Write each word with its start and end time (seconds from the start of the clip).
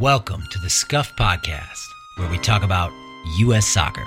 Welcome 0.00 0.44
to 0.50 0.60
the 0.60 0.70
Scuffed 0.70 1.18
Podcast, 1.18 1.92
where 2.18 2.30
we 2.30 2.38
talk 2.38 2.62
about 2.62 2.92
U.S. 3.38 3.66
soccer. 3.66 4.04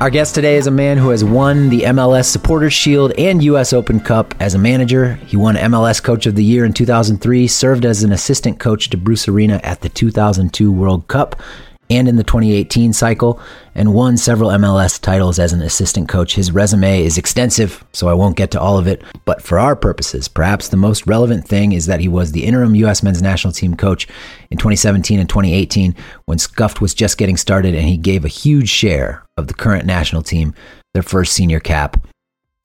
Our 0.00 0.08
guest 0.08 0.36
today 0.36 0.54
is 0.54 0.68
a 0.68 0.70
man 0.70 0.98
who 0.98 1.08
has 1.08 1.24
won 1.24 1.68
the 1.68 1.80
MLS 1.80 2.26
Supporters 2.26 2.72
Shield 2.72 3.10
and 3.18 3.42
U.S. 3.42 3.72
Open 3.72 3.98
Cup 3.98 4.36
as 4.38 4.54
a 4.54 4.58
manager. 4.58 5.14
He 5.26 5.36
won 5.36 5.56
MLS 5.56 6.00
Coach 6.00 6.26
of 6.26 6.36
the 6.36 6.44
Year 6.44 6.64
in 6.64 6.72
2003, 6.72 7.48
served 7.48 7.84
as 7.84 8.04
an 8.04 8.12
assistant 8.12 8.60
coach 8.60 8.88
to 8.90 8.96
Bruce 8.96 9.26
Arena 9.26 9.58
at 9.64 9.80
the 9.80 9.88
2002 9.88 10.70
World 10.70 11.08
Cup, 11.08 11.42
and 11.90 12.08
in 12.08 12.16
the 12.16 12.24
2018 12.24 12.92
cycle, 12.92 13.40
and 13.74 13.94
won 13.94 14.16
several 14.16 14.50
MLS 14.50 15.00
titles 15.00 15.38
as 15.38 15.52
an 15.52 15.62
assistant 15.62 16.08
coach. 16.08 16.34
His 16.34 16.52
resume 16.52 17.04
is 17.04 17.18
extensive, 17.18 17.84
so 17.92 18.08
I 18.08 18.14
won't 18.14 18.36
get 18.36 18.50
to 18.52 18.60
all 18.60 18.78
of 18.78 18.86
it. 18.86 19.02
But 19.24 19.42
for 19.42 19.58
our 19.58 19.76
purposes, 19.76 20.28
perhaps 20.28 20.68
the 20.68 20.76
most 20.76 21.06
relevant 21.06 21.46
thing 21.46 21.72
is 21.72 21.86
that 21.86 22.00
he 22.00 22.08
was 22.08 22.32
the 22.32 22.44
interim 22.44 22.74
U.S. 22.76 23.02
men's 23.02 23.22
national 23.22 23.52
team 23.52 23.76
coach 23.76 24.06
in 24.50 24.58
2017 24.58 25.18
and 25.18 25.28
2018 25.28 25.94
when 26.26 26.38
Scuffed 26.38 26.80
was 26.80 26.94
just 26.94 27.18
getting 27.18 27.36
started, 27.36 27.74
and 27.74 27.86
he 27.86 27.96
gave 27.96 28.24
a 28.24 28.28
huge 28.28 28.68
share 28.68 29.24
of 29.36 29.46
the 29.46 29.54
current 29.54 29.86
national 29.86 30.22
team 30.22 30.54
their 30.94 31.02
first 31.02 31.32
senior 31.32 31.60
cap. 31.60 32.06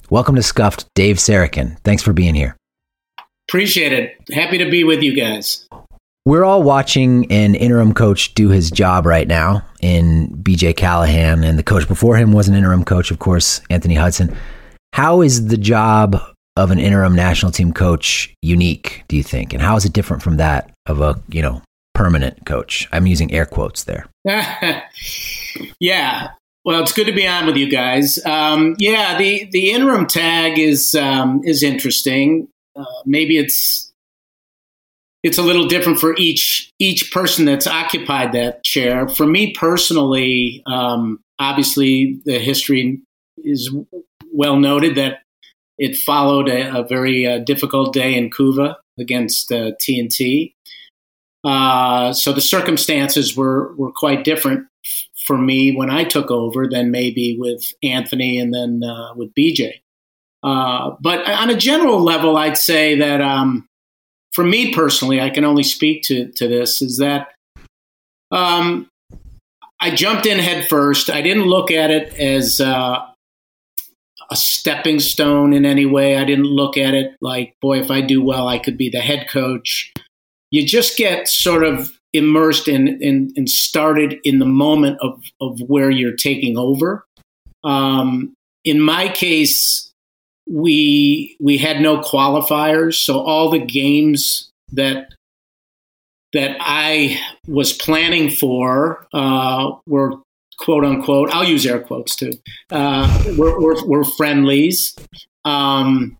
Welcome 0.09 0.35
to 0.35 0.43
Scuffed, 0.43 0.85
Dave 0.95 1.17
Sarachan. 1.17 1.77
Thanks 1.83 2.01
for 2.01 2.13
being 2.13 2.35
here. 2.35 2.55
Appreciate 3.47 3.93
it. 3.93 4.15
Happy 4.31 4.59
to 4.59 4.69
be 4.69 4.83
with 4.83 5.01
you 5.01 5.15
guys. 5.15 5.67
We're 6.25 6.43
all 6.43 6.63
watching 6.63 7.31
an 7.31 7.55
interim 7.55 7.93
coach 7.93 8.33
do 8.33 8.49
his 8.49 8.69
job 8.69 9.05
right 9.05 9.27
now 9.27 9.65
in 9.81 10.29
BJ 10.43 10.75
Callaghan, 10.75 11.43
and 11.43 11.57
the 11.57 11.63
coach 11.63 11.87
before 11.87 12.17
him 12.17 12.33
was 12.33 12.47
an 12.47 12.55
interim 12.55 12.83
coach, 12.83 13.09
of 13.09 13.19
course, 13.19 13.61
Anthony 13.69 13.95
Hudson. 13.95 14.35
How 14.93 15.21
is 15.21 15.47
the 15.47 15.57
job 15.57 16.21
of 16.55 16.71
an 16.71 16.79
interim 16.79 17.15
national 17.15 17.51
team 17.51 17.71
coach 17.71 18.33
unique, 18.41 19.03
do 19.07 19.15
you 19.15 19.23
think? 19.23 19.53
And 19.53 19.61
how 19.61 19.77
is 19.77 19.85
it 19.85 19.93
different 19.93 20.21
from 20.21 20.37
that 20.37 20.71
of 20.85 20.99
a, 20.99 21.21
you 21.29 21.41
know, 21.41 21.61
permanent 21.95 22.45
coach? 22.45 22.87
I'm 22.91 23.07
using 23.07 23.31
air 23.31 23.45
quotes 23.45 23.85
there. 23.85 24.07
yeah. 25.79 26.31
Well, 26.65 26.81
it's 26.81 26.91
good 26.91 27.07
to 27.07 27.13
be 27.13 27.25
on 27.25 27.45
with 27.45 27.55
you 27.55 27.69
guys. 27.69 28.23
Um, 28.25 28.75
yeah, 28.77 29.17
the, 29.17 29.47
the 29.51 29.71
interim 29.71 30.05
tag 30.05 30.59
is 30.59 30.93
um, 30.95 31.41
is 31.45 31.63
interesting. 31.63 32.49
Uh, 32.75 32.83
maybe 33.05 33.37
it's 33.37 33.88
it's 35.23 35.37
a 35.37 35.43
little 35.43 35.67
different 35.67 35.99
for 35.99 36.15
each 36.17 36.71
each 36.79 37.11
person 37.11 37.45
that's 37.45 37.67
occupied 37.67 38.33
that 38.33 38.63
chair. 38.63 39.07
For 39.07 39.25
me 39.25 39.53
personally, 39.53 40.63
um, 40.65 41.19
obviously 41.39 42.21
the 42.25 42.39
history 42.39 43.01
is 43.37 43.73
well 44.33 44.57
noted 44.57 44.95
that 44.95 45.19
it 45.77 45.97
followed 45.97 46.49
a, 46.49 46.79
a 46.79 46.87
very 46.87 47.25
uh, 47.25 47.39
difficult 47.39 47.93
day 47.93 48.15
in 48.15 48.29
Couva 48.29 48.75
against 48.99 49.51
uh, 49.51 49.71
T&T. 49.79 50.53
Uh, 51.45 52.11
so 52.11 52.33
the 52.33 52.41
circumstances 52.41 53.35
were 53.35 53.73
were 53.75 53.91
quite 53.91 54.25
different 54.25 54.67
for 55.25 55.37
me 55.37 55.73
when 55.73 55.89
I 55.89 56.03
took 56.03 56.31
over 56.31 56.67
than 56.67 56.91
maybe 56.91 57.37
with 57.39 57.63
Anthony 57.81 58.39
and 58.39 58.53
then 58.53 58.81
uh, 58.83 59.13
with 59.15 59.33
BJ. 59.33 59.81
Uh, 60.43 60.95
but 61.01 61.27
on 61.29 61.49
a 61.49 61.55
general 61.55 62.01
level, 62.01 62.35
I'd 62.35 62.57
say 62.57 62.95
that 62.95 63.21
um, 63.21 63.68
for 64.33 64.43
me 64.43 64.73
personally, 64.73 65.19
I 65.19 65.29
can 65.29 65.43
only 65.43 65.63
speak 65.63 66.03
to 66.03 66.31
to 66.33 66.47
this 66.47 66.81
is 66.81 66.97
that 66.97 67.29
um, 68.31 68.87
I 69.79 69.91
jumped 69.91 70.25
in 70.25 70.39
head 70.39 70.67
first. 70.67 71.09
I 71.09 71.21
didn't 71.21 71.45
look 71.45 71.71
at 71.71 71.89
it 71.89 72.13
as 72.15 72.59
uh, 72.59 73.05
a 74.29 74.35
stepping 74.35 74.99
stone 74.99 75.53
in 75.53 75.65
any 75.65 75.85
way. 75.85 76.17
I 76.17 76.25
didn't 76.25 76.45
look 76.45 76.77
at 76.77 76.93
it 76.93 77.15
like, 77.21 77.55
boy, 77.61 77.79
if 77.79 77.89
I 77.89 78.01
do 78.01 78.21
well, 78.21 78.47
I 78.47 78.59
could 78.59 78.77
be 78.77 78.89
the 78.89 78.99
head 78.99 79.27
coach. 79.29 79.91
You 80.51 80.65
just 80.65 80.97
get 80.97 81.27
sort 81.27 81.63
of 81.63 81.91
immersed 82.13 82.67
in, 82.67 83.01
in 83.01 83.31
and 83.35 83.49
started 83.49 84.19
in 84.23 84.39
the 84.39 84.45
moment 84.45 84.97
of, 85.01 85.21
of 85.39 85.59
where 85.61 85.89
you're 85.89 86.15
taking 86.15 86.57
over. 86.57 87.05
Um, 87.63 88.33
in 88.63 88.81
my 88.81 89.09
case, 89.09 89.88
we 90.49 91.37
we 91.39 91.57
had 91.57 91.81
no 91.81 91.99
qualifiers, 91.99 92.95
so 92.95 93.19
all 93.19 93.49
the 93.49 93.59
games 93.59 94.51
that 94.71 95.09
that 96.33 96.57
I 96.59 97.19
was 97.47 97.73
planning 97.73 98.29
for 98.29 99.07
uh, 99.13 99.71
were 99.85 100.13
quote 100.57 100.83
unquote. 100.83 101.29
I'll 101.31 101.47
use 101.47 101.65
air 101.65 101.79
quotes 101.79 102.15
too. 102.15 102.33
Uh, 102.69 103.23
were, 103.37 103.59
were, 103.59 103.85
were 103.85 104.03
friendlies. 104.03 104.95
Um, 105.45 106.17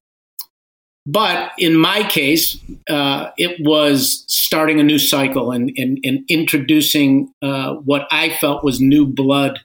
but 1.06 1.52
in 1.58 1.76
my 1.76 2.04
case, 2.04 2.58
uh, 2.90 3.32
it 3.38 3.58
was 3.66 4.26
starting 4.28 4.80
a 4.80 4.84
new 4.84 5.00
cycle 5.00 5.52
and, 5.52 5.72
and, 5.76 6.00
and 6.04 6.24
introducing 6.30 7.34
uh, 7.42 7.74
what 7.76 8.08
I 8.12 8.30
felt 8.30 8.64
was 8.64 8.80
new 8.80 9.06
blood 9.08 9.60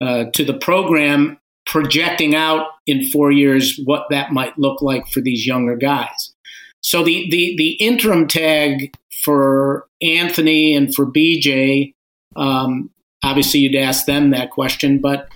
uh, 0.00 0.24
to 0.32 0.44
the 0.44 0.54
program 0.54 1.38
projecting 1.66 2.34
out 2.34 2.68
in 2.86 3.08
four 3.08 3.30
years 3.30 3.78
what 3.84 4.06
that 4.10 4.32
might 4.32 4.58
look 4.58 4.82
like 4.82 5.06
for 5.08 5.20
these 5.20 5.46
younger 5.46 5.76
guys. 5.76 6.32
So 6.82 7.04
the 7.04 7.28
the 7.30 7.56
the 7.56 7.70
interim 7.74 8.26
tag 8.26 8.94
for 9.24 9.86
Anthony 10.00 10.74
and 10.74 10.92
for 10.94 11.06
BJ, 11.06 11.94
um, 12.34 12.90
obviously 13.22 13.60
you'd 13.60 13.76
ask 13.76 14.06
them 14.06 14.30
that 14.30 14.50
question, 14.50 14.98
but 14.98 15.28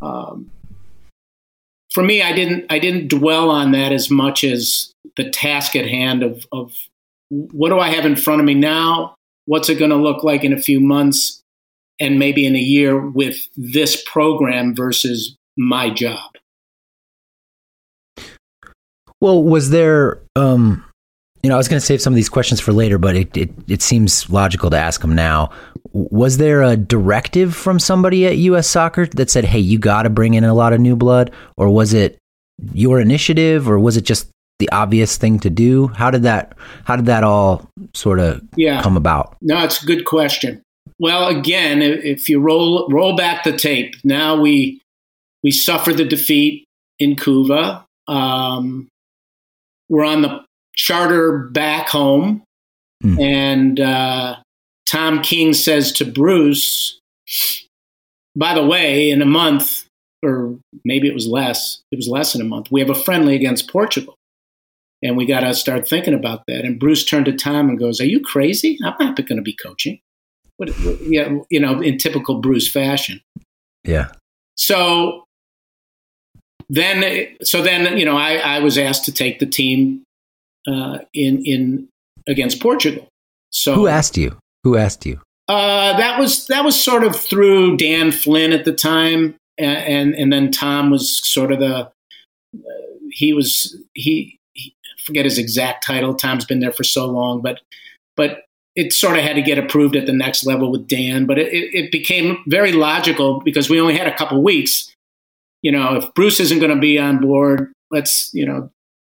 um, 0.00 0.50
for 1.92 2.02
me, 2.02 2.22
I 2.22 2.32
didn't 2.32 2.66
I 2.70 2.78
didn't 2.78 3.08
dwell 3.08 3.50
on 3.50 3.72
that 3.72 3.92
as 3.92 4.10
much 4.10 4.44
as 4.44 4.92
the 5.16 5.28
task 5.30 5.76
at 5.76 5.86
hand 5.86 6.22
of 6.22 6.46
of 6.52 6.72
what 7.28 7.68
do 7.70 7.78
I 7.78 7.88
have 7.90 8.06
in 8.06 8.16
front 8.16 8.40
of 8.40 8.46
me 8.46 8.54
now? 8.54 9.14
What's 9.46 9.68
it 9.68 9.78
going 9.78 9.90
to 9.90 9.96
look 9.96 10.24
like 10.24 10.44
in 10.44 10.54
a 10.54 10.60
few 10.60 10.80
months? 10.80 11.42
and 12.00 12.18
maybe 12.18 12.46
in 12.46 12.56
a 12.56 12.60
year 12.60 12.98
with 12.98 13.48
this 13.56 14.02
program 14.06 14.74
versus 14.74 15.36
my 15.56 15.90
job. 15.90 16.30
Well, 19.20 19.42
was 19.42 19.70
there, 19.70 20.20
um, 20.36 20.84
you 21.42 21.48
know, 21.48 21.54
I 21.54 21.58
was 21.58 21.68
going 21.68 21.80
to 21.80 21.86
save 21.86 22.02
some 22.02 22.12
of 22.12 22.16
these 22.16 22.28
questions 22.28 22.60
for 22.60 22.72
later, 22.72 22.98
but 22.98 23.16
it, 23.16 23.36
it, 23.36 23.50
it 23.68 23.82
seems 23.82 24.28
logical 24.28 24.70
to 24.70 24.78
ask 24.78 25.00
them 25.00 25.14
now. 25.14 25.50
Was 25.92 26.38
there 26.38 26.62
a 26.62 26.76
directive 26.76 27.54
from 27.54 27.78
somebody 27.78 28.26
at 28.26 28.36
U.S. 28.36 28.66
Soccer 28.68 29.06
that 29.06 29.30
said, 29.30 29.44
hey, 29.44 29.60
you 29.60 29.78
got 29.78 30.02
to 30.02 30.10
bring 30.10 30.34
in 30.34 30.44
a 30.44 30.54
lot 30.54 30.72
of 30.72 30.80
new 30.80 30.96
blood? 30.96 31.30
Or 31.56 31.70
was 31.70 31.94
it 31.94 32.18
your 32.72 33.00
initiative, 33.00 33.68
or 33.68 33.78
was 33.78 33.96
it 33.96 34.04
just 34.04 34.28
the 34.58 34.68
obvious 34.70 35.16
thing 35.16 35.38
to 35.40 35.50
do? 35.50 35.88
How 35.88 36.10
did 36.10 36.22
that, 36.24 36.56
how 36.84 36.96
did 36.96 37.06
that 37.06 37.24
all 37.24 37.68
sort 37.94 38.20
of 38.20 38.42
yeah. 38.56 38.82
come 38.82 38.96
about? 38.96 39.36
No, 39.40 39.62
it's 39.64 39.82
a 39.82 39.86
good 39.86 40.04
question. 40.04 40.62
Well, 40.98 41.28
again, 41.28 41.82
if 41.82 42.28
you 42.28 42.40
roll 42.40 42.88
roll 42.88 43.16
back 43.16 43.44
the 43.44 43.56
tape, 43.56 43.96
now 44.04 44.40
we 44.40 44.80
we 45.44 45.52
suffered 45.52 45.98
the 45.98 46.04
defeat 46.04 46.64
in 46.98 47.14
Couva. 47.14 47.84
Um, 48.08 48.88
we're 49.88 50.04
on 50.04 50.22
the 50.22 50.44
charter 50.74 51.50
back 51.52 51.88
home, 51.88 52.42
mm. 53.04 53.20
and 53.20 53.78
uh, 53.78 54.36
Tom 54.86 55.22
King 55.22 55.52
says 55.52 55.92
to 55.92 56.04
Bruce, 56.04 56.98
"By 58.34 58.54
the 58.54 58.64
way, 58.66 59.10
in 59.10 59.22
a 59.22 59.26
month, 59.26 59.84
or 60.24 60.58
maybe 60.84 61.06
it 61.06 61.14
was 61.14 61.28
less, 61.28 61.82
it 61.92 61.96
was 61.96 62.08
less 62.08 62.32
than 62.32 62.42
a 62.42 62.46
month. 62.46 62.72
We 62.72 62.80
have 62.80 62.90
a 62.90 62.94
friendly 62.94 63.36
against 63.36 63.70
Portugal." 63.70 64.16
And 65.02 65.18
we 65.18 65.26
got 65.26 65.40
to 65.40 65.52
start 65.52 65.86
thinking 65.86 66.14
about 66.14 66.44
that. 66.48 66.64
And 66.64 66.80
Bruce 66.80 67.04
turned 67.04 67.26
to 67.26 67.32
Tom 67.32 67.68
and 67.68 67.78
goes, 67.78 68.00
"Are 68.00 68.06
you 68.06 68.20
crazy? 68.20 68.78
I'm 68.82 68.94
not 68.98 69.16
going 69.16 69.36
to 69.36 69.42
be 69.42 69.54
coaching." 69.54 70.00
What, 70.56 70.70
yeah, 71.02 71.36
you 71.50 71.60
know, 71.60 71.80
in 71.80 71.98
typical 71.98 72.40
Bruce 72.40 72.70
fashion. 72.70 73.20
Yeah. 73.82 74.12
So 74.56 75.24
then 76.68 77.26
so 77.42 77.62
then 77.62 77.96
you 77.98 78.04
know 78.04 78.16
I, 78.16 78.36
I 78.36 78.58
was 78.60 78.78
asked 78.78 79.04
to 79.06 79.12
take 79.12 79.38
the 79.38 79.46
team 79.46 80.02
uh, 80.66 80.98
in 81.12 81.44
in 81.44 81.88
against 82.28 82.60
Portugal. 82.60 83.06
So 83.50 83.74
who 83.74 83.86
asked 83.86 84.16
you? 84.16 84.36
Who 84.64 84.76
asked 84.76 85.06
you? 85.06 85.20
Uh, 85.48 85.96
that 85.96 86.18
was 86.18 86.46
that 86.46 86.64
was 86.64 86.80
sort 86.80 87.04
of 87.04 87.14
through 87.14 87.76
Dan 87.76 88.12
Flynn 88.12 88.52
at 88.52 88.64
the 88.64 88.72
time, 88.72 89.36
and 89.58 89.78
and, 89.78 90.14
and 90.14 90.32
then 90.32 90.50
Tom 90.50 90.90
was 90.90 91.20
sort 91.26 91.52
of 91.52 91.60
the 91.60 91.76
uh, 91.76 91.90
he 93.10 93.32
was 93.32 93.76
he, 93.94 94.38
he 94.54 94.74
forget 95.04 95.24
his 95.24 95.38
exact 95.38 95.86
title. 95.86 96.14
Tom's 96.14 96.46
been 96.46 96.60
there 96.60 96.72
for 96.72 96.84
so 96.84 97.06
long, 97.06 97.42
but 97.42 97.60
but 98.16 98.44
it 98.74 98.92
sort 98.92 99.16
of 99.16 99.22
had 99.22 99.36
to 99.36 99.42
get 99.42 99.58
approved 99.58 99.94
at 99.94 100.06
the 100.06 100.12
next 100.12 100.44
level 100.46 100.72
with 100.72 100.88
Dan. 100.88 101.26
But 101.26 101.38
it, 101.38 101.52
it 101.52 101.92
became 101.92 102.38
very 102.46 102.72
logical 102.72 103.40
because 103.40 103.70
we 103.70 103.80
only 103.80 103.96
had 103.96 104.08
a 104.08 104.16
couple 104.16 104.42
weeks 104.42 104.93
you 105.64 105.72
know, 105.72 105.96
if 105.96 106.12
Bruce 106.14 106.40
isn't 106.40 106.58
going 106.58 106.74
to 106.74 106.80
be 106.80 106.98
on 106.98 107.22
board, 107.22 107.72
let's, 107.90 108.28
you 108.34 108.44
know, 108.44 108.70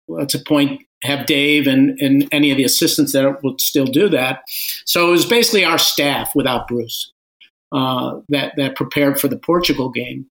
let's 0.08 0.34
appoint, 0.34 0.82
have 1.04 1.26
Dave 1.26 1.66
and, 1.66 2.00
and 2.00 2.26
any 2.32 2.50
of 2.50 2.56
the 2.56 2.64
assistants 2.64 3.12
that 3.12 3.42
will 3.42 3.56
still 3.58 3.84
do 3.84 4.08
that. 4.08 4.42
So 4.86 5.08
it 5.08 5.10
was 5.10 5.26
basically 5.26 5.66
our 5.66 5.76
staff 5.76 6.34
without 6.34 6.66
Bruce 6.66 7.12
uh, 7.70 8.20
that, 8.30 8.54
that 8.56 8.76
prepared 8.76 9.20
for 9.20 9.28
the 9.28 9.36
Portugal 9.36 9.90
game. 9.90 10.26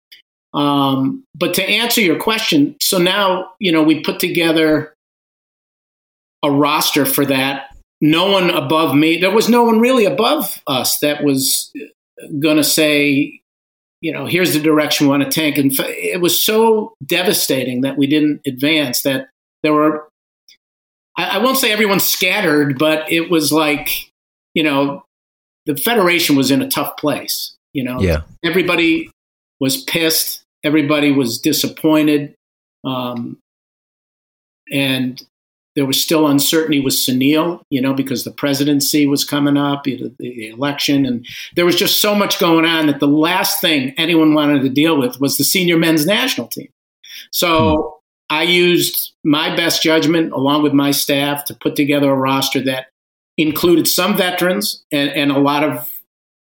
Um, 0.56 1.24
but 1.36 1.54
to 1.54 1.64
answer 1.64 2.02
your 2.02 2.20
question, 2.20 2.76
so 2.82 2.98
now 2.98 3.52
you 3.60 3.72
know 3.72 3.84
we 3.84 4.02
put 4.02 4.20
together 4.20 4.96
a 6.42 6.50
roster 6.50 7.06
for 7.06 7.26
that. 7.26 7.76
No 8.02 8.32
one 8.32 8.50
above 8.50 8.96
me. 8.96 9.20
There 9.20 9.30
was 9.30 9.50
no 9.50 9.64
one 9.66 9.80
really 9.80 10.06
above 10.06 10.62
us 10.66 10.98
that 11.00 11.24
was 11.24 11.72
going 12.40 12.58
to 12.58 12.64
say, 12.64 13.42
you 14.02 14.12
know, 14.12 14.26
here's 14.26 14.54
the 14.54 14.60
direction 14.60 15.08
we 15.08 15.12
want 15.12 15.24
to 15.24 15.30
take. 15.30 15.58
And 15.58 15.72
it 15.80 16.22
was 16.22 16.40
so 16.40 16.94
devastating 17.06 17.82
that 17.82 17.98
we 17.98 18.08
didn't 18.08 18.42
advance 18.46 19.02
that 19.04 19.30
there 19.64 19.74
were. 19.74 20.08
I, 21.18 21.36
I 21.36 21.38
won't 21.40 21.58
say 21.58 21.72
everyone 21.72 22.00
scattered, 22.00 22.78
but 22.78 23.12
it 23.12 23.30
was 23.30 23.52
like, 23.52 24.12
you 24.54 24.64
know, 24.64 25.04
the 25.66 25.76
federation 25.76 26.36
was 26.36 26.52
in 26.52 26.62
a 26.62 26.70
tough 26.70 26.98
place. 26.98 27.56
You 27.74 27.84
know, 27.84 28.00
yeah. 28.00 28.22
everybody 28.44 29.12
was 29.60 29.84
pissed. 29.84 30.44
Everybody 30.64 31.12
was 31.12 31.40
disappointed. 31.40 32.36
Um, 32.84 33.38
and 34.72 35.22
there 35.78 35.86
was 35.86 36.02
still 36.02 36.26
uncertainty 36.26 36.80
with 36.80 36.96
Sunil, 36.96 37.62
you 37.70 37.80
know, 37.80 37.94
because 37.94 38.24
the 38.24 38.32
presidency 38.32 39.06
was 39.06 39.24
coming 39.24 39.58
up, 39.58 39.84
the, 39.84 40.50
election, 40.50 41.06
and 41.06 41.24
there 41.56 41.66
was 41.66 41.76
just 41.76 42.02
so 42.02 42.16
much 42.16 42.40
going 42.40 42.66
on 42.66 42.88
that 42.88 43.00
the 43.00 43.08
last 43.08 43.62
thing 43.62 43.94
anyone 43.96 44.34
wanted 44.34 44.64
to 44.64 44.70
deal 44.70 44.98
with 44.98 45.22
was 45.22 45.38
the 45.38 45.44
senior 45.44 45.78
men's 45.78 46.04
national 46.04 46.48
team. 46.48 46.70
So 47.32 47.76
hmm. 47.76 48.36
I 48.36 48.42
used 48.42 49.14
my 49.24 49.56
best 49.56 49.84
judgment 49.84 50.34
along 50.34 50.64
with 50.64 50.74
my 50.74 50.90
staff 50.90 51.46
to 51.46 51.54
put 51.54 51.76
together 51.76 52.10
a 52.10 52.16
roster 52.16 52.60
that 52.62 52.88
included 53.38 53.88
some 53.88 54.18
veterans 54.18 54.84
and, 54.92 55.12
and 55.12 55.32
a 55.32 55.38
lot 55.38 55.64
of 55.64 55.88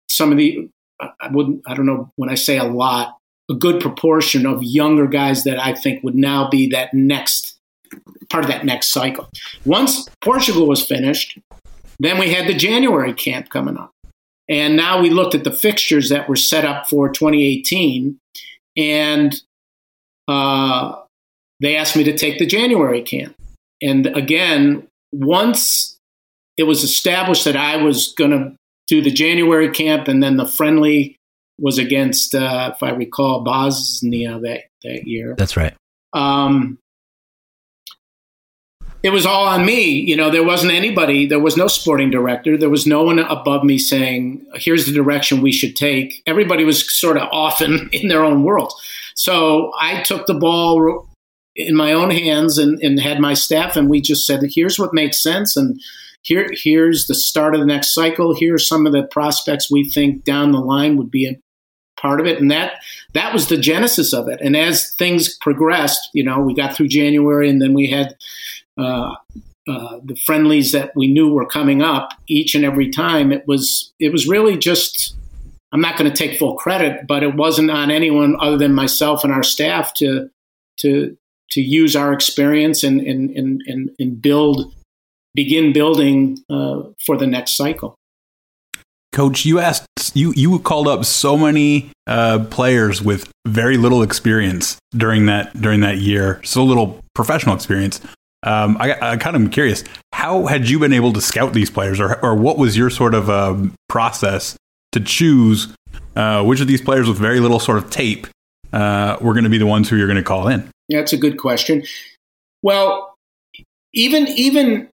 some 0.08 0.30
of 0.30 0.38
the 0.38 0.70
I 1.00 1.28
wouldn't 1.32 1.62
I 1.66 1.74
don't 1.74 1.86
know 1.86 2.12
when 2.14 2.30
I 2.30 2.36
say 2.36 2.56
a 2.56 2.64
lot 2.64 3.16
a 3.50 3.54
good 3.54 3.80
proportion 3.80 4.46
of 4.46 4.62
younger 4.62 5.08
guys 5.08 5.42
that 5.42 5.58
I 5.58 5.72
think 5.74 6.04
would 6.04 6.14
now 6.14 6.48
be 6.48 6.68
that 6.70 6.94
next 6.94 7.57
part 8.30 8.44
of 8.44 8.50
that 8.50 8.64
next 8.64 8.92
cycle. 8.92 9.28
Once 9.64 10.08
Portugal 10.20 10.66
was 10.66 10.84
finished, 10.84 11.38
then 11.98 12.18
we 12.18 12.32
had 12.32 12.48
the 12.48 12.54
January 12.54 13.12
camp 13.12 13.50
coming 13.50 13.76
up. 13.76 13.92
And 14.48 14.76
now 14.76 15.00
we 15.00 15.10
looked 15.10 15.34
at 15.34 15.44
the 15.44 15.50
fixtures 15.50 16.08
that 16.08 16.28
were 16.28 16.36
set 16.36 16.64
up 16.64 16.88
for 16.88 17.08
2018, 17.10 18.18
and 18.76 19.42
uh, 20.26 20.94
they 21.60 21.76
asked 21.76 21.96
me 21.96 22.04
to 22.04 22.16
take 22.16 22.38
the 22.38 22.46
January 22.46 23.02
camp. 23.02 23.34
And 23.82 24.06
again, 24.06 24.88
once 25.12 25.98
it 26.56 26.64
was 26.64 26.82
established 26.82 27.44
that 27.44 27.56
I 27.56 27.76
was 27.76 28.14
going 28.14 28.30
to 28.30 28.56
do 28.86 29.02
the 29.02 29.10
January 29.10 29.70
camp, 29.70 30.08
and 30.08 30.22
then 30.22 30.38
the 30.38 30.46
friendly 30.46 31.16
was 31.60 31.76
against, 31.76 32.34
uh, 32.34 32.72
if 32.74 32.82
I 32.82 32.90
recall, 32.90 33.42
Bosnia 33.42 34.40
that 34.40 34.62
that 34.82 35.06
year. 35.06 35.34
That's 35.36 35.56
right. 35.56 35.74
Um, 36.14 36.78
it 39.02 39.10
was 39.10 39.26
all 39.26 39.46
on 39.46 39.64
me. 39.64 39.90
You 39.90 40.16
know, 40.16 40.30
there 40.30 40.44
wasn't 40.44 40.72
anybody, 40.72 41.26
there 41.26 41.38
was 41.38 41.56
no 41.56 41.68
sporting 41.68 42.10
director, 42.10 42.56
there 42.56 42.70
was 42.70 42.86
no 42.86 43.02
one 43.02 43.18
above 43.18 43.64
me 43.64 43.78
saying, 43.78 44.44
here's 44.54 44.86
the 44.86 44.92
direction 44.92 45.40
we 45.40 45.52
should 45.52 45.76
take. 45.76 46.22
Everybody 46.26 46.64
was 46.64 46.98
sort 46.98 47.16
of 47.16 47.28
off 47.30 47.62
in, 47.62 47.88
in 47.92 48.08
their 48.08 48.24
own 48.24 48.42
world. 48.42 48.72
So 49.14 49.72
I 49.80 50.02
took 50.02 50.26
the 50.26 50.34
ball 50.34 51.08
in 51.54 51.74
my 51.74 51.92
own 51.92 52.10
hands 52.10 52.58
and, 52.58 52.80
and 52.82 53.00
had 53.00 53.20
my 53.20 53.34
staff, 53.34 53.76
and 53.76 53.88
we 53.88 54.00
just 54.00 54.26
said, 54.26 54.40
here's 54.54 54.78
what 54.78 54.94
makes 54.94 55.22
sense. 55.22 55.56
And 55.56 55.80
here, 56.22 56.48
here's 56.52 57.06
the 57.06 57.14
start 57.14 57.54
of 57.54 57.60
the 57.60 57.66
next 57.66 57.94
cycle. 57.94 58.34
Here 58.34 58.54
are 58.54 58.58
some 58.58 58.86
of 58.86 58.92
the 58.92 59.04
prospects 59.04 59.70
we 59.70 59.88
think 59.88 60.24
down 60.24 60.52
the 60.52 60.60
line 60.60 60.96
would 60.96 61.10
be 61.10 61.26
a 61.26 61.38
part 62.00 62.20
of 62.20 62.26
it. 62.26 62.40
And 62.40 62.50
that, 62.50 62.74
that 63.14 63.32
was 63.32 63.48
the 63.48 63.56
genesis 63.56 64.12
of 64.12 64.28
it. 64.28 64.40
And 64.40 64.56
as 64.56 64.92
things 64.94 65.36
progressed, 65.36 66.08
you 66.12 66.22
know, 66.22 66.40
we 66.40 66.54
got 66.54 66.76
through 66.76 66.88
January 66.88 67.48
and 67.50 67.60
then 67.60 67.74
we 67.74 67.88
had, 67.90 68.16
uh, 68.78 69.14
uh, 69.68 69.98
the 70.02 70.16
friendlies 70.24 70.72
that 70.72 70.92
we 70.96 71.08
knew 71.08 71.30
were 71.30 71.46
coming 71.46 71.82
up 71.82 72.10
each 72.26 72.54
and 72.54 72.64
every 72.64 72.90
time. 72.90 73.32
It 73.32 73.46
was 73.46 73.92
it 73.98 74.12
was 74.12 74.26
really 74.26 74.56
just. 74.56 75.14
I'm 75.70 75.82
not 75.82 75.98
going 75.98 76.10
to 76.10 76.16
take 76.16 76.38
full 76.38 76.56
credit, 76.56 77.06
but 77.06 77.22
it 77.22 77.34
wasn't 77.34 77.70
on 77.70 77.90
anyone 77.90 78.36
other 78.40 78.56
than 78.56 78.72
myself 78.72 79.22
and 79.22 79.30
our 79.30 79.42
staff 79.42 79.92
to 79.94 80.30
to 80.78 81.14
to 81.50 81.60
use 81.60 81.94
our 81.94 82.12
experience 82.12 82.82
and 82.82 83.00
and 83.02 83.30
and 83.30 83.62
and, 83.66 83.90
and 83.98 84.22
build 84.22 84.72
begin 85.34 85.72
building 85.72 86.38
uh, 86.48 86.82
for 87.04 87.16
the 87.16 87.26
next 87.26 87.56
cycle. 87.56 87.94
Coach, 89.12 89.44
you 89.44 89.58
asked 89.58 89.86
you 90.14 90.32
you 90.36 90.58
called 90.58 90.88
up 90.88 91.04
so 91.04 91.36
many 91.36 91.90
uh, 92.06 92.44
players 92.50 93.02
with 93.02 93.30
very 93.46 93.76
little 93.76 94.02
experience 94.02 94.78
during 94.92 95.26
that 95.26 95.60
during 95.60 95.80
that 95.80 95.98
year, 95.98 96.40
so 96.44 96.64
little 96.64 97.00
professional 97.14 97.54
experience. 97.54 98.00
Um, 98.42 98.76
I, 98.78 98.92
I 98.92 99.16
kind 99.16 99.34
of 99.34 99.42
am 99.42 99.50
curious, 99.50 99.82
how 100.12 100.46
had 100.46 100.68
you 100.68 100.78
been 100.78 100.92
able 100.92 101.12
to 101.12 101.20
scout 101.20 101.52
these 101.52 101.70
players, 101.70 101.98
or, 101.98 102.22
or 102.24 102.34
what 102.34 102.56
was 102.56 102.76
your 102.76 102.90
sort 102.90 103.14
of 103.14 103.28
um, 103.28 103.74
process 103.88 104.56
to 104.92 105.00
choose 105.00 105.74
uh, 106.14 106.44
which 106.44 106.60
of 106.60 106.68
these 106.68 106.80
players 106.80 107.08
with 107.08 107.18
very 107.18 107.40
little 107.40 107.58
sort 107.58 107.78
of 107.78 107.90
tape 107.90 108.26
uh, 108.72 109.16
were 109.20 109.32
going 109.32 109.44
to 109.44 109.50
be 109.50 109.58
the 109.58 109.66
ones 109.66 109.88
who 109.88 109.96
you're 109.96 110.06
going 110.06 110.16
to 110.16 110.22
call 110.22 110.48
in? 110.48 110.68
That's 110.88 111.12
a 111.12 111.16
good 111.16 111.38
question. 111.38 111.84
Well, 112.62 113.14
even 113.92 114.28
even 114.28 114.88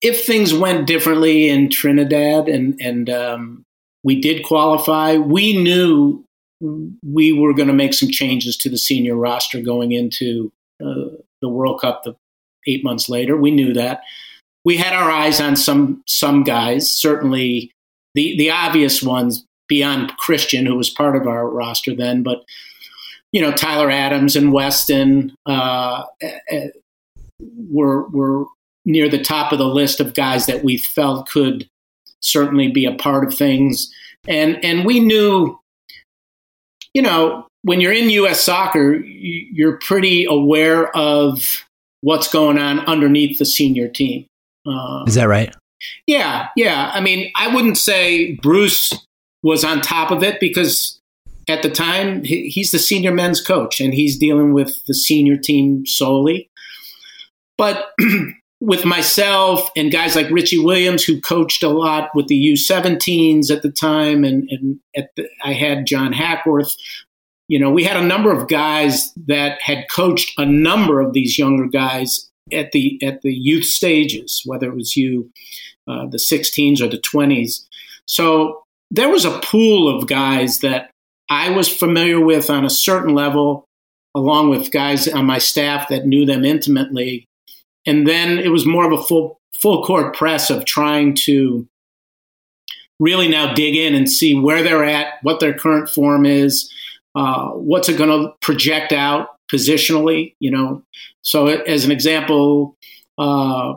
if 0.00 0.24
things 0.24 0.54
went 0.54 0.86
differently 0.86 1.48
in 1.48 1.70
Trinidad 1.70 2.48
and 2.48 2.80
and 2.80 3.10
um, 3.10 3.62
we 4.04 4.20
did 4.20 4.44
qualify, 4.44 5.16
we 5.16 5.56
knew 5.56 6.24
we 6.60 7.32
were 7.32 7.54
going 7.54 7.68
to 7.68 7.74
make 7.74 7.94
some 7.94 8.10
changes 8.10 8.56
to 8.58 8.68
the 8.68 8.78
senior 8.78 9.16
roster 9.16 9.60
going 9.60 9.92
into 9.92 10.52
uh, 10.80 11.16
the 11.40 11.48
World 11.48 11.80
Cup 11.80 12.04
the 12.04 12.14
eight 12.66 12.84
months 12.84 13.08
later. 13.08 13.36
We 13.36 13.50
knew 13.50 13.72
that. 13.74 14.02
We 14.64 14.76
had 14.76 14.92
our 14.92 15.10
eyes 15.10 15.40
on 15.40 15.56
some 15.56 16.02
some 16.06 16.42
guys. 16.44 16.90
Certainly, 16.90 17.72
the 18.14 18.36
the 18.36 18.50
obvious 18.50 19.02
ones 19.02 19.44
beyond 19.68 20.16
Christian, 20.18 20.66
who 20.66 20.76
was 20.76 20.90
part 20.90 21.16
of 21.16 21.26
our 21.26 21.48
roster 21.48 21.94
then, 21.94 22.22
but 22.22 22.44
you 23.32 23.40
know 23.40 23.52
Tyler 23.52 23.90
Adams 23.90 24.36
and 24.36 24.52
Weston 24.52 25.34
uh, 25.46 26.04
eh, 26.20 26.38
eh, 26.50 26.68
were 27.70 28.08
were 28.08 28.44
near 28.84 29.08
the 29.08 29.22
top 29.22 29.52
of 29.52 29.58
the 29.58 29.66
list 29.66 30.00
of 30.00 30.14
guys 30.14 30.46
that 30.46 30.64
we 30.64 30.76
felt 30.76 31.28
could 31.28 31.68
certainly 32.20 32.68
be 32.68 32.84
a 32.84 32.94
part 32.94 33.24
of 33.24 33.34
things. 33.34 33.92
And 34.28 34.62
and 34.64 34.84
we 34.84 35.00
knew, 35.00 35.58
you 36.94 37.02
know, 37.02 37.46
when 37.62 37.80
you're 37.80 37.92
in 37.92 38.10
U.S. 38.10 38.42
soccer, 38.42 38.96
you're 38.96 39.78
pretty 39.78 40.24
aware 40.24 40.94
of 40.96 41.64
what's 42.02 42.28
going 42.28 42.58
on 42.58 42.80
underneath 42.80 43.38
the 43.38 43.44
senior 43.44 43.88
team. 43.88 44.26
Um, 44.66 45.04
Is 45.06 45.14
that 45.14 45.28
right? 45.28 45.54
Yeah, 46.06 46.48
yeah. 46.56 46.90
I 46.92 47.00
mean, 47.00 47.32
I 47.36 47.54
wouldn't 47.54 47.78
say 47.78 48.34
Bruce 48.42 48.92
was 49.42 49.64
on 49.64 49.80
top 49.80 50.10
of 50.10 50.22
it 50.22 50.38
because 50.40 51.00
at 51.48 51.62
the 51.62 51.70
time 51.70 52.22
he's 52.24 52.70
the 52.70 52.78
senior 52.78 53.12
men's 53.12 53.40
coach 53.40 53.80
and 53.80 53.94
he's 53.94 54.18
dealing 54.18 54.52
with 54.52 54.84
the 54.86 54.94
senior 54.94 55.36
team 55.36 55.86
solely. 55.86 56.50
But 57.56 57.90
with 58.60 58.84
myself 58.84 59.70
and 59.74 59.90
guys 59.90 60.14
like 60.14 60.30
Richie 60.30 60.58
Williams, 60.58 61.02
who 61.02 61.20
coached 61.20 61.62
a 61.62 61.68
lot 61.68 62.10
with 62.14 62.28
the 62.28 62.52
U17s 62.52 63.50
at 63.50 63.62
the 63.62 63.70
time, 63.70 64.22
and, 64.22 64.48
and 64.50 64.78
the, 65.16 65.28
I 65.42 65.54
had 65.54 65.86
John 65.86 66.12
Hackworth, 66.12 66.76
you 67.50 67.58
know, 67.58 67.68
we 67.68 67.82
had 67.82 67.96
a 67.96 68.06
number 68.06 68.30
of 68.30 68.46
guys 68.46 69.12
that 69.26 69.60
had 69.60 69.90
coached 69.90 70.38
a 70.38 70.46
number 70.46 71.00
of 71.00 71.14
these 71.14 71.36
younger 71.36 71.66
guys 71.66 72.30
at 72.52 72.70
the 72.70 72.96
at 73.02 73.22
the 73.22 73.34
youth 73.34 73.64
stages, 73.64 74.42
whether 74.46 74.68
it 74.68 74.76
was 74.76 74.94
you, 74.94 75.28
uh, 75.88 76.06
the 76.06 76.16
16s 76.16 76.80
or 76.80 76.86
the 76.86 76.96
20s. 76.96 77.66
So 78.06 78.62
there 78.92 79.08
was 79.08 79.24
a 79.24 79.40
pool 79.40 79.88
of 79.88 80.06
guys 80.06 80.60
that 80.60 80.92
I 81.28 81.50
was 81.50 81.68
familiar 81.68 82.20
with 82.20 82.50
on 82.50 82.64
a 82.64 82.70
certain 82.70 83.16
level, 83.16 83.64
along 84.14 84.50
with 84.50 84.70
guys 84.70 85.08
on 85.08 85.26
my 85.26 85.38
staff 85.38 85.88
that 85.88 86.06
knew 86.06 86.24
them 86.24 86.44
intimately. 86.44 87.24
And 87.84 88.06
then 88.06 88.38
it 88.38 88.50
was 88.50 88.64
more 88.64 88.86
of 88.86 88.96
a 88.96 89.02
full 89.02 89.40
full 89.54 89.82
court 89.82 90.14
press 90.14 90.50
of 90.50 90.66
trying 90.66 91.16
to 91.24 91.66
really 93.00 93.26
now 93.26 93.52
dig 93.54 93.74
in 93.74 93.96
and 93.96 94.08
see 94.08 94.36
where 94.36 94.62
they're 94.62 94.84
at, 94.84 95.14
what 95.22 95.40
their 95.40 95.54
current 95.54 95.90
form 95.90 96.24
is, 96.24 96.72
uh, 97.14 97.50
what's 97.50 97.88
it 97.88 97.98
going 97.98 98.10
to 98.10 98.32
project 98.40 98.92
out 98.92 99.28
positionally? 99.52 100.34
You 100.40 100.50
know, 100.50 100.82
so 101.22 101.48
as 101.48 101.84
an 101.84 101.90
example, 101.90 102.76
uh, 103.18 103.74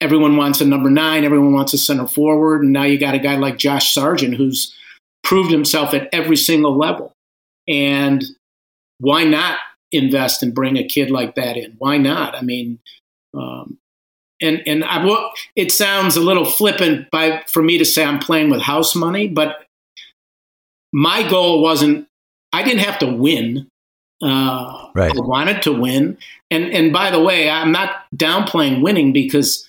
everyone 0.00 0.36
wants 0.36 0.60
a 0.60 0.66
number 0.66 0.90
nine, 0.90 1.24
everyone 1.24 1.52
wants 1.52 1.72
a 1.72 1.78
center 1.78 2.06
forward, 2.06 2.62
and 2.62 2.72
now 2.72 2.84
you 2.84 2.98
got 2.98 3.14
a 3.14 3.18
guy 3.18 3.36
like 3.36 3.56
Josh 3.56 3.94
Sargent 3.94 4.34
who's 4.34 4.74
proved 5.22 5.52
himself 5.52 5.94
at 5.94 6.08
every 6.12 6.36
single 6.36 6.76
level. 6.76 7.12
And 7.68 8.24
why 8.98 9.24
not 9.24 9.58
invest 9.92 10.42
and 10.42 10.54
bring 10.54 10.76
a 10.76 10.86
kid 10.86 11.10
like 11.10 11.36
that 11.36 11.56
in? 11.56 11.74
Why 11.78 11.98
not? 11.98 12.34
I 12.34 12.42
mean, 12.42 12.80
um, 13.34 13.78
and 14.40 14.60
and 14.66 14.84
I, 14.84 15.30
it 15.54 15.70
sounds 15.70 16.16
a 16.16 16.20
little 16.20 16.44
flippant 16.44 17.10
by 17.10 17.44
for 17.46 17.62
me 17.62 17.78
to 17.78 17.84
say 17.84 18.04
I'm 18.04 18.18
playing 18.18 18.50
with 18.50 18.60
house 18.60 18.94
money, 18.96 19.28
but 19.28 19.61
my 20.92 21.28
goal 21.28 21.62
wasn't 21.62 22.06
I 22.52 22.62
didn't 22.62 22.80
have 22.80 22.98
to 23.00 23.06
win. 23.06 23.68
Uh, 24.22 24.88
right. 24.94 25.10
I 25.10 25.20
wanted 25.20 25.62
to 25.62 25.72
win, 25.72 26.16
and 26.50 26.64
and 26.72 26.92
by 26.92 27.10
the 27.10 27.20
way, 27.20 27.50
I'm 27.50 27.72
not 27.72 28.04
downplaying 28.14 28.82
winning 28.82 29.12
because 29.12 29.68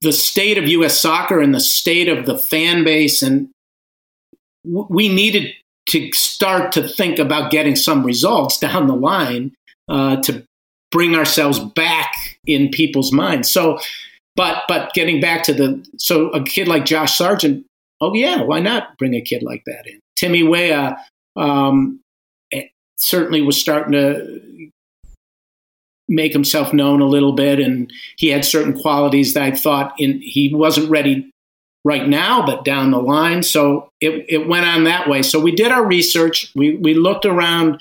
the 0.00 0.12
state 0.12 0.58
of 0.58 0.66
U.S. 0.66 1.00
soccer 1.00 1.40
and 1.40 1.54
the 1.54 1.60
state 1.60 2.08
of 2.08 2.26
the 2.26 2.36
fan 2.36 2.82
base, 2.82 3.22
and 3.22 3.48
w- 4.64 4.86
we 4.90 5.08
needed 5.08 5.52
to 5.90 6.10
start 6.12 6.72
to 6.72 6.86
think 6.86 7.18
about 7.18 7.50
getting 7.50 7.76
some 7.76 8.04
results 8.04 8.58
down 8.58 8.88
the 8.88 8.96
line 8.96 9.52
uh, 9.88 10.16
to 10.22 10.42
bring 10.90 11.14
ourselves 11.14 11.58
back 11.58 12.12
in 12.46 12.68
people's 12.68 13.12
minds. 13.12 13.50
So, 13.50 13.78
but 14.34 14.62
but 14.66 14.92
getting 14.92 15.20
back 15.20 15.44
to 15.44 15.52
the 15.52 15.86
so 15.98 16.30
a 16.30 16.42
kid 16.42 16.68
like 16.68 16.84
Josh 16.84 17.16
Sargent, 17.16 17.64
oh 18.00 18.14
yeah, 18.14 18.42
why 18.42 18.60
not 18.60 18.96
bring 18.98 19.14
a 19.14 19.20
kid 19.20 19.42
like 19.42 19.62
that 19.66 19.86
in? 19.86 20.00
Timmy 20.16 20.42
Weah 20.42 20.96
um, 21.36 22.00
eh, 22.52 22.64
certainly 22.96 23.42
was 23.42 23.60
starting 23.60 23.92
to 23.92 24.70
make 26.08 26.32
himself 26.32 26.72
known 26.72 27.00
a 27.00 27.06
little 27.06 27.32
bit, 27.32 27.60
and 27.60 27.90
he 28.16 28.28
had 28.28 28.44
certain 28.44 28.78
qualities 28.78 29.34
that 29.34 29.42
I 29.42 29.52
thought 29.52 29.94
in 29.98 30.20
he 30.20 30.52
wasn't 30.52 30.90
ready 30.90 31.30
right 31.84 32.06
now, 32.06 32.44
but 32.44 32.64
down 32.64 32.90
the 32.90 33.00
line. 33.00 33.42
So 33.42 33.88
it 34.00 34.26
it 34.28 34.48
went 34.48 34.66
on 34.66 34.84
that 34.84 35.08
way. 35.08 35.22
So 35.22 35.40
we 35.40 35.52
did 35.52 35.72
our 35.72 35.86
research. 35.86 36.50
We 36.54 36.76
we 36.76 36.94
looked 36.94 37.24
around 37.24 37.80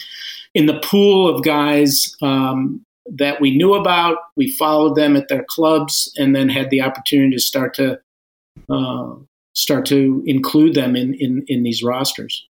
in 0.53 0.65
the 0.65 0.79
pool 0.79 1.33
of 1.33 1.43
guys 1.43 2.15
um, 2.21 2.83
that 3.17 3.41
we 3.41 3.55
knew 3.55 3.73
about. 3.73 4.17
We 4.37 4.51
followed 4.51 4.95
them 4.95 5.17
at 5.17 5.27
their 5.27 5.45
clubs, 5.49 6.13
and 6.17 6.35
then 6.35 6.49
had 6.49 6.69
the 6.69 6.81
opportunity 6.81 7.35
to 7.35 7.41
start 7.41 7.73
to 7.75 7.99
uh, 8.69 9.15
start 9.59 9.85
to 9.87 10.23
include 10.25 10.73
them 10.73 10.95
in, 10.95 11.13
in 11.15 11.43
in 11.47 11.63
these 11.63 11.83
rosters. 11.83 12.47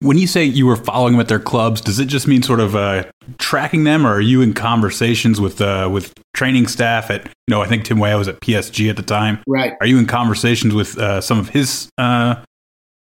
When 0.00 0.18
you 0.18 0.26
say 0.26 0.44
you 0.44 0.66
were 0.66 0.76
following 0.76 1.14
them 1.14 1.20
at 1.20 1.28
their 1.28 1.40
clubs, 1.40 1.80
does 1.80 1.98
it 1.98 2.06
just 2.06 2.26
mean 2.26 2.42
sort 2.42 2.60
of 2.60 2.76
uh, 2.76 3.04
tracking 3.38 3.84
them, 3.84 4.06
or 4.06 4.14
are 4.14 4.20
you 4.20 4.42
in 4.42 4.52
conversations 4.52 5.40
with 5.40 5.60
uh, 5.60 5.88
with 5.90 6.12
training 6.34 6.66
staff 6.66 7.10
at? 7.10 7.26
You 7.26 7.54
know, 7.54 7.62
I 7.62 7.66
think 7.66 7.84
Tim 7.84 7.98
Weah 7.98 8.18
was 8.18 8.28
at 8.28 8.40
PSG 8.40 8.90
at 8.90 8.96
the 8.96 9.02
time. 9.02 9.38
Right. 9.46 9.74
Are 9.80 9.86
you 9.86 9.98
in 9.98 10.06
conversations 10.06 10.74
with 10.74 10.98
uh, 10.98 11.20
some 11.20 11.38
of 11.38 11.48
his 11.50 11.88
uh, 11.96 12.42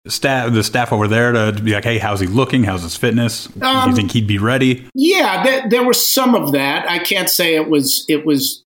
staff, 0.06 0.52
the 0.52 0.62
staff 0.62 0.92
over 0.92 1.08
there, 1.08 1.32
to, 1.32 1.52
to, 1.52 1.62
be 1.62 1.72
like, 1.72 1.84
"Hey, 1.84 1.98
how's 1.98 2.20
he 2.20 2.26
looking? 2.26 2.64
How's 2.64 2.82
his 2.82 2.96
fitness? 2.96 3.46
Um, 3.46 3.52
Do 3.52 3.66
you 3.66 3.72
um, 3.74 3.94
think 3.94 4.12
he'd 4.12 4.26
be 4.26 4.38
ready?" 4.38 4.88
Yeah, 4.94 5.42
there, 5.44 5.68
there 5.68 5.84
was 5.84 6.04
some 6.04 6.34
of 6.34 6.52
that. 6.52 6.88
I 6.88 7.00
can't 7.00 7.28
say 7.28 7.54
it 7.54 7.68
was 7.68 8.06
it 8.08 8.24
was 8.24 8.64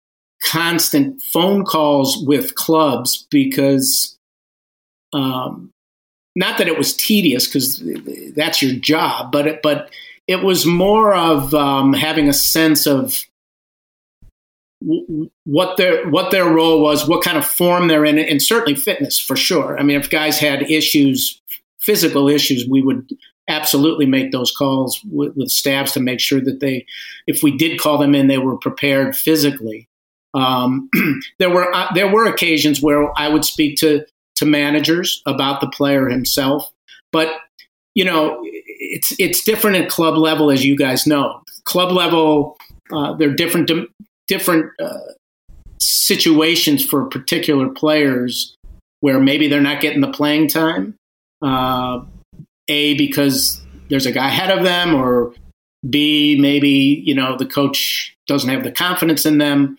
constant 0.43 1.21
phone 1.21 1.65
calls 1.65 2.23
with 2.25 2.55
clubs 2.55 3.27
because 3.29 4.16
um, 5.17 5.71
not 6.35 6.57
that 6.59 6.67
it 6.67 6.77
was 6.77 6.95
tedious 6.95 7.47
because 7.47 7.83
that's 8.35 8.61
your 8.61 8.73
job, 8.73 9.31
but 9.31 9.47
it, 9.47 9.61
but 9.63 9.89
it 10.27 10.43
was 10.43 10.65
more 10.65 11.15
of 11.15 11.53
um, 11.53 11.93
having 11.93 12.29
a 12.29 12.33
sense 12.33 12.85
of 12.85 13.25
w- 14.81 15.29
what 15.45 15.77
their 15.77 16.07
what 16.09 16.31
their 16.31 16.45
role 16.45 16.81
was, 16.81 17.07
what 17.07 17.23
kind 17.23 17.37
of 17.37 17.45
form 17.45 17.87
they're 17.87 18.05
in, 18.05 18.19
and 18.19 18.41
certainly 18.41 18.75
fitness 18.75 19.19
for 19.19 19.35
sure. 19.35 19.79
I 19.79 19.83
mean, 19.83 19.99
if 19.99 20.09
guys 20.09 20.37
had 20.37 20.69
issues, 20.69 21.41
physical 21.79 22.29
issues, 22.29 22.67
we 22.67 22.83
would 22.83 23.09
absolutely 23.49 24.05
make 24.05 24.31
those 24.31 24.51
calls 24.51 25.01
with, 25.09 25.35
with 25.35 25.49
staffs 25.49 25.93
to 25.93 25.99
make 25.99 26.19
sure 26.19 26.41
that 26.41 26.59
they, 26.59 26.85
if 27.27 27.41
we 27.41 27.57
did 27.57 27.79
call 27.79 27.97
them 27.97 28.13
in, 28.13 28.27
they 28.27 28.37
were 28.37 28.57
prepared 28.57 29.15
physically. 29.15 29.87
Um, 30.33 30.89
there 31.39 31.49
were 31.49 31.73
uh, 31.73 31.91
there 31.95 32.11
were 32.11 32.25
occasions 32.25 32.79
where 32.79 33.17
I 33.17 33.27
would 33.27 33.45
speak 33.45 33.77
to 33.79 34.05
to 34.37 34.45
managers 34.45 35.21
about 35.25 35.61
the 35.61 35.67
player 35.67 36.07
himself. 36.07 36.71
But 37.11 37.29
you 37.95 38.05
know, 38.05 38.39
it's 38.43 39.13
it's 39.17 39.43
different 39.43 39.77
at 39.77 39.89
club 39.89 40.17
level, 40.17 40.51
as 40.51 40.63
you 40.63 40.77
guys 40.77 41.07
know. 41.07 41.41
Club 41.63 41.91
level, 41.91 42.57
uh, 42.93 43.13
there 43.13 43.29
are 43.29 43.33
different 43.33 43.71
different 44.27 44.71
uh, 44.79 44.99
situations 45.81 46.85
for 46.85 47.05
particular 47.05 47.69
players 47.69 48.55
where 48.99 49.19
maybe 49.19 49.47
they're 49.47 49.61
not 49.61 49.81
getting 49.81 50.01
the 50.01 50.11
playing 50.11 50.47
time. 50.47 50.95
Uh, 51.41 52.01
a 52.67 52.95
because 52.95 53.61
there's 53.89 54.05
a 54.05 54.11
guy 54.11 54.27
ahead 54.27 54.55
of 54.55 54.63
them, 54.63 54.93
or 54.93 55.33
B 55.89 56.37
maybe 56.39 57.01
you 57.03 57.15
know 57.15 57.35
the 57.35 57.45
coach 57.45 58.15
doesn't 58.27 58.49
have 58.49 58.63
the 58.63 58.71
confidence 58.71 59.25
in 59.25 59.39
them, 59.39 59.77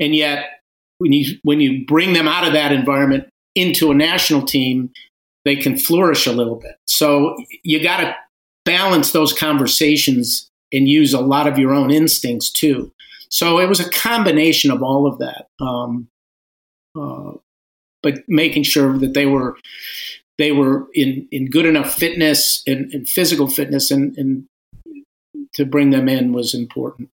and 0.00 0.14
yet 0.14 0.60
when 0.98 1.12
you 1.12 1.38
when 1.42 1.60
you 1.60 1.84
bring 1.86 2.14
them 2.14 2.28
out 2.28 2.46
of 2.46 2.54
that 2.54 2.72
environment 2.72 3.28
into 3.58 3.90
a 3.90 3.94
national 3.94 4.42
team, 4.42 4.90
they 5.44 5.56
can 5.56 5.76
flourish 5.76 6.26
a 6.26 6.32
little 6.32 6.56
bit. 6.56 6.76
So 6.86 7.36
you 7.62 7.82
got 7.82 8.00
to 8.00 8.16
balance 8.64 9.12
those 9.12 9.32
conversations 9.32 10.50
and 10.72 10.88
use 10.88 11.14
a 11.14 11.20
lot 11.20 11.46
of 11.46 11.58
your 11.58 11.72
own 11.72 11.90
instincts 11.90 12.50
too. 12.50 12.92
So 13.30 13.58
it 13.58 13.68
was 13.68 13.80
a 13.80 13.90
combination 13.90 14.70
of 14.70 14.82
all 14.82 15.06
of 15.06 15.18
that, 15.18 15.48
um, 15.60 16.08
uh, 16.98 17.32
but 18.02 18.20
making 18.28 18.62
sure 18.62 18.96
that 18.98 19.14
they 19.14 19.26
were 19.26 19.56
they 20.38 20.52
were 20.52 20.86
in, 20.94 21.26
in 21.32 21.50
good 21.50 21.66
enough 21.66 21.94
fitness 21.94 22.62
and, 22.66 22.92
and 22.94 23.08
physical 23.08 23.48
fitness, 23.48 23.90
and, 23.90 24.16
and, 24.16 24.44
to 25.54 25.64
bring 25.64 25.90
them 25.90 26.08
in 26.08 26.32
was 26.32 26.54
important. 26.54 27.08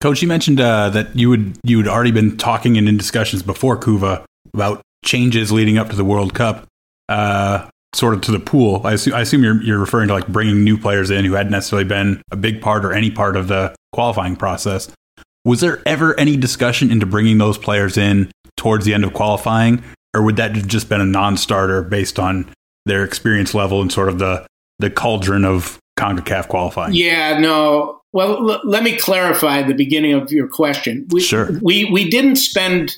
Coach, 0.00 0.22
you 0.22 0.28
mentioned 0.28 0.60
uh, 0.60 0.90
that 0.90 1.16
you 1.16 1.28
would 1.28 1.58
you 1.64 1.78
had 1.78 1.88
already 1.88 2.12
been 2.12 2.36
talking 2.36 2.76
and 2.76 2.88
in 2.88 2.96
discussions 2.96 3.42
before 3.42 3.76
Couva 3.76 4.24
about 4.54 4.82
changes 5.04 5.50
leading 5.52 5.78
up 5.78 5.90
to 5.90 5.96
the 5.96 6.04
World 6.04 6.34
Cup, 6.34 6.66
uh, 7.08 7.68
sort 7.94 8.14
of 8.14 8.20
to 8.22 8.32
the 8.32 8.40
pool. 8.40 8.82
I 8.84 8.92
assume, 8.92 9.14
I 9.14 9.20
assume 9.20 9.42
you're, 9.42 9.62
you're 9.62 9.78
referring 9.78 10.08
to 10.08 10.14
like 10.14 10.28
bringing 10.28 10.62
new 10.62 10.78
players 10.78 11.10
in 11.10 11.24
who 11.24 11.32
hadn't 11.32 11.52
necessarily 11.52 11.88
been 11.88 12.22
a 12.30 12.36
big 12.36 12.60
part 12.60 12.84
or 12.84 12.92
any 12.92 13.10
part 13.10 13.36
of 13.36 13.48
the 13.48 13.74
qualifying 13.92 14.36
process. 14.36 14.90
Was 15.44 15.60
there 15.60 15.82
ever 15.86 16.18
any 16.20 16.36
discussion 16.36 16.90
into 16.90 17.06
bringing 17.06 17.38
those 17.38 17.58
players 17.58 17.96
in 17.96 18.30
towards 18.56 18.84
the 18.84 18.94
end 18.94 19.04
of 19.04 19.14
qualifying, 19.14 19.82
or 20.14 20.22
would 20.22 20.36
that 20.36 20.54
have 20.54 20.66
just 20.66 20.88
been 20.88 21.00
a 21.00 21.06
non-starter 21.06 21.82
based 21.82 22.18
on 22.18 22.46
their 22.86 23.04
experience 23.04 23.54
level 23.54 23.80
and 23.80 23.90
sort 23.90 24.08
of 24.08 24.18
the 24.18 24.46
the 24.78 24.90
cauldron 24.90 25.44
of 25.44 25.78
CONCACAF 25.98 26.48
qualifying? 26.48 26.94
Yeah, 26.94 27.38
no. 27.38 28.00
Well, 28.12 28.50
l- 28.50 28.60
let 28.64 28.82
me 28.82 28.96
clarify 28.96 29.62
the 29.62 29.74
beginning 29.74 30.12
of 30.12 30.30
your 30.30 30.48
question. 30.48 31.06
We, 31.10 31.20
sure. 31.22 31.50
We 31.62 31.86
we 31.86 32.10
didn't 32.10 32.36
spend 32.36 32.96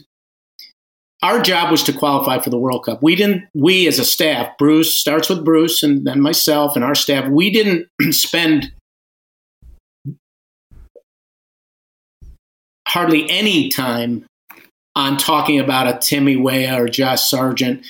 our 1.22 1.40
job 1.40 1.70
was 1.70 1.84
to 1.84 1.92
qualify 1.92 2.38
for 2.38 2.50
the 2.50 2.58
World 2.58 2.84
Cup. 2.84 3.02
We 3.02 3.14
didn't, 3.14 3.44
we 3.54 3.86
as 3.86 3.98
a 3.98 4.04
staff, 4.04 4.58
Bruce 4.58 4.98
starts 4.98 5.28
with 5.28 5.44
Bruce 5.44 5.82
and 5.82 6.06
then 6.06 6.20
myself 6.20 6.74
and 6.74 6.84
our 6.84 6.94
staff, 6.94 7.28
we 7.30 7.50
didn't 7.50 7.86
spend 8.10 8.72
hardly 12.88 13.30
any 13.30 13.68
time 13.68 14.26
on 14.94 15.16
talking 15.16 15.58
about 15.58 15.88
a 15.88 15.98
Timmy 15.98 16.36
Weah 16.36 16.78
or 16.78 16.88
Josh 16.88 17.22
Sargent. 17.22 17.86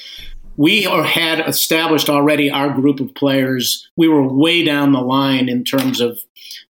We 0.56 0.82
had 0.82 1.40
established 1.48 2.10
already 2.10 2.50
our 2.50 2.70
group 2.70 3.00
of 3.00 3.14
players. 3.14 3.88
We 3.96 4.06
were 4.06 4.22
way 4.22 4.62
down 4.62 4.92
the 4.92 5.00
line 5.00 5.48
in 5.48 5.64
terms 5.64 6.00
of 6.00 6.20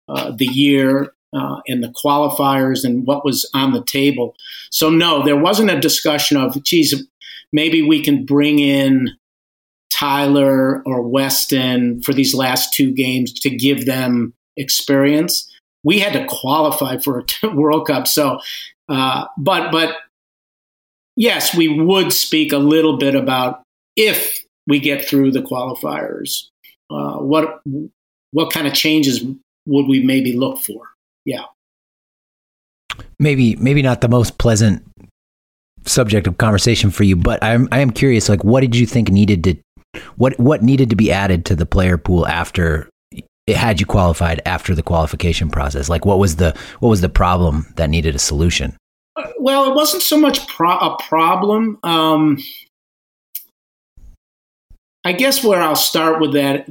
uh, 0.08 0.32
the 0.32 0.46
year 0.46 1.12
uh, 1.32 1.60
and 1.66 1.82
the 1.82 1.92
qualifiers 2.04 2.84
and 2.84 3.06
what 3.06 3.24
was 3.24 3.48
on 3.54 3.72
the 3.72 3.84
table. 3.84 4.34
So, 4.70 4.90
no, 4.90 5.24
there 5.24 5.36
wasn't 5.36 5.70
a 5.70 5.80
discussion 5.80 6.36
of, 6.36 6.62
geez, 6.62 7.06
maybe 7.52 7.82
we 7.82 8.02
can 8.02 8.24
bring 8.24 8.58
in 8.58 9.10
Tyler 9.90 10.82
or 10.86 11.02
Weston 11.02 12.02
for 12.02 12.12
these 12.12 12.34
last 12.34 12.72
two 12.72 12.92
games 12.92 13.32
to 13.40 13.50
give 13.50 13.86
them 13.86 14.34
experience. 14.56 15.48
We 15.84 15.98
had 15.98 16.12
to 16.14 16.26
qualify 16.26 16.98
for 16.98 17.24
a 17.42 17.48
World 17.54 17.86
Cup. 17.86 18.06
So, 18.06 18.40
uh, 18.88 19.26
but, 19.38 19.70
but 19.70 19.96
yes, 21.16 21.54
we 21.54 21.68
would 21.68 22.12
speak 22.12 22.52
a 22.52 22.58
little 22.58 22.96
bit 22.96 23.14
about 23.14 23.62
if 23.96 24.44
we 24.66 24.78
get 24.78 25.04
through 25.04 25.32
the 25.32 25.42
qualifiers, 25.42 26.46
uh, 26.90 27.18
what, 27.18 27.60
what 28.32 28.52
kind 28.52 28.66
of 28.66 28.74
changes 28.74 29.22
would 29.66 29.86
we 29.86 30.02
maybe 30.02 30.32
look 30.32 30.58
for? 30.58 30.90
Yeah. 31.24 31.44
Maybe 33.18 33.56
maybe 33.56 33.82
not 33.82 34.00
the 34.00 34.08
most 34.08 34.38
pleasant 34.38 34.84
subject 35.86 36.26
of 36.26 36.38
conversation 36.38 36.90
for 36.90 37.04
you, 37.04 37.16
but 37.16 37.42
I'm 37.42 37.68
I 37.72 37.80
am 37.80 37.90
curious. 37.90 38.28
Like, 38.28 38.44
what 38.44 38.60
did 38.60 38.76
you 38.76 38.86
think 38.86 39.10
needed 39.10 39.44
to 39.44 39.56
what 40.16 40.38
what 40.38 40.62
needed 40.62 40.90
to 40.90 40.96
be 40.96 41.10
added 41.10 41.44
to 41.46 41.56
the 41.56 41.66
player 41.66 41.98
pool 41.98 42.26
after 42.26 42.88
it 43.46 43.56
had 43.56 43.80
you 43.80 43.86
qualified 43.86 44.40
after 44.46 44.74
the 44.74 44.82
qualification 44.82 45.50
process? 45.50 45.88
Like, 45.88 46.04
what 46.04 46.18
was 46.18 46.36
the 46.36 46.56
what 46.80 46.88
was 46.88 47.00
the 47.00 47.08
problem 47.08 47.72
that 47.76 47.90
needed 47.90 48.14
a 48.14 48.18
solution? 48.18 48.76
Uh, 49.16 49.28
well, 49.38 49.70
it 49.70 49.74
wasn't 49.74 50.02
so 50.02 50.18
much 50.18 50.46
pro- 50.48 50.78
a 50.78 50.96
problem. 51.08 51.78
Um, 51.82 52.38
I 55.04 55.12
guess 55.12 55.42
where 55.42 55.60
I'll 55.60 55.76
start 55.76 56.20
with 56.20 56.34
that 56.34 56.68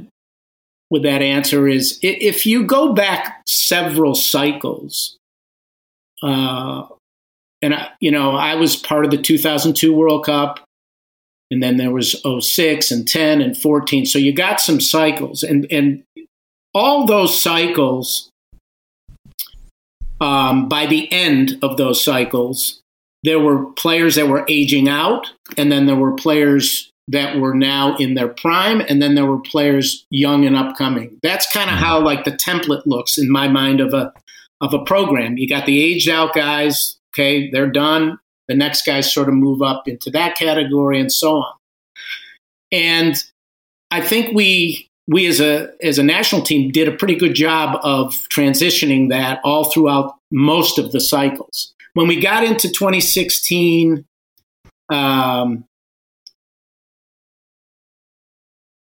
with 0.90 1.04
that 1.04 1.22
answer 1.22 1.68
is 1.68 1.98
if 2.02 2.44
you 2.44 2.64
go 2.64 2.92
back 2.92 3.42
several 3.46 4.14
cycles, 4.14 5.16
uh, 6.22 6.86
and 7.62 7.74
I, 7.74 7.90
you 8.00 8.10
know, 8.10 8.32
I 8.32 8.56
was 8.56 8.76
part 8.76 9.04
of 9.04 9.10
the 9.10 9.18
2002 9.18 9.94
World 9.94 10.24
Cup. 10.24 10.60
and 11.52 11.62
then 11.62 11.76
there 11.76 11.90
was 11.90 12.20
06 12.40 12.90
and 12.90 13.08
10 13.08 13.40
and 13.40 13.56
14. 13.56 14.06
So 14.06 14.18
you 14.18 14.32
got 14.32 14.60
some 14.60 14.80
cycles, 14.80 15.42
and 15.42 15.66
and 15.70 16.02
all 16.74 17.06
those 17.06 17.40
cycles. 17.40 18.28
Um, 20.20 20.68
by 20.68 20.84
the 20.84 21.10
end 21.10 21.58
of 21.62 21.78
those 21.78 22.04
cycles, 22.04 22.80
there 23.22 23.40
were 23.40 23.64
players 23.72 24.16
that 24.16 24.28
were 24.28 24.44
aging 24.48 24.86
out, 24.86 25.32
and 25.56 25.72
then 25.72 25.86
there 25.86 25.96
were 25.96 26.12
players 26.12 26.89
that 27.10 27.38
were 27.38 27.54
now 27.54 27.96
in 27.96 28.14
their 28.14 28.28
prime, 28.28 28.80
and 28.80 29.02
then 29.02 29.14
there 29.14 29.26
were 29.26 29.40
players 29.40 30.06
young 30.10 30.46
and 30.46 30.56
upcoming. 30.56 31.18
That's 31.22 31.50
kind 31.52 31.68
of 31.68 31.76
how 31.76 32.00
like 32.00 32.24
the 32.24 32.32
template 32.32 32.82
looks 32.86 33.18
in 33.18 33.30
my 33.30 33.48
mind 33.48 33.80
of 33.80 33.92
a 33.92 34.12
of 34.60 34.74
a 34.74 34.84
program. 34.84 35.36
You 35.36 35.48
got 35.48 35.66
the 35.66 35.82
aged 35.82 36.08
out 36.08 36.34
guys, 36.34 36.98
okay, 37.12 37.50
they're 37.50 37.70
done. 37.70 38.18
The 38.48 38.54
next 38.54 38.84
guys 38.84 39.12
sort 39.12 39.28
of 39.28 39.34
move 39.34 39.62
up 39.62 39.88
into 39.88 40.10
that 40.10 40.36
category 40.36 41.00
and 41.00 41.10
so 41.10 41.36
on. 41.36 41.54
And 42.72 43.22
I 43.90 44.00
think 44.00 44.34
we 44.34 44.88
we 45.08 45.26
as 45.26 45.40
a 45.40 45.70
as 45.82 45.98
a 45.98 46.02
national 46.02 46.42
team 46.42 46.70
did 46.70 46.88
a 46.88 46.96
pretty 46.96 47.16
good 47.16 47.34
job 47.34 47.78
of 47.82 48.28
transitioning 48.28 49.10
that 49.10 49.40
all 49.44 49.70
throughout 49.70 50.16
most 50.30 50.78
of 50.78 50.92
the 50.92 51.00
cycles. 51.00 51.74
When 51.94 52.06
we 52.06 52.20
got 52.20 52.44
into 52.44 52.68
2016, 52.68 54.04
um, 54.90 55.64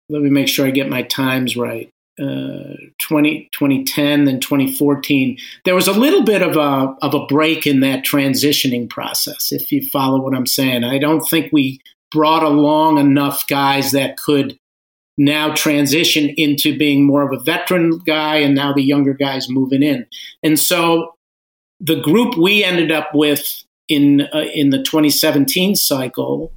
let 0.09 0.21
me 0.21 0.29
make 0.29 0.47
sure 0.47 0.65
I 0.65 0.71
get 0.71 0.89
my 0.89 1.03
times 1.03 1.57
right. 1.57 1.89
Uh, 2.19 2.73
20, 2.99 3.47
2010, 3.51 4.25
then 4.25 4.39
2014, 4.39 5.37
there 5.65 5.75
was 5.75 5.87
a 5.87 5.91
little 5.91 6.23
bit 6.23 6.41
of 6.41 6.57
a, 6.57 6.95
of 7.03 7.13
a 7.13 7.25
break 7.27 7.67
in 7.67 7.81
that 7.81 8.03
transitioning 8.03 8.89
process, 8.89 9.51
if 9.51 9.71
you 9.71 9.87
follow 9.87 10.19
what 10.19 10.33
I'm 10.33 10.47
saying. 10.47 10.83
I 10.83 10.97
don't 10.97 11.21
think 11.21 11.53
we 11.53 11.79
brought 12.11 12.41
along 12.41 12.97
enough 12.97 13.45
guys 13.45 13.91
that 13.91 14.17
could 14.17 14.57
now 15.17 15.53
transition 15.53 16.33
into 16.37 16.75
being 16.75 17.05
more 17.05 17.21
of 17.21 17.39
a 17.39 17.43
veteran 17.43 17.99
guy, 17.99 18.37
and 18.37 18.55
now 18.55 18.73
the 18.73 18.83
younger 18.83 19.13
guys 19.13 19.47
moving 19.47 19.83
in. 19.83 20.07
And 20.41 20.59
so 20.59 21.13
the 21.79 21.99
group 22.01 22.35
we 22.35 22.63
ended 22.63 22.91
up 22.91 23.13
with 23.13 23.63
in, 23.89 24.21
uh, 24.33 24.45
in 24.53 24.71
the 24.71 24.81
2017 24.81 25.75
cycle, 25.75 26.51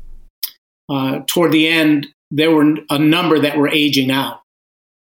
uh, 0.88 1.20
toward 1.26 1.52
the 1.52 1.68
end, 1.68 2.08
there 2.30 2.50
were 2.50 2.76
a 2.88 2.98
number 2.98 3.38
that 3.40 3.56
were 3.56 3.68
aging 3.68 4.10
out. 4.10 4.42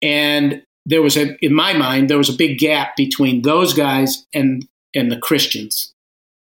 And 0.02 0.62
there 0.86 1.02
was 1.02 1.16
a, 1.16 1.36
in 1.44 1.54
my 1.54 1.72
mind, 1.72 2.10
there 2.10 2.18
was 2.18 2.28
a 2.28 2.36
big 2.36 2.58
gap 2.58 2.96
between 2.96 3.42
those 3.42 3.72
guys 3.72 4.26
and, 4.34 4.66
and 4.94 5.10
the 5.10 5.18
Christians. 5.18 5.92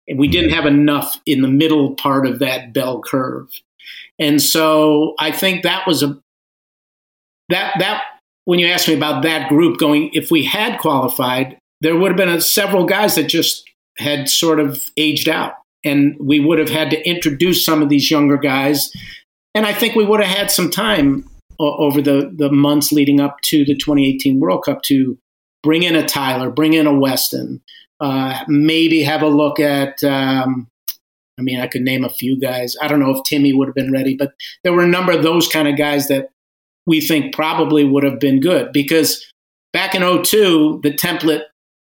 And 0.07 0.19
we 0.19 0.29
didn't 0.29 0.50
have 0.50 0.67
enough 0.67 1.21
in 1.26 1.43
the 1.43 1.49
middle 1.49 1.95
part 1.95 2.26
of 2.26 2.38
that 2.40 2.73
bell 2.73 3.00
curve. 3.00 3.49
And 4.19 4.40
so 4.40 5.14
I 5.19 5.33
think 5.33 5.62
that 5.62 5.87
was 5.87 6.02
a, 6.02 6.19
that, 7.49 7.75
that, 7.79 8.02
when 8.45 8.59
you 8.59 8.67
asked 8.67 8.88
me 8.88 8.95
about 8.95 9.23
that 9.23 9.49
group 9.49 9.79
going, 9.79 10.11
if 10.12 10.31
we 10.31 10.45
had 10.45 10.79
qualified, 10.79 11.59
there 11.81 11.97
would 11.97 12.09
have 12.09 12.17
been 12.17 12.29
a, 12.29 12.40
several 12.40 12.85
guys 12.85 13.14
that 13.14 13.25
just 13.25 13.69
had 13.99 14.29
sort 14.29 14.61
of 14.61 14.83
aged 14.97 15.29
out. 15.29 15.55
And 15.85 16.17
we 16.21 16.40
would 16.40 16.59
have 16.59 16.69
had 16.69 16.90
to 16.90 17.09
introduce 17.09 17.64
some 17.64 17.83
of 17.83 17.88
these 17.88 18.11
younger 18.11 18.37
guys 18.37 18.93
and 19.54 19.66
I 19.66 19.73
think 19.73 19.95
we 19.95 20.04
would 20.04 20.21
have 20.21 20.37
had 20.37 20.50
some 20.50 20.71
time 20.71 21.28
over 21.59 22.00
the, 22.00 22.33
the 22.35 22.50
months 22.50 22.90
leading 22.90 23.21
up 23.21 23.40
to 23.42 23.64
the 23.64 23.75
2018 23.75 24.40
World 24.40 24.64
Cup 24.64 24.83
to 24.83 25.19
bring 25.62 25.83
in 25.83 25.95
a 25.95 26.07
Tyler, 26.07 26.50
bring 26.50 26.73
in 26.73 26.87
a 26.87 26.99
Weston, 26.99 27.61
uh, 28.00 28.42
maybe 28.49 29.02
have 29.02 29.23
a 29.23 29.28
look 29.28 29.61
at. 29.61 30.02
Um, 30.02 30.69
I 31.38 31.42
mean, 31.42 31.61
I 31.61 31.66
could 31.66 31.83
name 31.83 32.04
a 32.04 32.11
few 32.11 32.38
guys. 32.38 32.76
I 32.80 32.88
don't 32.88 33.00
know 33.00 33.11
if 33.11 33.25
Timmy 33.25 33.52
would 33.52 33.69
have 33.69 33.75
been 33.75 33.92
ready, 33.92 34.14
but 34.14 34.33
there 34.62 34.73
were 34.73 34.83
a 34.83 34.88
number 34.88 35.12
of 35.12 35.23
those 35.23 35.49
kind 35.49 35.69
of 35.69 35.76
guys 35.76 36.09
that 36.09 36.30
we 36.87 37.00
think 37.00 37.35
probably 37.35 37.85
would 37.85 38.04
have 38.04 38.21
been 38.21 38.40
good 38.40 38.73
because 38.73 39.26
back 39.73 39.95
in 39.95 40.02
02, 40.02 40.80
the 40.83 40.92
template 40.92 41.45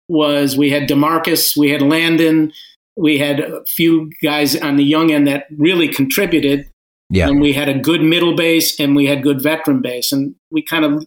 was 0.09 0.57
we 0.57 0.71
had 0.71 0.89
Demarcus, 0.89 1.57
we 1.57 1.71
had 1.71 1.83
Landon, 1.83 2.53
we 2.97 3.19
had 3.19 3.41
a 3.41 3.65
few 3.67 4.11
guys 4.23 4.57
on 4.57 4.77
the 4.77 4.85
young 4.85 5.13
end 5.13 5.27
that 5.29 5.47
really 5.57 5.89
contributed. 5.89 6.69
Yeah. 7.11 7.29
And 7.29 7.41
we 7.41 7.53
had 7.53 7.69
a 7.69 7.79
good 7.79 8.03
middle 8.03 8.37
base 8.37 8.79
and 8.79 8.95
we 8.95 9.07
had 9.07 9.23
good 9.23 9.43
veteran 9.43 9.81
base. 9.81 10.13
And 10.13 10.35
we 10.51 10.63
kind 10.63 10.85
of 10.85 11.07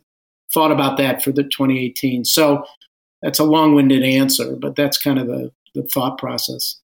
thought 0.53 0.71
about 0.71 0.97
that 0.97 1.23
for 1.23 1.31
the 1.31 1.43
2018. 1.43 2.25
So 2.25 2.65
that's 3.21 3.39
a 3.39 3.43
long 3.43 3.75
winded 3.75 4.03
answer, 4.03 4.55
but 4.55 4.75
that's 4.75 4.97
kind 4.97 5.19
of 5.19 5.27
the, 5.27 5.51
the 5.75 5.83
thought 5.83 6.17
process. 6.17 6.77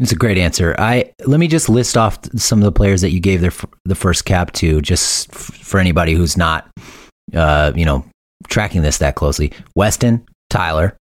It's 0.00 0.12
a 0.12 0.16
great 0.16 0.38
answer. 0.38 0.74
I 0.78 1.12
let 1.24 1.38
me 1.38 1.46
just 1.46 1.68
list 1.68 1.96
off 1.96 2.18
some 2.36 2.58
of 2.58 2.64
the 2.64 2.72
players 2.72 3.00
that 3.02 3.10
you 3.12 3.20
gave 3.20 3.40
their 3.40 3.52
the 3.84 3.94
first 3.94 4.24
cap 4.24 4.52
to, 4.54 4.80
just 4.80 5.30
f- 5.30 5.36
for 5.36 5.78
anybody 5.78 6.14
who's 6.14 6.36
not, 6.36 6.68
uh, 7.32 7.72
you 7.76 7.84
know, 7.84 8.04
tracking 8.48 8.82
this 8.82 8.98
that 8.98 9.14
closely. 9.14 9.52
Weston, 9.76 10.26
Tyler, 10.50 10.96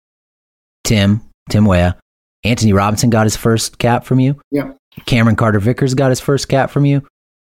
Tim, 0.84 1.22
Tim 1.50 1.66
Weah, 1.66 1.96
Antonee 2.44 2.74
Robinson 2.74 3.10
got 3.10 3.26
his 3.26 3.38
first 3.38 3.78
cap 3.78 4.04
from 4.04 4.20
you. 4.20 4.40
Yeah. 4.52 4.74
Cameron 5.06 5.38
Carter 5.38 5.60
Vickers 5.60 5.94
got 5.94 6.10
his 6.10 6.20
first 6.20 6.50
cap 6.50 6.70
from 6.70 6.86
you. 6.86 7.06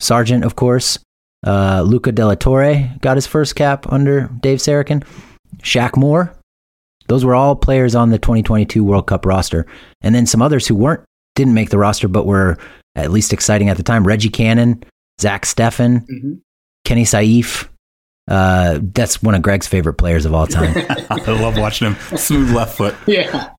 Sargent, 0.02 0.44
of 0.44 0.56
course. 0.56 0.98
Uh, 1.46 1.82
Luca 1.86 2.12
de 2.12 2.24
la 2.24 2.34
Torre 2.34 2.90
got 3.00 3.16
his 3.16 3.26
first 3.26 3.56
cap 3.56 3.90
under 3.90 4.28
Dave 4.40 4.58
Sarachan. 4.58 5.04
Shaq 5.58 5.96
Moore. 5.96 6.34
Those 7.08 7.24
were 7.24 7.34
all 7.34 7.56
players 7.56 7.94
on 7.94 8.10
the 8.10 8.18
2022 8.18 8.84
World 8.84 9.06
Cup 9.06 9.26
roster. 9.26 9.66
And 10.00 10.14
then 10.14 10.26
some 10.26 10.42
others 10.42 10.66
who 10.66 10.74
weren't, 10.74 11.04
didn't 11.34 11.54
make 11.54 11.70
the 11.70 11.78
roster, 11.78 12.08
but 12.08 12.26
were 12.26 12.58
at 12.94 13.10
least 13.10 13.32
exciting 13.32 13.68
at 13.68 13.76
the 13.76 13.82
time. 13.82 14.06
Reggie 14.06 14.28
Cannon, 14.28 14.82
Zach 15.20 15.44
Steffen, 15.44 16.06
mm-hmm. 16.06 16.34
Kenny 16.84 17.04
Saief. 17.04 17.68
Uh, 18.28 18.78
that's 18.80 19.22
one 19.22 19.34
of 19.34 19.42
Greg's 19.42 19.66
favorite 19.66 19.94
players 19.94 20.24
of 20.24 20.34
all 20.34 20.46
time. 20.46 20.74
I 21.10 21.32
love 21.32 21.58
watching 21.58 21.92
him. 21.92 22.16
Smooth 22.16 22.54
left 22.54 22.76
foot. 22.76 22.94
Yeah. 23.06 23.50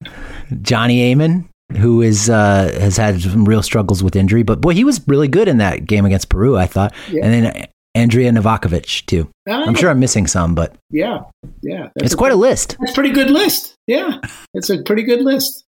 Johnny 0.61 1.11
Amon, 1.11 1.49
who 1.75 2.01
is 2.01 2.29
uh, 2.29 2.75
has 2.79 2.97
had 2.97 3.21
some 3.21 3.45
real 3.45 3.63
struggles 3.63 4.03
with 4.03 4.15
injury, 4.15 4.43
but 4.43 4.61
boy, 4.61 4.73
he 4.73 4.83
was 4.83 5.05
really 5.07 5.27
good 5.27 5.47
in 5.47 5.57
that 5.57 5.85
game 5.85 6.05
against 6.05 6.29
Peru. 6.29 6.57
I 6.57 6.67
thought, 6.67 6.93
yeah. 7.09 7.25
and 7.25 7.33
then 7.33 7.67
Andrija 7.95 8.37
Novakovich 8.37 9.05
too. 9.05 9.29
Uh, 9.47 9.53
I'm 9.53 9.75
sure 9.75 9.89
I'm 9.89 9.99
missing 9.99 10.27
some, 10.27 10.55
but 10.55 10.75
yeah, 10.89 11.19
yeah, 11.61 11.89
it's 11.95 12.13
a 12.13 12.17
quite 12.17 12.31
a 12.31 12.37
list. 12.37 12.77
It's 12.81 12.91
a 12.91 12.95
pretty 12.95 13.11
good 13.11 13.29
list. 13.29 13.75
Yeah, 13.87 14.19
it's 14.53 14.69
a 14.69 14.81
pretty 14.81 15.03
good 15.03 15.21
list. 15.21 15.65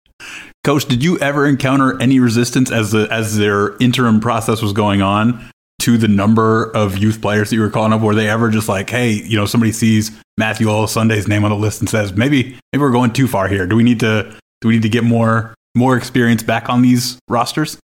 Coach, 0.63 0.87
did 0.87 1.05
you 1.05 1.19
ever 1.19 1.47
encounter 1.47 2.01
any 2.01 2.21
resistance 2.21 2.71
as 2.71 2.93
the 2.93 3.09
as 3.11 3.37
their 3.37 3.77
interim 3.79 4.21
process 4.21 4.63
was 4.63 4.73
going 4.73 5.03
on 5.03 5.51
to 5.81 5.99
the 5.99 6.09
number 6.09 6.71
of 6.75 6.97
youth 6.97 7.21
players 7.21 7.51
that 7.51 7.57
you 7.57 7.63
were 7.63 7.69
calling 7.69 7.93
up? 7.93 8.01
Were 8.01 8.15
they 8.15 8.29
ever 8.29 8.49
just 8.49 8.69
like, 8.69 8.89
hey, 8.89 9.11
you 9.11 9.37
know, 9.37 9.45
somebody 9.45 9.73
sees 9.73 10.11
Matthew 10.39 10.69
Olosunde's 10.69 11.29
name 11.29 11.45
on 11.45 11.51
the 11.51 11.57
list 11.57 11.81
and 11.81 11.91
says, 11.91 12.15
maybe 12.15 12.59
maybe 12.73 12.81
we're 12.81 12.91
going 12.91 13.13
too 13.13 13.29
far 13.29 13.49
here. 13.49 13.67
Do 13.67 13.77
we 13.77 13.83
need 13.83 14.01
to 14.01 14.35
do 14.63 14.69
we 14.69 14.75
need 14.75 14.83
to 14.83 14.89
get 14.89 15.05
more 15.05 15.55
more 15.75 15.97
experience 15.97 16.43
back 16.43 16.69
on 16.69 16.83
these 16.83 17.19
rosters? 17.29 17.79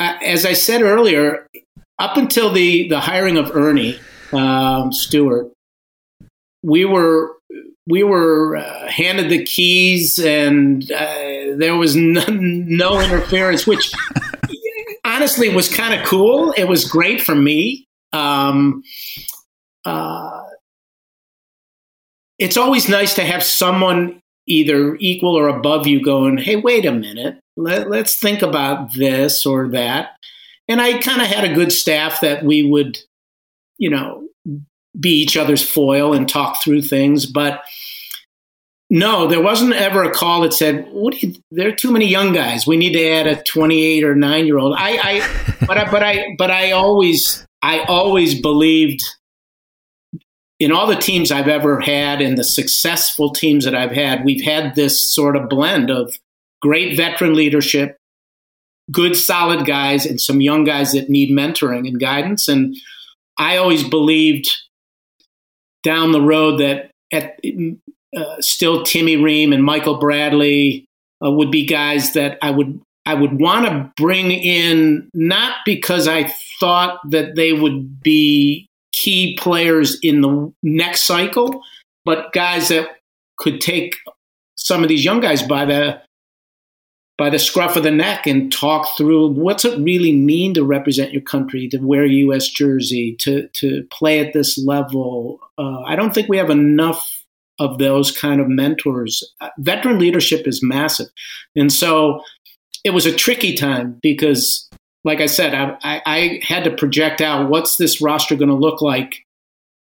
Uh, 0.00 0.16
as 0.24 0.46
I 0.46 0.52
said 0.52 0.82
earlier, 0.82 1.46
up 1.98 2.16
until 2.16 2.52
the 2.52 2.88
the 2.88 3.00
hiring 3.00 3.36
of 3.36 3.50
Earnie 3.54 3.98
um, 4.32 4.92
Stewart, 4.92 5.50
we 6.62 6.84
were 6.84 7.34
we 7.88 8.02
were 8.02 8.56
uh, 8.56 8.86
handed 8.88 9.30
the 9.30 9.44
keys, 9.44 10.18
and 10.18 10.90
uh, 10.92 11.56
there 11.56 11.76
was 11.76 11.96
no, 11.96 12.24
no 12.28 13.00
interference, 13.00 13.66
which 13.66 13.92
honestly 15.04 15.54
was 15.54 15.74
kind 15.74 15.98
of 15.98 16.06
cool. 16.06 16.52
It 16.52 16.64
was 16.64 16.84
great 16.84 17.22
for 17.22 17.34
me. 17.34 17.86
Um, 18.12 18.82
uh, 19.84 20.42
it's 22.38 22.56
always 22.56 22.88
nice 22.88 23.14
to 23.14 23.24
have 23.24 23.42
someone 23.42 24.20
either 24.48 24.96
equal 24.96 25.38
or 25.38 25.48
above 25.48 25.86
you 25.86 26.02
going, 26.02 26.38
hey, 26.38 26.56
wait 26.56 26.86
a 26.86 26.92
minute, 26.92 27.38
Let, 27.56 27.88
let's 27.88 28.16
think 28.16 28.42
about 28.42 28.94
this 28.94 29.46
or 29.46 29.68
that. 29.68 30.16
And 30.66 30.80
I 30.80 30.98
kind 30.98 31.22
of 31.22 31.28
had 31.28 31.44
a 31.44 31.54
good 31.54 31.72
staff 31.72 32.20
that 32.22 32.44
we 32.44 32.62
would, 32.62 32.98
you 33.78 33.90
know, 33.90 34.28
be 34.98 35.10
each 35.10 35.36
other's 35.36 35.62
foil 35.62 36.12
and 36.12 36.28
talk 36.28 36.62
through 36.62 36.82
things. 36.82 37.26
But 37.26 37.62
no, 38.90 39.26
there 39.26 39.40
wasn't 39.40 39.74
ever 39.74 40.02
a 40.02 40.12
call 40.12 40.42
that 40.42 40.52
said, 40.52 40.88
"What? 40.90 41.22
You, 41.22 41.34
there 41.50 41.68
are 41.68 41.76
too 41.76 41.92
many 41.92 42.06
young 42.06 42.32
guys. 42.32 42.66
We 42.66 42.76
need 42.76 42.92
to 42.94 43.08
add 43.08 43.26
a 43.26 43.42
28 43.42 44.04
or 44.04 44.14
9 44.14 44.46
year 44.46 44.58
old." 44.58 44.74
I, 44.76 44.98
I, 45.02 45.66
but 45.66 45.78
I, 45.78 45.90
but 45.90 46.02
I, 46.02 46.24
but 46.38 46.50
I 46.50 46.72
always, 46.72 47.46
I 47.62 47.80
always 47.80 48.40
believed 48.40 49.02
in 50.58 50.72
all 50.72 50.86
the 50.86 50.96
teams 50.96 51.30
I've 51.30 51.48
ever 51.48 51.80
had 51.80 52.20
and 52.20 52.36
the 52.36 52.44
successful 52.44 53.30
teams 53.30 53.64
that 53.64 53.74
I've 53.74 53.92
had, 53.92 54.24
we've 54.24 54.44
had 54.44 54.74
this 54.74 55.04
sort 55.04 55.36
of 55.36 55.48
blend 55.48 55.90
of 55.90 56.16
great 56.60 56.96
veteran 56.96 57.34
leadership, 57.34 57.96
good 58.90 59.16
solid 59.16 59.66
guys, 59.66 60.04
and 60.04 60.20
some 60.20 60.40
young 60.40 60.64
guys 60.64 60.92
that 60.92 61.08
need 61.08 61.30
mentoring 61.30 61.86
and 61.86 62.00
guidance. 62.00 62.48
And 62.48 62.76
I 63.38 63.56
always 63.56 63.88
believed 63.88 64.48
down 65.84 66.10
the 66.12 66.20
road 66.20 66.58
that 66.58 66.90
at 67.12 67.38
uh, 68.16 68.40
still 68.40 68.82
Timmy 68.82 69.16
Ream 69.16 69.52
and 69.52 69.62
Michael 69.62 69.98
Bradley 69.98 70.86
uh, 71.24 71.30
would 71.30 71.50
be 71.50 71.66
guys 71.66 72.14
that 72.14 72.38
I 72.42 72.50
would 72.50 72.80
I 73.06 73.14
would 73.14 73.40
want 73.40 73.64
to 73.66 73.90
bring 73.96 74.30
in 74.30 75.08
not 75.14 75.58
because 75.64 76.06
I 76.06 76.30
thought 76.60 76.98
that 77.10 77.36
they 77.36 77.54
would 77.54 78.02
be 78.02 78.67
key 78.98 79.36
players 79.36 79.98
in 80.02 80.20
the 80.20 80.52
next 80.62 81.04
cycle, 81.04 81.62
but 82.04 82.32
guys 82.32 82.68
that 82.68 82.88
could 83.36 83.60
take 83.60 83.96
some 84.56 84.82
of 84.82 84.88
these 84.88 85.04
young 85.04 85.20
guys 85.20 85.42
by 85.42 85.64
the 85.64 86.00
by 87.16 87.28
the 87.28 87.38
scruff 87.38 87.74
of 87.74 87.82
the 87.82 87.90
neck 87.90 88.28
and 88.28 88.52
talk 88.52 88.96
through 88.96 89.26
what's 89.32 89.64
it 89.64 89.76
really 89.80 90.12
mean 90.12 90.54
to 90.54 90.64
represent 90.64 91.12
your 91.12 91.22
country, 91.22 91.68
to 91.68 91.78
wear 91.78 92.04
a 92.04 92.10
U.S. 92.10 92.48
jersey, 92.48 93.16
to 93.20 93.48
to 93.54 93.84
play 93.90 94.20
at 94.20 94.32
this 94.32 94.58
level. 94.58 95.40
Uh, 95.58 95.80
I 95.82 95.96
don't 95.96 96.14
think 96.14 96.28
we 96.28 96.38
have 96.38 96.50
enough 96.50 97.24
of 97.58 97.78
those 97.78 98.16
kind 98.16 98.40
of 98.40 98.48
mentors. 98.48 99.24
Veteran 99.58 99.98
leadership 99.98 100.46
is 100.46 100.60
massive, 100.62 101.08
and 101.56 101.72
so 101.72 102.22
it 102.84 102.90
was 102.90 103.06
a 103.06 103.14
tricky 103.14 103.54
time 103.54 103.98
because, 104.00 104.68
like 105.04 105.20
I 105.20 105.26
said, 105.26 105.54
I, 105.54 105.76
I, 105.82 106.02
I 106.06 106.40
had 106.42 106.64
to 106.64 106.70
project 106.70 107.20
out 107.20 107.48
what's 107.48 107.76
this 107.76 108.00
roster 108.00 108.36
going 108.36 108.48
to 108.48 108.54
look 108.54 108.82
like 108.82 109.24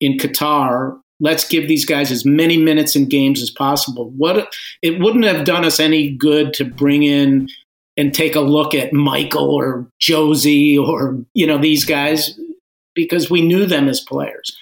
in 0.01 0.16
Qatar 0.16 0.99
let's 1.21 1.47
give 1.47 1.68
these 1.68 1.85
guys 1.85 2.11
as 2.11 2.25
many 2.25 2.57
minutes 2.57 2.94
in 2.94 3.09
games 3.09 3.42
as 3.42 3.51
possible. 3.51 4.11
What 4.11 4.55
it 4.83 5.01
wouldn't 5.01 5.25
have 5.25 5.44
done 5.44 5.64
us 5.64 5.81
any 5.81 6.11
good 6.11 6.53
to 6.55 6.64
bring 6.64 7.03
in 7.03 7.49
and 7.97 8.14
take 8.14 8.37
a 8.37 8.40
look 8.40 8.75
at 8.75 8.92
Michael 8.92 9.51
or 9.51 9.88
Jozy 10.01 10.79
or 10.79 11.18
you 11.35 11.47
know 11.47 11.59
these 11.59 11.85
guys 11.85 12.38
because 12.94 13.31
we 13.31 13.40
knew 13.42 13.66
them 13.66 13.88
as 13.88 14.01
players. 14.01 14.57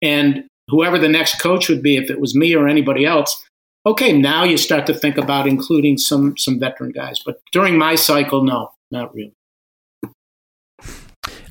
And 0.00 0.44
whoever 0.68 0.98
the 0.98 1.08
next 1.08 1.40
coach 1.40 1.68
would 1.68 1.82
be 1.82 1.96
if 1.96 2.10
it 2.10 2.20
was 2.20 2.34
me 2.34 2.54
or 2.54 2.66
anybody 2.66 3.04
else, 3.04 3.42
okay, 3.86 4.12
now 4.12 4.44
you 4.44 4.56
start 4.56 4.86
to 4.86 4.94
think 4.94 5.16
about 5.16 5.46
including 5.46 5.98
some 5.98 6.36
some 6.36 6.58
veteran 6.58 6.90
guys. 6.90 7.20
But 7.24 7.40
during 7.52 7.78
my 7.78 7.94
cycle, 7.94 8.44
no, 8.44 8.70
not 8.90 9.14
really. 9.14 9.34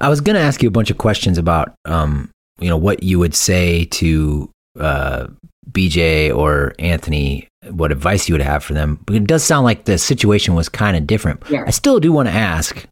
I 0.02 0.10
was 0.10 0.22
going 0.22 0.36
to 0.36 0.42
ask 0.42 0.62
you 0.62 0.68
a 0.68 0.72
bunch 0.72 0.90
of 0.90 0.98
questions 0.98 1.38
about 1.38 1.74
um, 1.86 2.30
you 2.60 2.68
know 2.68 2.78
what 2.78 3.04
you 3.04 3.20
would 3.20 3.36
say 3.36 3.86
to 3.86 4.50
uh, 4.80 5.28
BJ 5.70 6.36
or 6.36 6.74
Anthony, 6.80 7.48
what 7.70 7.92
advice 7.92 8.28
you 8.28 8.34
would 8.34 8.42
have 8.42 8.64
for 8.64 8.74
them. 8.74 9.00
But 9.06 9.16
it 9.16 9.28
does 9.28 9.44
sound 9.44 9.66
like 9.66 9.86
the 9.86 9.98
situation 9.98 10.56
was 10.56 10.70
kind 10.70 10.98
of 10.98 11.08
different. 11.08 11.44
Yeah. 11.50 11.64
I 11.66 11.72
still 11.72 12.00
do 12.00 12.12
want 12.12 12.28
to 12.30 12.34
ask, 12.34 12.86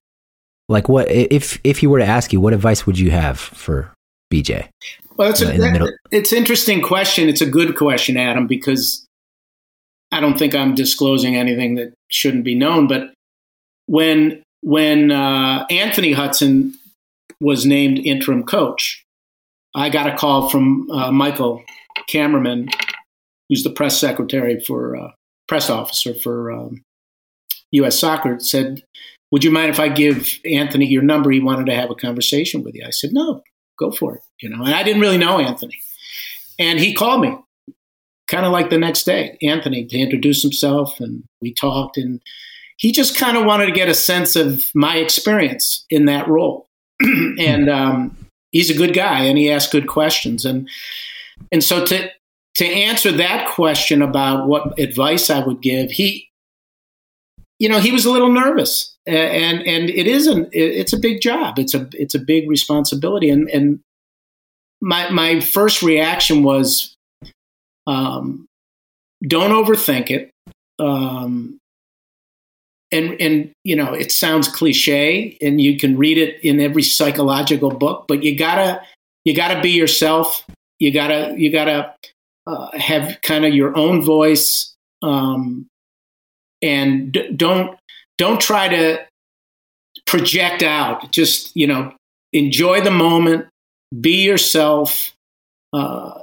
like, 0.67 0.87
what 0.87 1.09
if 1.09 1.59
if 1.63 1.79
he 1.79 1.87
were 1.87 1.99
to 1.99 2.05
ask 2.05 2.31
you, 2.31 2.39
what 2.39 2.53
advice 2.53 2.85
would 2.85 2.99
you 2.99 3.11
have 3.11 3.39
for 3.39 3.93
BJ? 4.31 4.69
Well, 5.17 5.31
it's, 5.31 5.41
a, 5.41 5.45
that, 5.45 5.97
it's 6.11 6.31
interesting 6.31 6.81
question. 6.81 7.27
It's 7.27 7.41
a 7.41 7.45
good 7.45 7.75
question, 7.75 8.15
Adam, 8.15 8.47
because 8.47 9.05
I 10.13 10.21
don't 10.21 10.39
think 10.39 10.55
I'm 10.55 10.75
disclosing 10.75 11.35
anything 11.35 11.75
that 11.75 11.93
shouldn't 12.07 12.45
be 12.45 12.55
known. 12.55 12.87
But 12.87 13.11
when 13.87 14.41
when 14.61 15.11
uh, 15.11 15.65
Anthony 15.69 16.13
Hudson 16.13 16.73
was 17.41 17.65
named 17.65 17.99
interim 17.99 18.43
coach, 18.43 19.05
I 19.75 19.89
got 19.89 20.11
a 20.11 20.17
call 20.17 20.49
from 20.49 20.89
uh, 20.91 21.11
Michael 21.11 21.63
Kammarman, 22.09 22.69
who's 23.47 23.63
the 23.63 23.69
press 23.69 23.99
secretary 23.99 24.59
for 24.59 24.95
uh, 24.95 25.11
press 25.47 25.69
officer 25.69 26.13
for 26.13 26.51
um, 26.51 26.83
U.S. 27.71 27.99
Soccer. 27.99 28.39
Said, 28.39 28.83
"Would 29.31 29.43
you 29.43 29.51
mind 29.51 29.69
if 29.69 29.79
I 29.79 29.89
give 29.89 30.27
Anthony 30.45 30.87
your 30.87 31.03
number? 31.03 31.29
He 31.31 31.39
wanted 31.39 31.67
to 31.67 31.75
have 31.75 31.91
a 31.91 31.95
conversation 31.95 32.63
with 32.63 32.75
you." 32.75 32.83
I 32.85 32.89
said, 32.89 33.13
"No, 33.13 33.43
go 33.77 33.91
for 33.91 34.15
it." 34.15 34.21
You 34.41 34.49
know, 34.49 34.63
and 34.63 34.73
I 34.73 34.83
didn't 34.83 35.01
really 35.01 35.17
know 35.17 35.39
Anthony, 35.39 35.79
and 36.57 36.79
he 36.79 36.93
called 36.93 37.21
me, 37.21 37.37
kind 38.27 38.45
of 38.45 38.51
like 38.51 38.69
the 38.69 38.79
next 38.79 39.03
day, 39.03 39.37
Anthony, 39.43 39.85
to 39.85 39.97
introduce 39.97 40.41
himself, 40.41 40.99
and 40.99 41.23
we 41.41 41.53
talked, 41.53 41.97
and 41.97 42.21
he 42.77 42.91
just 42.91 43.17
kind 43.17 43.37
of 43.37 43.45
wanted 43.45 43.67
to 43.67 43.71
get 43.71 43.89
a 43.89 43.93
sense 43.93 44.35
of 44.35 44.63
my 44.73 44.97
experience 44.97 45.85
in 45.91 46.05
that 46.05 46.27
role, 46.27 46.68
and. 47.39 47.69
Um, 47.69 48.15
he's 48.51 48.69
a 48.69 48.77
good 48.77 48.93
guy 48.93 49.23
and 49.23 49.37
he 49.37 49.51
asks 49.51 49.71
good 49.71 49.87
questions. 49.87 50.45
And 50.45 50.69
and 51.51 51.63
so 51.63 51.85
to 51.85 52.09
to 52.55 52.65
answer 52.65 53.11
that 53.13 53.47
question 53.47 54.01
about 54.01 54.47
what 54.47 54.77
advice 54.79 55.29
I 55.29 55.39
would 55.39 55.61
give 55.61 55.91
he 55.91 56.29
you 57.59 57.69
know 57.69 57.79
he 57.79 57.91
was 57.91 58.05
a 58.05 58.11
little 58.11 58.31
nervous. 58.31 58.95
And 59.05 59.61
and 59.65 59.89
it 59.89 60.07
isn't 60.07 60.49
it's 60.51 60.93
a 60.93 60.99
big 60.99 61.21
job. 61.21 61.57
It's 61.59 61.73
a 61.73 61.87
it's 61.93 62.15
a 62.15 62.19
big 62.19 62.49
responsibility. 62.49 63.29
And 63.29 63.49
and 63.49 63.79
my 64.81 65.09
my 65.09 65.39
first 65.39 65.81
reaction 65.81 66.43
was 66.43 66.95
um, 67.87 68.45
don't 69.27 69.51
overthink 69.51 70.11
it. 70.11 70.31
Um, 70.77 71.58
and 72.91 73.19
and 73.21 73.51
you 73.63 73.75
know 73.75 73.93
it 73.93 74.11
sounds 74.11 74.47
cliche 74.47 75.37
and 75.41 75.61
you 75.61 75.77
can 75.77 75.97
read 75.97 76.17
it 76.17 76.43
in 76.43 76.59
every 76.59 76.83
psychological 76.83 77.69
book 77.69 78.05
but 78.07 78.23
you 78.23 78.37
gotta 78.37 78.81
you 79.25 79.35
gotta 79.35 79.61
be 79.61 79.71
yourself. 79.71 80.45
You 80.79 80.93
gotta 80.93 81.35
you 81.37 81.51
gotta 81.51 81.93
uh, 82.47 82.77
have 82.77 83.19
kind 83.21 83.45
of 83.45 83.53
your 83.53 83.77
own 83.77 84.01
voice 84.01 84.73
um, 85.03 85.67
and 86.61 87.11
d- 87.11 87.31
don't 87.35 87.77
don't 88.17 88.39
try 88.39 88.67
to 88.69 89.05
project 90.05 90.63
out. 90.63 91.11
Just 91.11 91.55
you 91.55 91.67
know 91.67 91.93
enjoy 92.33 92.81
the 92.81 92.91
moment 92.91 93.47
be 93.99 94.23
yourself 94.23 95.13
uh, 95.73 96.21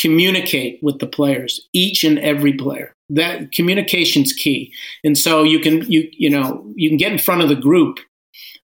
communicate 0.00 0.78
with 0.82 0.98
the 0.98 1.06
players 1.06 1.66
each 1.72 2.04
and 2.04 2.18
every 2.18 2.52
player 2.52 2.92
that 3.10 3.52
communication's 3.52 4.32
key. 4.32 4.72
And 5.02 5.16
so 5.16 5.42
you 5.42 5.60
can 5.60 5.90
you 5.90 6.08
you 6.12 6.30
know 6.30 6.64
you 6.74 6.88
can 6.88 6.98
get 6.98 7.12
in 7.12 7.18
front 7.18 7.42
of 7.42 7.48
the 7.48 7.56
group, 7.56 7.98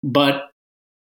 but 0.04 0.50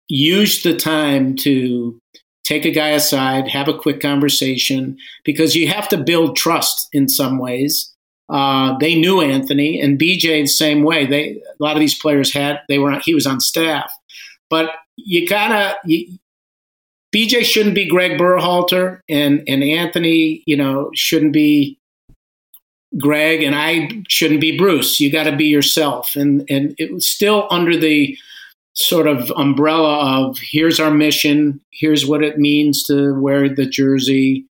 use 0.08 0.64
the 0.64 0.76
time 0.76 1.36
to 1.38 2.00
take 2.44 2.66
a 2.66 2.72
guy 2.72 2.90
aside, 2.90 3.48
have 3.50 3.68
a 3.68 3.78
quick 3.78 4.00
conversation, 4.00 4.98
because 5.26 5.56
you 5.56 5.68
have 5.68 5.90
to 5.90 5.98
build 5.98 6.38
trust 6.38 6.88
in 6.94 7.10
some 7.10 7.38
ways. 7.38 7.94
Uh, 8.30 8.78
they 8.80 8.96
knew 8.96 9.22
Anthony 9.22 9.80
and 9.80 10.00
BJ 10.00 10.42
the 10.42 10.48
same 10.48 10.84
way. 10.84 11.06
They 11.06 11.42
a 11.60 11.64
lot 11.64 11.76
of 11.76 11.80
these 11.80 11.98
players 11.98 12.34
had 12.34 12.60
they 12.68 12.80
were 12.80 13.00
he 13.00 13.14
was 13.14 13.28
on 13.28 13.40
staff, 13.40 13.92
but 14.50 14.72
you 14.96 15.28
gotta 15.28 15.78
you, 15.86 16.18
BJ 17.16 17.44
shouldn't 17.44 17.76
be 17.76 17.88
Greg 17.88 18.20
Berhalter 18.20 19.00
and 19.10 19.44
and 19.48 19.64
Anthony 19.64 20.44
you 20.46 20.58
know 20.58 20.90
shouldn't 20.94 21.34
be 21.34 21.80
Greg 22.98 23.44
and 23.44 23.56
I 23.56 23.90
shouldn't 24.08 24.42
be 24.42 24.58
Bruce. 24.58 25.00
You 25.00 25.12
got 25.12 25.24
to 25.24 25.36
be 25.36 25.46
yourself. 25.46 26.16
And 26.16 26.46
and 26.50 26.74
it 26.78 26.94
was 26.94 27.08
still 27.08 27.48
under 27.52 27.78
the 27.78 28.18
sort 28.74 29.08
of 29.08 29.32
umbrella 29.32 30.28
of 30.28 30.38
here's 30.40 30.80
our 30.80 30.92
mission, 30.92 31.60
here's 31.72 32.06
what 32.06 32.24
it 32.24 32.38
means 32.38 32.84
to 32.84 33.20
wear 33.20 33.54
the 33.54 33.66
jersey. 33.66 34.46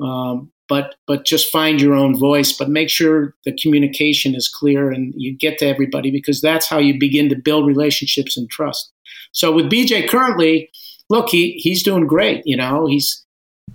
Um, 0.00 0.50
but 0.68 0.94
but 1.06 1.26
just 1.26 1.52
find 1.52 1.80
your 1.80 1.94
own 1.94 2.18
voice. 2.18 2.52
But 2.52 2.70
make 2.70 2.88
sure 2.88 3.34
the 3.44 3.52
communication 3.52 4.34
is 4.34 4.48
clear 4.48 4.90
and 4.90 5.12
you 5.16 5.36
get 5.36 5.58
to 5.58 5.66
everybody 5.66 6.10
because 6.10 6.40
that's 6.40 6.66
how 6.66 6.78
you 6.78 6.98
begin 6.98 7.28
to 7.28 7.36
build 7.36 7.66
relationships 7.66 8.36
and 8.36 8.48
trust. 8.50 8.90
So 9.32 9.52
with 9.52 9.70
BJ 9.70 10.08
currently, 10.08 10.70
look, 11.12 11.28
he 11.28 11.52
he's 11.52 11.84
doing 11.84 12.06
great. 12.06 12.42
You 12.44 12.56
know, 12.56 12.86
he's 12.86 13.24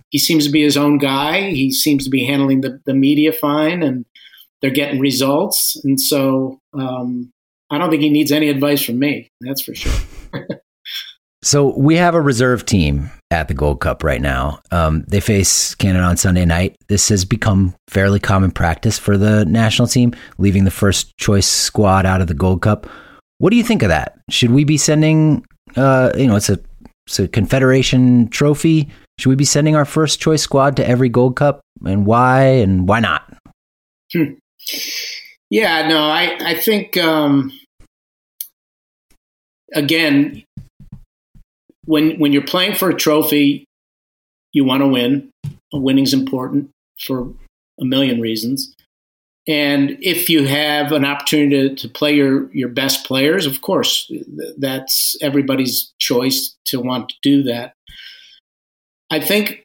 he 0.09 0.17
seems 0.17 0.45
to 0.45 0.51
be 0.51 0.63
his 0.63 0.75
own 0.75 0.97
guy. 0.97 1.51
He 1.51 1.71
seems 1.71 2.03
to 2.03 2.09
be 2.09 2.25
handling 2.25 2.61
the, 2.61 2.81
the 2.85 2.93
media 2.93 3.31
fine, 3.31 3.83
and 3.83 4.05
they're 4.61 4.71
getting 4.71 4.99
results. 4.99 5.79
And 5.85 6.01
so 6.01 6.59
um, 6.73 7.31
I 7.69 7.77
don't 7.77 7.89
think 7.89 8.01
he 8.01 8.09
needs 8.09 8.31
any 8.31 8.49
advice 8.49 8.81
from 8.81 8.99
me. 8.99 9.29
That's 9.41 9.61
for 9.61 9.75
sure. 9.75 9.93
so 11.43 11.77
we 11.77 11.95
have 11.95 12.15
a 12.15 12.21
reserve 12.21 12.65
team 12.65 13.11
at 13.29 13.49
the 13.49 13.53
Gold 13.53 13.81
Cup 13.81 14.03
right 14.03 14.21
now. 14.21 14.59
Um, 14.71 15.03
they 15.07 15.19
face 15.19 15.75
Canada 15.75 16.05
on 16.05 16.17
Sunday 16.17 16.45
night. 16.45 16.75
This 16.87 17.09
has 17.09 17.23
become 17.23 17.75
fairly 17.87 18.19
common 18.19 18.51
practice 18.51 18.97
for 18.97 19.17
the 19.17 19.45
national 19.45 19.87
team, 19.87 20.13
leaving 20.37 20.63
the 20.63 20.71
first 20.71 21.15
choice 21.17 21.47
squad 21.47 22.05
out 22.05 22.21
of 22.21 22.27
the 22.27 22.33
Gold 22.33 22.61
Cup. 22.61 22.87
What 23.37 23.51
do 23.51 23.57
you 23.57 23.63
think 23.63 23.83
of 23.83 23.89
that? 23.89 24.17
Should 24.31 24.51
we 24.51 24.63
be 24.63 24.77
sending? 24.77 25.45
Uh, 25.75 26.11
you 26.17 26.25
know, 26.25 26.37
it's 26.37 26.49
a 26.49 26.59
a 27.19 27.27
Confederation 27.27 28.27
trophy. 28.29 28.89
Should 29.19 29.29
we 29.29 29.35
be 29.35 29.45
sending 29.45 29.75
our 29.75 29.85
first 29.85 30.19
choice 30.19 30.41
squad 30.41 30.75
to 30.77 30.87
every 30.87 31.09
Gold 31.09 31.35
Cup, 31.35 31.61
and 31.85 32.05
why 32.05 32.43
and 32.43 32.87
why 32.87 32.99
not? 32.99 33.33
Hmm. 34.13 34.33
Yeah, 35.49 35.87
no, 35.87 36.03
I 36.03 36.37
I 36.41 36.53
think 36.55 36.97
um, 36.97 37.51
again 39.73 40.43
when 41.85 42.19
when 42.19 42.33
you're 42.33 42.43
playing 42.43 42.75
for 42.75 42.89
a 42.89 42.95
trophy, 42.95 43.65
you 44.53 44.63
want 44.63 44.81
to 44.81 44.87
win. 44.87 45.31
Winning's 45.73 46.13
important 46.13 46.69
for 46.99 47.33
a 47.79 47.85
million 47.85 48.21
reasons. 48.21 48.73
And 49.47 49.97
if 50.01 50.29
you 50.29 50.45
have 50.45 50.91
an 50.91 51.05
opportunity 51.05 51.69
to, 51.69 51.75
to 51.75 51.89
play 51.89 52.13
your, 52.13 52.53
your 52.53 52.67
best 52.67 53.05
players, 53.05 53.45
of 53.45 53.61
course, 53.61 54.11
that's 54.57 55.15
everybody's 55.21 55.93
choice 55.99 56.55
to 56.65 56.81
want 56.81 57.09
to 57.09 57.15
do 57.21 57.43
that. 57.43 57.73
I 59.09 59.21
think 59.21 59.63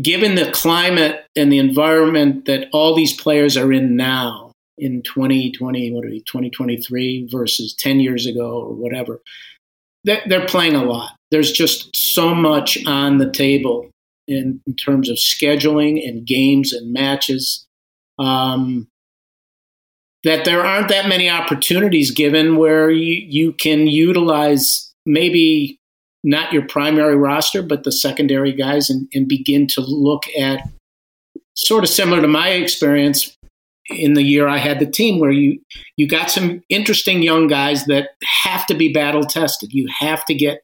given 0.00 0.34
the 0.34 0.50
climate 0.50 1.24
and 1.36 1.50
the 1.50 1.58
environment 1.58 2.44
that 2.46 2.68
all 2.72 2.94
these 2.94 3.18
players 3.18 3.56
are 3.56 3.72
in 3.72 3.96
now, 3.96 4.52
in 4.76 5.02
2020, 5.02 5.92
what 5.92 6.04
are 6.04 6.08
we, 6.08 6.20
2023 6.20 7.28
versus 7.30 7.74
10 7.78 8.00
years 8.00 8.26
ago 8.26 8.60
or 8.60 8.74
whatever. 8.74 9.20
They're 10.04 10.46
playing 10.46 10.74
a 10.74 10.84
lot. 10.84 11.12
There's 11.30 11.50
just 11.50 11.96
so 11.96 12.34
much 12.34 12.84
on 12.86 13.16
the 13.18 13.30
table 13.30 13.88
in, 14.28 14.60
in 14.66 14.74
terms 14.74 15.08
of 15.08 15.16
scheduling 15.16 16.06
and 16.06 16.26
games 16.26 16.74
and 16.74 16.92
matches. 16.92 17.64
Um, 18.18 18.86
that 20.24 20.44
there 20.44 20.64
aren't 20.64 20.88
that 20.88 21.08
many 21.08 21.28
opportunities 21.28 22.10
given 22.10 22.56
where 22.56 22.90
you, 22.90 23.24
you 23.26 23.52
can 23.52 23.86
utilize 23.86 24.92
maybe 25.06 25.78
not 26.24 26.52
your 26.52 26.66
primary 26.66 27.16
roster, 27.16 27.62
but 27.62 27.84
the 27.84 27.92
secondary 27.92 28.52
guys 28.52 28.88
and, 28.88 29.06
and 29.14 29.28
begin 29.28 29.66
to 29.68 29.82
look 29.82 30.24
at 30.38 30.66
sort 31.54 31.84
of 31.84 31.90
similar 31.90 32.20
to 32.22 32.28
my 32.28 32.48
experience 32.48 33.36
in 33.90 34.14
the 34.14 34.22
year 34.22 34.48
I 34.48 34.58
had 34.58 34.80
the 34.80 34.86
team 34.86 35.20
where 35.20 35.30
you 35.30 35.60
you 35.96 36.08
got 36.08 36.30
some 36.30 36.62
interesting 36.70 37.22
young 37.22 37.48
guys 37.48 37.84
that 37.84 38.10
have 38.24 38.66
to 38.66 38.74
be 38.74 38.92
battle 38.92 39.24
tested. 39.24 39.72
You 39.72 39.88
have 39.98 40.24
to 40.24 40.34
get 40.34 40.62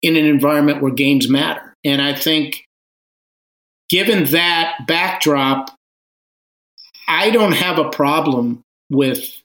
in 0.00 0.16
an 0.16 0.24
environment 0.24 0.82
where 0.82 0.92
games 0.92 1.28
matter. 1.28 1.74
And 1.84 2.00
I 2.00 2.14
think 2.14 2.64
given 3.90 4.24
that 4.26 4.78
backdrop, 4.86 5.70
I 7.08 7.30
don't 7.30 7.52
have 7.52 7.78
a 7.78 7.90
problem 7.90 8.62
with 8.90 9.42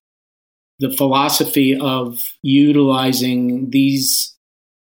the 0.80 0.92
philosophy 0.92 1.78
of 1.80 2.34
utilizing 2.42 3.70
these 3.70 4.36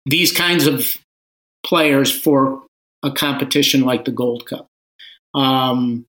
these 0.06 0.32
kinds 0.32 0.67
of 0.67 0.97
players 1.65 2.12
for 2.12 2.63
a 3.04 3.12
competition 3.12 3.82
like 3.82 4.06
the 4.06 4.12
Gold 4.12 4.45
Cup. 4.45 4.67
Um, 5.34 6.06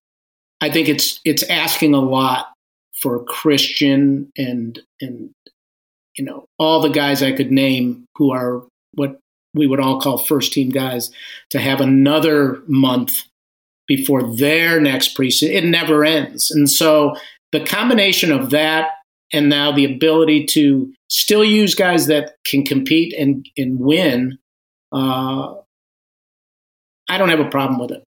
I 0.61 0.69
think 0.69 0.89
it's 0.89 1.19
it's 1.25 1.43
asking 1.43 1.93
a 1.93 1.99
lot 1.99 2.53
for 3.01 3.23
Christian 3.25 4.31
and 4.37 4.79
and 5.01 5.31
you 6.17 6.23
know 6.23 6.45
all 6.57 6.81
the 6.81 6.89
guys 6.89 7.21
I 7.21 7.33
could 7.33 7.51
name 7.51 8.05
who 8.15 8.31
are 8.31 8.63
what 8.93 9.19
we 9.53 9.67
would 9.67 9.79
all 9.79 9.99
call 9.99 10.17
first 10.17 10.53
team 10.53 10.69
guys 10.69 11.11
to 11.49 11.59
have 11.59 11.81
another 11.81 12.61
month 12.67 13.23
before 13.87 14.35
their 14.35 14.79
next 14.79 15.17
preseason. 15.17 15.53
It 15.53 15.65
never 15.65 16.03
ends, 16.03 16.51
and 16.51 16.69
so 16.69 17.15
the 17.51 17.63
combination 17.63 18.31
of 18.31 18.49
that 18.49 18.89
and 19.31 19.49
now 19.49 19.71
the 19.71 19.85
ability 19.85 20.45
to 20.45 20.91
still 21.09 21.43
use 21.43 21.75
guys 21.75 22.07
that 22.07 22.35
can 22.45 22.63
compete 22.63 23.13
and 23.13 23.47
and 23.57 23.79
win. 23.79 24.37
Uh, 24.91 25.55
I 27.07 27.17
don't 27.17 27.29
have 27.29 27.39
a 27.39 27.49
problem 27.49 27.79
with 27.79 27.91
it. 27.91 28.03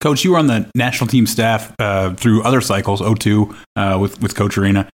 Coach, 0.00 0.24
you 0.24 0.32
were 0.32 0.38
on 0.38 0.48
the 0.48 0.70
national 0.74 1.08
team 1.08 1.26
staff 1.26 1.74
uh, 1.78 2.14
through 2.14 2.42
other 2.42 2.60
cycles, 2.60 3.00
02, 3.00 3.56
uh, 3.76 3.98
with, 4.00 4.20
with 4.20 4.34
Coach 4.34 4.58
Arena. 4.58 4.88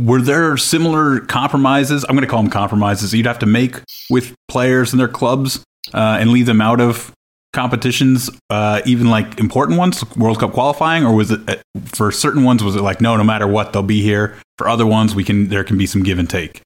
Were 0.00 0.20
there 0.20 0.56
similar 0.56 1.20
compromises? 1.20 2.04
I'm 2.08 2.16
going 2.16 2.26
to 2.26 2.30
call 2.30 2.42
them 2.42 2.50
compromises 2.50 3.14
you'd 3.14 3.26
have 3.26 3.38
to 3.40 3.46
make 3.46 3.76
with 4.10 4.34
players 4.48 4.92
and 4.92 4.98
their 4.98 5.08
clubs 5.08 5.62
uh, 5.94 6.18
and 6.18 6.30
leave 6.30 6.46
them 6.46 6.60
out 6.60 6.80
of 6.80 7.12
competitions, 7.52 8.30
uh, 8.50 8.80
even 8.86 9.10
like 9.10 9.38
important 9.38 9.78
ones, 9.78 10.04
World 10.16 10.40
Cup 10.40 10.52
qualifying, 10.52 11.04
or 11.04 11.14
was 11.14 11.30
it 11.30 11.40
uh, 11.48 11.56
for 11.86 12.10
certain 12.10 12.44
ones? 12.44 12.64
Was 12.64 12.76
it 12.76 12.82
like 12.82 13.00
no, 13.00 13.16
no 13.16 13.24
matter 13.24 13.46
what, 13.46 13.72
they'll 13.72 13.82
be 13.82 14.02
here. 14.02 14.36
For 14.58 14.68
other 14.68 14.86
ones, 14.86 15.14
we 15.14 15.24
can 15.24 15.48
there 15.48 15.64
can 15.64 15.78
be 15.78 15.86
some 15.86 16.02
give 16.02 16.18
and 16.18 16.28
take. 16.28 16.62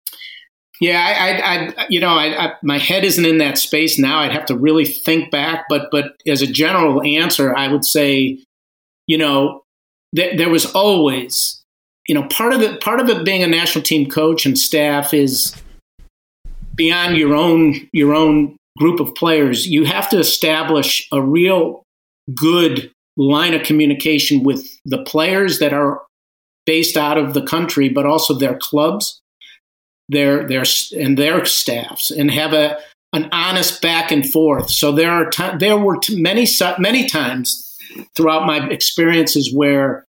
Yeah, 0.81 1.01
I, 1.01 1.31
I, 1.31 1.83
I 1.83 1.87
you 1.89 2.01
know, 2.01 2.11
I, 2.11 2.47
I, 2.47 2.53
my 2.63 2.79
head 2.79 3.05
isn't 3.05 3.25
in 3.25 3.39
that 3.39 3.59
space 3.59 3.99
now. 3.99 4.19
I'd 4.21 4.33
have 4.33 4.47
to 4.47 4.57
really 4.57 4.85
think 4.85 5.31
back, 5.31 5.65
but 5.69 5.89
but 5.91 6.17
as 6.27 6.43
a 6.43 6.47
general 6.47 7.03
answer, 7.03 7.57
I 7.57 7.69
would 7.69 7.85
say, 7.85 8.39
you 9.07 9.19
know, 9.19 9.63
th- 10.15 10.37
there 10.37 10.51
was 10.51 10.67
always, 10.67 11.63
you 12.07 12.15
know, 12.15 12.25
part 12.29 12.53
of 12.53 12.61
it. 12.61 12.81
Part 12.81 13.01
of 13.01 13.09
it 13.09 13.25
being 13.25 13.43
a 13.43 13.47
national 13.49 13.83
team 13.83 14.11
coach 14.11 14.47
and 14.47 14.59
staff 14.59 15.15
is 15.15 15.55
beyond 16.75 17.17
your 17.17 17.35
own 17.35 17.89
your 17.93 18.15
own 18.15 18.57
group 18.77 19.01
of 19.01 19.15
players. 19.15 19.67
You 19.67 19.85
have 19.85 20.09
to 20.11 20.19
establish 20.19 21.09
a 21.13 21.23
real 21.23 21.83
good 22.35 22.91
line 23.17 23.55
of 23.55 23.63
communication 23.63 24.43
with 24.43 24.67
the 24.85 25.03
players 25.05 25.59
that 25.59 25.73
are 25.73 26.03
based 26.67 26.97
out 26.97 27.17
of 27.17 27.35
the 27.35 27.43
country, 27.43 27.89
but 27.89 28.07
also 28.07 28.35
their 28.35 28.59
clubs 28.59 29.21
their 30.09 30.47
their 30.47 30.65
and 30.97 31.19
their 31.19 31.45
staffs 31.45 32.11
and 32.11 32.31
have 32.31 32.53
a 32.53 32.79
an 33.13 33.29
honest 33.33 33.81
back 33.81 34.11
and 34.11 34.29
forth. 34.29 34.71
So 34.71 34.93
there 34.93 35.11
are 35.11 35.31
t- 35.31 35.57
there 35.59 35.77
were 35.77 35.99
t- 35.99 36.21
many 36.21 36.47
many 36.79 37.09
times 37.09 37.77
throughout 38.15 38.47
my 38.47 38.69
experiences 38.69 39.53
where 39.55 40.05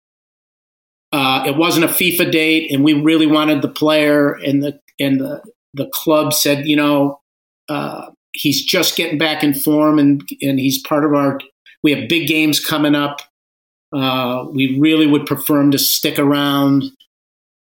uh, 1.13 1.45
it 1.47 1.57
wasn't 1.57 1.85
a 1.85 1.89
FIFA 1.89 2.33
date 2.33 2.73
and 2.73 2.83
we 2.83 2.95
really 2.95 3.27
wanted 3.27 3.63
the 3.63 3.69
player 3.69 4.33
and 4.33 4.63
the 4.63 4.81
and 4.99 5.21
the 5.21 5.43
the 5.75 5.87
club 5.93 6.33
said 6.33 6.67
you 6.67 6.77
know 6.77 7.21
uh, 7.69 8.11
he's 8.35 8.65
just 8.65 8.97
getting 8.97 9.19
back 9.19 9.43
in 9.43 9.55
form 9.55 9.99
and 9.99 10.29
and 10.43 10.59
he's 10.59 10.79
part 10.79 11.05
of 11.05 11.15
our 11.15 11.41
we 11.83 11.93
have 11.93 12.09
big 12.09 12.27
games 12.27 12.61
coming 12.61 12.95
up. 12.95 13.21
Uh, 13.93 14.47
we 14.51 14.79
really 14.81 15.07
would 15.07 15.27
prefer 15.27 15.61
him 15.61 15.71
to 15.71 15.79
stick 15.79 16.19
around. 16.19 16.85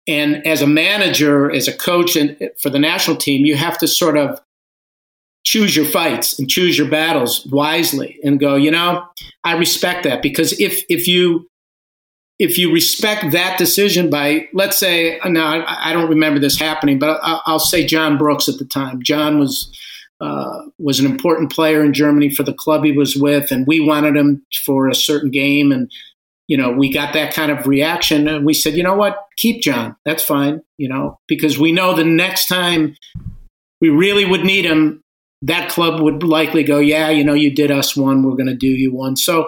And 0.07 0.45
as 0.45 0.61
a 0.61 0.67
manager, 0.67 1.49
as 1.49 1.67
a 1.67 1.75
coach, 1.75 2.15
and 2.15 2.37
for 2.61 2.69
the 2.69 2.79
national 2.79 3.17
team, 3.17 3.45
you 3.45 3.55
have 3.55 3.77
to 3.79 3.87
sort 3.87 4.17
of 4.17 4.39
choose 5.45 5.75
your 5.75 5.85
fights 5.85 6.37
and 6.37 6.49
choose 6.49 6.77
your 6.77 6.89
battles 6.89 7.45
wisely 7.45 8.19
and 8.23 8.39
go, 8.39 8.55
you 8.55 8.69
know, 8.69 9.05
I 9.43 9.55
respect 9.55 10.03
that 10.03 10.21
because 10.21 10.59
if 10.59 10.83
if 10.89 11.07
you 11.07 11.49
if 12.39 12.57
you 12.57 12.71
respect 12.71 13.31
that 13.31 13.57
decision 13.57 14.09
by, 14.09 14.47
let's 14.53 14.77
say, 14.77 15.19
now 15.25 15.63
I, 15.67 15.91
don't 15.91 16.09
remember 16.09 16.39
this 16.39 16.57
happening, 16.57 16.97
but 16.97 17.19
I'll, 17.21 17.59
say 17.59 17.85
John 17.85 18.17
Brooks 18.17 18.47
at 18.47 18.57
the 18.57 18.65
time. 18.65 19.03
John 19.03 19.39
was 19.39 19.77
uh, 20.21 20.61
was 20.77 20.99
an 20.99 21.05
important 21.05 21.51
player 21.51 21.83
in 21.83 21.93
Germany 21.93 22.29
for 22.29 22.43
the 22.43 22.53
club 22.53 22.83
he 22.83 22.91
was 22.91 23.15
with, 23.15 23.51
and 23.51 23.65
we 23.67 23.79
wanted 23.79 24.15
him 24.15 24.45
for 24.65 24.87
a 24.87 24.95
certain 24.95 25.31
game, 25.31 25.71
and 25.71 25.91
you 26.49 26.57
know, 26.57 26.71
we 26.71 26.91
got 26.91 27.13
that 27.13 27.31
kind 27.31 27.51
of 27.51 27.67
reaction 27.67 28.27
and 28.27 28.43
we 28.43 28.55
said, 28.55 28.73
you 28.73 28.81
know 28.81 28.95
what, 28.95 29.23
keep 29.37 29.61
John. 29.61 29.95
That's 30.03 30.23
fine, 30.23 30.63
you 30.79 30.89
know, 30.89 31.19
because 31.27 31.59
we 31.59 31.71
know 31.71 31.95
the 31.95 32.03
next 32.03 32.47
time 32.47 32.95
we 33.79 33.89
really 33.89 34.25
would 34.25 34.43
need 34.43 34.65
him, 34.65 35.03
that 35.43 35.69
club 35.69 36.01
would 36.01 36.23
likely 36.23 36.63
go, 36.63 36.79
yeah, 36.79 37.11
you 37.11 37.23
know, 37.23 37.35
you 37.35 37.53
did 37.53 37.69
us 37.69 37.95
one, 37.95 38.23
we're 38.23 38.35
going 38.35 38.47
to 38.47 38.55
do 38.55 38.67
you 38.67 38.91
one. 38.91 39.15
So 39.15 39.47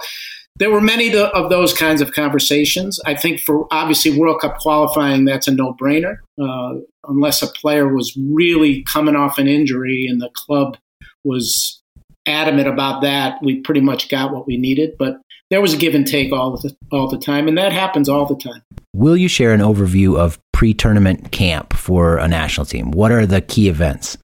there 0.57 0.69
were 0.69 0.81
many 0.81 1.15
of 1.15 1.49
those 1.49 1.73
kinds 1.73 2.01
of 2.01 2.11
conversations. 2.11 2.99
I 3.05 3.15
think 3.15 3.39
for 3.39 3.67
obviously 3.71 4.17
World 4.17 4.41
Cup 4.41 4.57
qualifying, 4.57 5.25
that's 5.25 5.47
a 5.47 5.51
no 5.51 5.73
brainer, 5.73 6.17
uh, 6.41 6.79
unless 7.07 7.41
a 7.41 7.47
player 7.47 7.93
was 7.93 8.15
really 8.17 8.83
coming 8.83 9.15
off 9.15 9.37
an 9.37 9.47
injury 9.47 10.07
and 10.07 10.21
the 10.21 10.29
club 10.33 10.77
was 11.23 11.81
adamant 12.27 12.67
about 12.67 13.01
that. 13.01 13.41
We 13.41 13.61
pretty 13.61 13.81
much 13.81 14.09
got 14.09 14.31
what 14.33 14.45
we 14.45 14.57
needed. 14.57 14.95
But 14.99 15.21
there 15.49 15.61
was 15.61 15.73
a 15.73 15.77
give 15.77 15.95
and 15.95 16.07
take 16.07 16.31
all 16.31 16.57
the 16.57 16.75
all 16.91 17.09
the 17.09 17.17
time, 17.17 17.47
and 17.47 17.57
that 17.57 17.73
happens 17.73 18.07
all 18.07 18.25
the 18.25 18.37
time. 18.37 18.61
Will 18.93 19.17
you 19.17 19.27
share 19.27 19.53
an 19.53 19.61
overview 19.61 20.17
of 20.17 20.39
pre-tournament 20.53 21.31
camp 21.31 21.73
for 21.73 22.17
a 22.17 22.27
national 22.27 22.65
team? 22.65 22.91
What 22.91 23.11
are 23.11 23.25
the 23.25 23.41
key 23.41 23.67
events? 23.67 24.17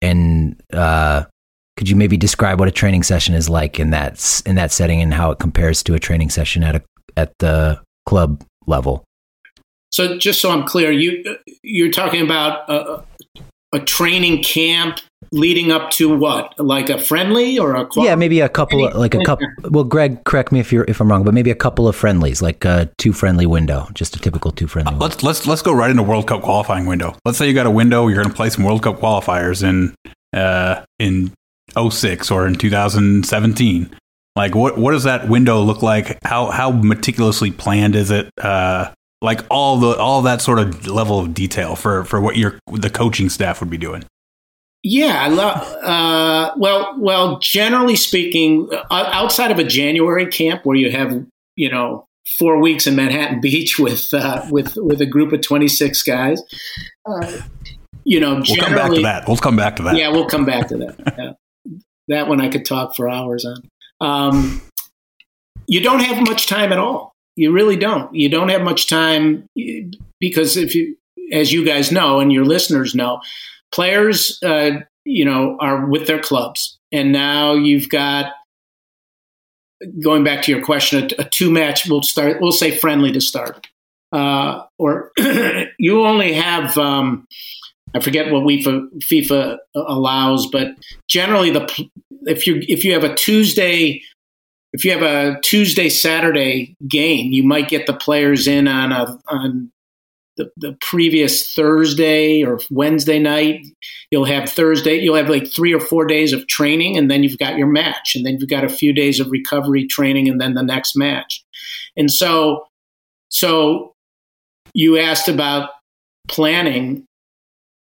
And 0.00 0.60
uh, 0.72 1.24
could 1.78 1.88
you 1.88 1.94
maybe 1.94 2.16
describe 2.16 2.58
what 2.58 2.66
a 2.66 2.72
training 2.72 3.04
session 3.04 3.36
is 3.36 3.48
like 3.48 3.78
in 3.78 3.90
that 3.90 4.42
in 4.44 4.56
that 4.56 4.72
setting 4.72 5.00
and 5.00 5.14
how 5.14 5.30
it 5.30 5.38
compares 5.38 5.80
to 5.84 5.94
a 5.94 6.00
training 6.00 6.28
session 6.28 6.64
at 6.64 6.74
a 6.74 6.82
at 7.16 7.32
the 7.38 7.80
club 8.04 8.42
level? 8.66 9.04
So, 9.90 10.18
just 10.18 10.40
so 10.40 10.50
I'm 10.50 10.66
clear, 10.66 10.90
you 10.90 11.36
you're 11.62 11.92
talking 11.92 12.20
about 12.20 12.68
a, 12.68 13.04
a 13.72 13.78
training 13.78 14.42
camp 14.42 14.98
leading 15.30 15.70
up 15.70 15.92
to 15.92 16.16
what? 16.16 16.58
Like 16.58 16.90
a 16.90 16.98
friendly 16.98 17.60
or 17.60 17.76
a 17.76 17.86
qual- 17.86 18.04
yeah 18.04 18.16
maybe 18.16 18.40
a 18.40 18.48
couple 18.48 18.84
of, 18.84 18.94
like 18.96 19.14
a 19.14 19.22
couple 19.22 19.46
well 19.70 19.84
greg 19.84 20.24
correct 20.24 20.50
me 20.50 20.58
if 20.58 20.72
you're 20.72 20.84
if 20.88 21.00
i'm 21.00 21.10
wrong 21.10 21.24
but 21.24 21.34
maybe 21.34 21.50
a 21.50 21.56
couple 21.56 21.88
of 21.88 21.94
friendlies 21.96 22.40
like 22.40 22.64
a 22.64 22.88
two 22.98 23.12
friendly 23.12 23.46
window 23.46 23.88
just 23.94 24.14
a 24.16 24.18
typical 24.18 24.52
two 24.52 24.66
friendly 24.66 24.94
uh, 24.94 24.96
let's 24.96 25.22
let's 25.22 25.46
let's 25.46 25.62
go 25.62 25.72
right 25.72 25.90
into 25.90 26.02
world 26.02 26.26
cup 26.26 26.42
qualifying 26.42 26.86
window. 26.86 27.16
Let's 27.24 27.38
say 27.38 27.46
you 27.46 27.54
got 27.54 27.66
a 27.66 27.70
window 27.70 28.08
you're 28.08 28.16
going 28.16 28.30
to 28.30 28.34
play 28.34 28.50
some 28.50 28.64
world 28.64 28.82
cup 28.82 28.98
qualifiers 28.98 29.62
in 29.62 29.94
uh 30.32 30.84
in 30.98 31.32
06 31.90 32.30
or 32.30 32.46
in 32.46 32.54
2017 32.54 33.94
like 34.36 34.54
what 34.54 34.78
what 34.78 34.92
does 34.92 35.04
that 35.04 35.28
window 35.28 35.60
look 35.60 35.82
like 35.82 36.18
how 36.24 36.50
how 36.50 36.70
meticulously 36.70 37.50
planned 37.50 37.94
is 37.94 38.10
it 38.10 38.30
uh 38.38 38.90
like 39.20 39.40
all 39.50 39.78
the 39.78 39.96
all 39.96 40.22
that 40.22 40.40
sort 40.40 40.58
of 40.58 40.86
level 40.86 41.18
of 41.18 41.34
detail 41.34 41.76
for 41.76 42.04
for 42.04 42.20
what 42.20 42.36
your 42.36 42.58
the 42.72 42.90
coaching 42.90 43.28
staff 43.28 43.60
would 43.60 43.70
be 43.70 43.78
doing 43.78 44.04
yeah, 44.84 45.22
I 45.22 45.28
love. 45.28 45.60
Uh, 45.82 46.52
well, 46.56 46.94
well, 46.98 47.38
generally 47.40 47.96
speaking, 47.96 48.68
uh, 48.72 49.10
outside 49.12 49.50
of 49.50 49.58
a 49.58 49.64
January 49.64 50.26
camp 50.26 50.64
where 50.64 50.76
you 50.76 50.90
have 50.92 51.24
you 51.56 51.68
know 51.68 52.06
four 52.38 52.60
weeks 52.60 52.86
in 52.86 52.94
Manhattan 52.94 53.40
Beach 53.42 53.78
with 53.78 54.14
uh, 54.14 54.46
with 54.50 54.76
with 54.76 55.00
a 55.00 55.06
group 55.06 55.32
of 55.32 55.40
twenty 55.40 55.68
six 55.68 56.02
guys, 56.02 56.40
uh, 57.06 57.40
you 58.04 58.20
know, 58.20 58.42
we'll 58.48 58.56
come 58.56 58.74
back 58.74 58.92
to 58.92 59.02
that. 59.02 59.28
We'll 59.28 59.36
come 59.36 59.56
back 59.56 59.76
to 59.76 59.82
that. 59.82 59.96
Yeah, 59.96 60.10
we'll 60.10 60.28
come 60.28 60.46
back 60.46 60.68
to 60.68 60.76
that. 60.78 61.36
That 62.08 62.28
one 62.28 62.40
I 62.40 62.48
could 62.48 62.64
talk 62.64 62.96
for 62.96 63.08
hours 63.08 63.44
on. 63.44 63.62
Um, 64.00 64.62
you 65.66 65.80
don't 65.80 66.00
have 66.00 66.26
much 66.26 66.46
time 66.46 66.72
at 66.72 66.78
all. 66.78 67.14
You 67.36 67.52
really 67.52 67.76
don't. 67.76 68.12
You 68.14 68.28
don't 68.28 68.48
have 68.48 68.62
much 68.62 68.88
time 68.88 69.48
because 70.18 70.56
if 70.56 70.74
you, 70.74 70.96
as 71.32 71.52
you 71.52 71.64
guys 71.64 71.92
know 71.92 72.20
and 72.20 72.32
your 72.32 72.44
listeners 72.44 72.94
know, 72.94 73.20
players, 73.70 74.38
uh, 74.42 74.80
you 75.04 75.24
know, 75.24 75.56
are 75.60 75.86
with 75.86 76.06
their 76.06 76.20
clubs, 76.20 76.78
and 76.90 77.12
now 77.12 77.54
you've 77.54 77.88
got 77.88 78.32
going 80.02 80.24
back 80.24 80.42
to 80.42 80.52
your 80.52 80.64
question, 80.64 81.10
a, 81.18 81.22
a 81.22 81.24
two 81.24 81.50
match. 81.50 81.88
We'll 81.88 82.02
start. 82.02 82.40
We'll 82.40 82.52
say 82.52 82.70
friendly 82.76 83.12
to 83.12 83.20
start, 83.20 83.68
uh, 84.12 84.64
or 84.78 85.12
you 85.78 86.04
only 86.04 86.32
have. 86.32 86.76
Um, 86.76 87.26
I 87.94 88.00
forget 88.00 88.30
what 88.30 88.44
FIFA, 88.44 88.88
FIFA 89.00 89.58
allows, 89.74 90.46
but 90.50 90.68
generally 91.08 91.50
the 91.50 91.88
if 92.22 92.46
you 92.46 92.62
if 92.68 92.84
you 92.84 92.92
have 92.92 93.04
a 93.04 93.14
Tuesday 93.14 94.02
if 94.72 94.84
you 94.84 94.92
have 94.92 95.02
a 95.02 95.40
Tuesday 95.40 95.88
Saturday 95.88 96.76
game, 96.86 97.32
you 97.32 97.42
might 97.42 97.68
get 97.68 97.86
the 97.86 97.94
players 97.94 98.46
in 98.46 98.68
on 98.68 98.92
a 98.92 99.18
on 99.28 99.72
the, 100.36 100.50
the 100.56 100.76
previous 100.80 101.52
Thursday 101.52 102.44
or 102.44 102.60
Wednesday 102.70 103.18
night. 103.18 103.66
You'll 104.10 104.24
have 104.24 104.48
Thursday, 104.48 104.96
you'll 104.96 105.16
have 105.16 105.28
like 105.28 105.52
three 105.52 105.74
or 105.74 105.80
four 105.80 106.06
days 106.06 106.32
of 106.32 106.46
training, 106.46 106.96
and 106.96 107.10
then 107.10 107.22
you've 107.22 107.38
got 107.38 107.58
your 107.58 107.66
match, 107.66 108.14
and 108.14 108.24
then 108.24 108.38
you've 108.38 108.48
got 108.48 108.64
a 108.64 108.68
few 108.68 108.92
days 108.92 109.20
of 109.20 109.30
recovery 109.30 109.86
training, 109.86 110.28
and 110.28 110.40
then 110.40 110.54
the 110.54 110.62
next 110.62 110.96
match. 110.96 111.44
And 111.96 112.10
so, 112.10 112.66
so 113.28 113.94
you 114.74 114.98
asked 114.98 115.28
about 115.28 115.70
planning. 116.28 117.04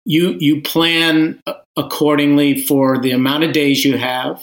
You 0.05 0.37
you 0.41 0.63
plan 0.63 1.41
accordingly 1.77 2.61
for 2.61 3.01
the 3.01 3.13
amount 3.13 3.45
of 3.45 3.53
days 3.53 3.85
you 3.85 3.97
have 3.97 4.43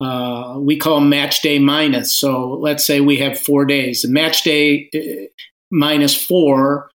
uh, 0.00 0.56
we 0.58 0.76
call 0.76 1.00
match 1.00 1.40
day 1.42 1.58
minus. 1.58 2.12
So 2.12 2.52
let's 2.54 2.84
say 2.84 3.00
we 3.00 3.16
have 3.18 3.38
four 3.38 3.64
days. 3.64 4.02
The 4.02 4.08
match 4.08 4.42
day 4.42 4.90
uh, 4.94 5.26
minus 5.70 6.14
four 6.14 6.90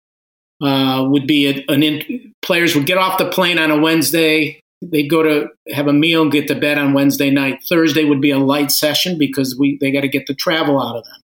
uh, 0.62 1.06
would 1.10 1.26
be 1.26 1.48
a, 1.48 1.66
an 1.72 1.84
in, 1.84 2.34
players 2.42 2.76
would 2.76 2.86
get 2.86 2.98
off 2.98 3.18
the 3.18 3.30
plane 3.30 3.58
on 3.58 3.72
a 3.72 3.80
Wednesday. 3.80 4.60
They'd 4.82 5.10
go 5.10 5.24
to 5.24 5.50
have 5.74 5.88
a 5.88 5.94
meal 5.94 6.24
and 6.24 6.32
get 6.32 6.48
to 6.48 6.56
bed 6.56 6.78
on 6.78 6.94
Wednesday 6.94 7.30
night. 7.30 7.64
Thursday 7.68 8.04
would 8.04 8.22
be 8.22 8.32
a 8.32 8.40
light 8.40 8.72
session 8.72 9.18
because 9.18 9.58
we 9.58 9.78
they 9.80 9.92
got 9.92 10.02
to 10.02 10.08
get 10.08 10.28
the 10.28 10.34
travel 10.34 10.82
out 10.82 10.98
of 10.98 11.06
them. 11.06 11.22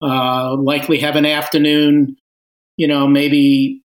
Uh, 0.00 0.56
likely 0.56 0.98
have 0.98 1.16
an 1.16 1.26
afternoon, 1.26 2.16
you 2.76 2.86
know, 2.86 3.08
maybe 3.08 3.82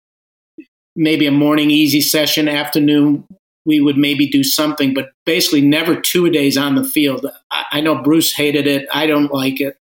maybe 0.96 1.26
a 1.26 1.32
morning 1.32 1.70
easy 1.70 2.00
session, 2.00 2.48
afternoon 2.48 3.24
we 3.66 3.80
would 3.80 3.98
maybe 3.98 4.28
do 4.28 4.44
something, 4.44 4.94
but 4.94 5.10
basically 5.26 5.60
never 5.60 6.00
two 6.00 6.30
days 6.30 6.56
on 6.56 6.76
the 6.76 6.84
field. 6.84 7.26
I, 7.50 7.64
I 7.72 7.80
know 7.80 8.00
Bruce 8.00 8.32
hated 8.32 8.66
it. 8.66 8.88
I 8.92 9.06
don't 9.06 9.32
like 9.32 9.60
it. 9.60 9.76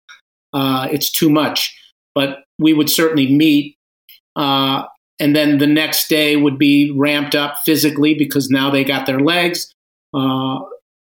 Uh, 0.52 0.88
it's 0.90 1.12
too 1.12 1.28
much. 1.28 1.78
But 2.14 2.38
we 2.58 2.72
would 2.72 2.90
certainly 2.90 3.30
meet. 3.30 3.76
Uh, 4.34 4.84
and 5.20 5.36
then 5.36 5.58
the 5.58 5.66
next 5.66 6.08
day 6.08 6.36
would 6.36 6.58
be 6.58 6.92
ramped 6.96 7.34
up 7.34 7.58
physically 7.64 8.14
because 8.14 8.48
now 8.48 8.70
they 8.70 8.82
got 8.82 9.06
their 9.06 9.20
legs. 9.20 9.70
Uh, 10.12 10.60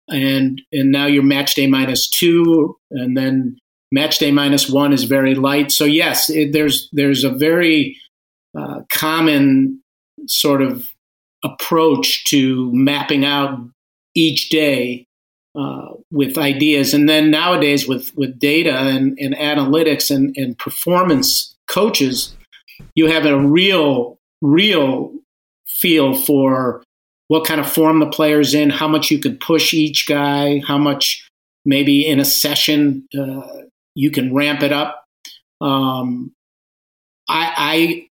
and 0.08 0.60
and 0.72 0.90
now 0.90 1.06
you're 1.06 1.22
match 1.22 1.54
day 1.54 1.66
minus 1.66 2.08
two, 2.08 2.76
and 2.90 3.16
then 3.16 3.56
match 3.90 4.18
day 4.18 4.30
minus 4.30 4.68
one 4.68 4.92
is 4.92 5.04
very 5.04 5.34
light. 5.34 5.72
So 5.72 5.84
yes, 5.84 6.28
it, 6.28 6.52
there's 6.52 6.88
there's 6.92 7.24
a 7.24 7.30
very 7.30 7.96
uh, 8.56 8.80
common 8.90 9.80
sort 10.28 10.62
of 10.62 10.90
approach 11.44 12.24
to 12.24 12.72
mapping 12.72 13.24
out 13.24 13.58
each 14.14 14.48
day 14.48 15.06
uh, 15.56 15.90
with 16.10 16.38
ideas. 16.38 16.94
And 16.94 17.08
then 17.08 17.30
nowadays, 17.30 17.86
with, 17.86 18.16
with 18.16 18.38
data 18.38 18.72
and, 18.72 19.16
and 19.20 19.34
analytics 19.34 20.14
and, 20.14 20.34
and 20.36 20.58
performance 20.58 21.54
coaches, 21.68 22.34
you 22.94 23.08
have 23.08 23.26
a 23.26 23.38
real, 23.38 24.18
real 24.42 25.12
feel 25.66 26.14
for 26.14 26.82
what 27.28 27.46
kind 27.46 27.60
of 27.60 27.70
form 27.70 28.00
the 28.00 28.06
player's 28.06 28.54
in, 28.54 28.70
how 28.70 28.88
much 28.88 29.10
you 29.10 29.18
can 29.18 29.36
push 29.38 29.72
each 29.72 30.06
guy, 30.06 30.60
how 30.66 30.78
much 30.78 31.28
maybe 31.64 32.06
in 32.06 32.20
a 32.20 32.24
session 32.24 33.06
uh, 33.18 33.46
you 33.94 34.10
can 34.10 34.34
ramp 34.34 34.62
it 34.62 34.72
up. 34.72 35.04
Um, 35.60 36.32
I, 37.28 38.08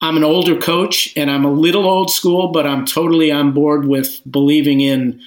I'm 0.00 0.16
an 0.16 0.24
older 0.24 0.58
coach 0.58 1.12
and 1.16 1.30
I'm 1.30 1.44
a 1.44 1.50
little 1.50 1.88
old 1.88 2.10
school, 2.10 2.48
but 2.48 2.66
I'm 2.66 2.84
totally 2.84 3.32
on 3.32 3.52
board 3.52 3.86
with 3.86 4.20
believing 4.30 4.80
in 4.80 5.20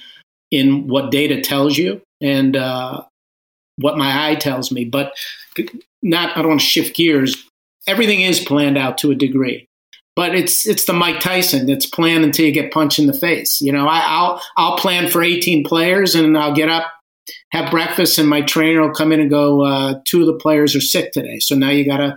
in 0.50 0.88
what 0.88 1.10
data 1.10 1.40
tells 1.40 1.76
you 1.76 2.02
and 2.20 2.56
uh, 2.56 3.02
what 3.76 3.96
my 3.96 4.28
eye 4.28 4.34
tells 4.34 4.70
me. 4.70 4.84
But 4.84 5.12
not 6.02 6.36
I 6.36 6.40
don't 6.40 6.48
want 6.48 6.60
to 6.60 6.66
shift 6.66 6.96
gears. 6.96 7.46
Everything 7.86 8.20
is 8.20 8.40
planned 8.40 8.78
out 8.78 8.98
to 8.98 9.10
a 9.10 9.14
degree, 9.14 9.66
but 10.14 10.34
it's 10.34 10.66
it's 10.66 10.84
the 10.84 10.92
Mike 10.92 11.20
Tyson. 11.20 11.68
It's 11.68 11.86
planned 11.86 12.24
until 12.24 12.46
you 12.46 12.52
get 12.52 12.72
punched 12.72 12.98
in 12.98 13.06
the 13.06 13.12
face. 13.12 13.60
You 13.60 13.72
know, 13.72 13.86
I, 13.88 14.28
will 14.28 14.40
I'll 14.56 14.76
plan 14.76 15.08
for 15.08 15.22
18 15.22 15.64
players 15.64 16.14
and 16.14 16.38
I'll 16.38 16.54
get 16.54 16.68
up, 16.68 16.86
have 17.50 17.70
breakfast, 17.70 18.18
and 18.18 18.28
my 18.28 18.42
trainer 18.42 18.82
will 18.82 18.94
come 18.94 19.10
in 19.12 19.20
and 19.20 19.30
go. 19.30 19.64
Uh, 19.64 20.00
two 20.04 20.20
of 20.20 20.26
the 20.26 20.34
players 20.34 20.76
are 20.76 20.80
sick 20.80 21.12
today, 21.12 21.40
so 21.40 21.56
now 21.56 21.70
you 21.70 21.84
got 21.84 21.98
to 21.98 22.16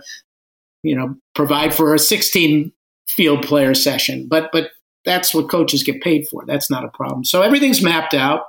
you 0.84 0.94
know, 0.94 1.16
provide 1.34 1.74
for 1.74 1.94
a 1.94 1.98
16 1.98 2.70
field 3.08 3.44
player 3.44 3.74
session. 3.74 4.28
But 4.28 4.50
but 4.52 4.70
that's 5.04 5.34
what 5.34 5.50
coaches 5.50 5.82
get 5.82 6.02
paid 6.02 6.26
for. 6.28 6.44
That's 6.46 6.70
not 6.70 6.84
a 6.84 6.88
problem. 6.88 7.24
So 7.24 7.42
everything's 7.42 7.82
mapped 7.82 8.14
out. 8.14 8.42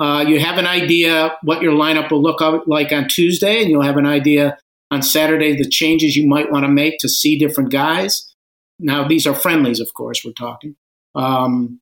Uh, 0.00 0.24
you 0.26 0.40
have 0.40 0.58
an 0.58 0.66
idea 0.66 1.36
what 1.42 1.62
your 1.62 1.72
lineup 1.72 2.10
will 2.10 2.22
look 2.22 2.40
like 2.66 2.92
on 2.92 3.08
Tuesday, 3.08 3.62
and 3.62 3.70
you'll 3.70 3.82
have 3.82 3.96
an 3.96 4.06
idea 4.06 4.58
on 4.90 5.02
Saturday 5.02 5.56
the 5.56 5.68
changes 5.68 6.16
you 6.16 6.28
might 6.28 6.50
want 6.50 6.64
to 6.64 6.68
make 6.68 6.98
to 6.98 7.08
see 7.08 7.38
different 7.38 7.70
guys. 7.70 8.34
Now 8.78 9.06
these 9.06 9.26
are 9.26 9.34
friendlies, 9.34 9.80
of 9.80 9.94
course. 9.94 10.24
We're 10.24 10.32
talking. 10.32 10.76
Um, 11.14 11.80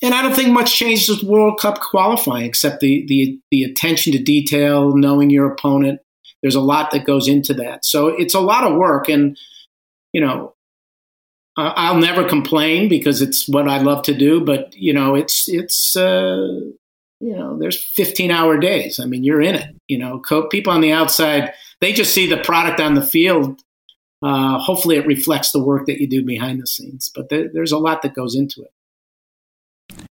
and 0.00 0.14
I 0.14 0.22
don't 0.22 0.34
think 0.34 0.50
much 0.50 0.76
changes 0.76 1.08
with 1.08 1.28
World 1.28 1.58
Cup 1.58 1.80
qualifying, 1.80 2.46
except 2.46 2.80
the, 2.80 3.04
the 3.06 3.38
the 3.50 3.64
attention 3.64 4.12
to 4.12 4.18
detail, 4.18 4.96
knowing 4.96 5.30
your 5.30 5.50
opponent, 5.50 6.00
there's 6.42 6.54
a 6.54 6.60
lot 6.60 6.90
that 6.92 7.04
goes 7.04 7.28
into 7.28 7.54
that. 7.54 7.84
So 7.84 8.08
it's 8.08 8.34
a 8.34 8.40
lot 8.40 8.64
of 8.64 8.76
work. 8.76 9.08
And, 9.08 9.38
you 10.12 10.20
know, 10.20 10.54
I'll 11.56 11.98
never 11.98 12.28
complain 12.28 12.88
because 12.88 13.20
it's 13.20 13.48
what 13.48 13.68
I 13.68 13.78
love 13.78 14.02
to 14.04 14.14
do. 14.14 14.44
But, 14.44 14.74
you 14.76 14.92
know, 14.92 15.16
it's, 15.16 15.48
it's, 15.48 15.96
uh, 15.96 16.60
you 17.20 17.36
know, 17.36 17.58
there's 17.58 17.82
15 17.82 18.30
hour 18.30 18.58
days. 18.58 19.00
I 19.00 19.06
mean, 19.06 19.24
you're 19.24 19.42
in 19.42 19.56
it. 19.56 19.74
You 19.88 19.98
know, 19.98 20.22
people 20.50 20.72
on 20.72 20.80
the 20.80 20.92
outside, 20.92 21.52
they 21.80 21.92
just 21.92 22.14
see 22.14 22.28
the 22.28 22.36
product 22.36 22.80
on 22.80 22.94
the 22.94 23.02
field. 23.02 23.60
Uh, 24.22 24.58
hopefully, 24.58 24.96
it 24.96 25.06
reflects 25.06 25.52
the 25.52 25.62
work 25.62 25.86
that 25.86 26.00
you 26.00 26.06
do 26.06 26.24
behind 26.24 26.60
the 26.60 26.66
scenes. 26.66 27.10
But 27.12 27.28
there, 27.28 27.48
there's 27.52 27.72
a 27.72 27.78
lot 27.78 28.02
that 28.02 28.14
goes 28.14 28.34
into 28.34 28.62
it. 28.62 28.70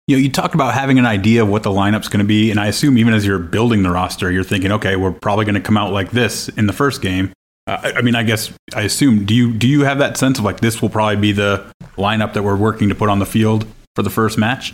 You 0.08 0.15
know, 0.15 0.22
you 0.22 0.32
talked 0.32 0.56
about 0.56 0.74
having 0.74 1.00
an 1.00 1.06
idea 1.06 1.43
of 1.43 1.50
what 1.50 1.63
the 1.63 1.70
lineup's 1.70 2.08
going 2.08 2.20
to 2.20 2.26
be, 2.26 2.50
and 2.50 2.62
I 2.62 2.67
assume 2.67 2.98
even 2.98 3.13
as 3.13 3.26
you're 3.26 3.39
building 3.39 3.84
the 3.84 3.91
roster, 3.91 4.32
you're 4.32 4.46
thinking, 4.46 4.72
okay, 4.72 4.96
we're 4.96 5.12
probably 5.12 5.43
going 5.43 5.56
to 5.56 5.62
come 5.62 5.76
out 5.76 5.91
like 5.91 6.12
this 6.12 6.48
in 6.50 6.65
the 6.65 6.72
first 6.72 7.02
game. 7.02 7.34
Uh, 7.67 7.91
I 7.98 8.02
mean, 8.02 8.15
I 8.15 8.24
guess 8.24 8.54
I 8.74 8.84
assume. 8.84 9.26
Do 9.26 9.36
you 9.36 9.54
do 9.54 9.67
you 9.67 9.84
have 9.84 10.00
that 10.00 10.15
sense 10.15 10.39
of 10.39 10.46
like 10.46 10.62
this 10.62 10.82
will 10.82 10.89
probably 10.89 11.17
be 11.17 11.34
the 11.34 11.70
lineup 11.98 12.34
that 12.34 12.43
we're 12.43 12.56
working 12.56 12.88
to 12.88 12.96
put 12.96 13.10
on 13.10 13.20
the 13.20 13.26
field 13.26 13.67
for 13.96 14.02
the 14.02 14.10
first 14.10 14.38
match? 14.38 14.74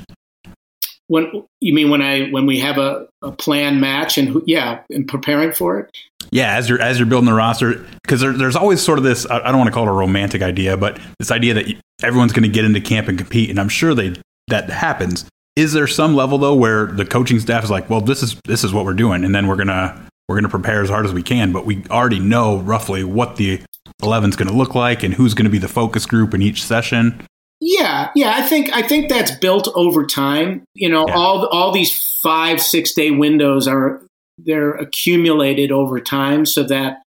When 1.08 1.44
you 1.60 1.74
mean 1.74 1.90
when 1.90 2.04
I 2.04 2.28
when 2.30 2.46
we 2.46 2.60
have 2.60 2.78
a, 2.78 3.08
a 3.24 3.32
planned 3.32 3.82
match 3.82 4.20
and 4.20 4.40
yeah, 4.46 4.82
and 4.92 5.08
preparing 5.08 5.52
for 5.52 5.80
it. 5.80 5.90
Yeah, 6.30 6.56
as 6.56 6.70
you're 6.70 6.80
as 6.80 7.00
you're 7.00 7.08
building 7.08 7.26
the 7.26 7.34
roster, 7.34 7.84
because 8.04 8.22
there, 8.22 8.34
there's 8.34 8.56
always 8.56 8.84
sort 8.84 9.00
of 9.00 9.04
this. 9.04 9.28
I 9.28 9.40
don't 9.40 9.58
want 9.58 9.68
to 9.68 9.74
call 9.74 9.88
it 9.88 9.90
a 9.90 9.94
romantic 9.94 10.44
idea, 10.44 10.78
but 10.78 11.00
this 11.18 11.32
idea 11.32 11.56
that 11.56 11.66
everyone's 12.04 12.34
going 12.34 12.44
to 12.44 12.50
get 12.50 12.66
into 12.66 12.80
camp 12.80 13.08
and 13.08 13.18
compete, 13.18 13.50
and 13.50 13.60
I'm 13.60 13.70
sure 13.70 13.96
they 13.96 14.14
that 14.48 14.70
happens. 14.70 15.26
Is 15.56 15.74
there 15.74 15.88
some 15.88 16.16
level 16.16 16.38
though 16.38 16.56
where 16.56 16.88
the 16.88 17.06
coaching 17.06 17.40
staff 17.40 17.64
is 17.64 17.70
like, 17.70 17.90
well, 17.90 18.02
this 18.02 18.24
is 18.24 18.36
this 18.46 18.64
is 18.64 18.74
what 18.74 18.86
we're 18.86 18.94
doing, 18.94 19.24
and 19.24 19.34
then 19.34 19.48
we're 19.48 19.56
gonna 19.56 20.08
we're 20.28 20.36
gonna 20.36 20.50
prepare 20.50 20.82
as 20.82 20.90
hard 20.90 21.06
as 21.06 21.14
we 21.14 21.24
can, 21.24 21.52
but 21.52 21.66
we 21.66 21.84
already 21.90 22.20
know 22.20 22.60
roughly 22.60 23.04
what 23.04 23.36
the 23.36 23.62
11 24.02 24.32
is 24.32 24.36
going 24.36 24.48
to 24.48 24.54
look 24.54 24.76
like 24.76 25.04
and 25.04 25.14
who's 25.14 25.34
going 25.34 25.46
to 25.46 25.52
be 25.52 25.58
the 25.58 25.68
focus 25.68 26.06
group 26.06 26.34
in 26.34 26.42
each 26.42 26.64
session. 26.64 27.26
Yeah, 27.60 28.10
yeah, 28.14 28.34
I 28.36 28.42
think 28.42 28.74
I 28.74 28.82
think 28.82 29.08
that's 29.08 29.32
built 29.32 29.70
over 29.74 30.06
time. 30.06 30.66
You 30.74 30.90
know, 30.90 31.06
yeah. 31.08 31.16
all 31.16 31.46
all 31.48 31.72
these 31.72 31.94
five 32.22 32.60
six 32.60 32.94
day 32.94 33.10
windows 33.10 33.70
are 33.70 34.06
they're 34.38 34.74
accumulated 34.74 35.72
over 35.72 36.02
time, 36.02 36.46
so 36.46 36.64
that 36.64 36.98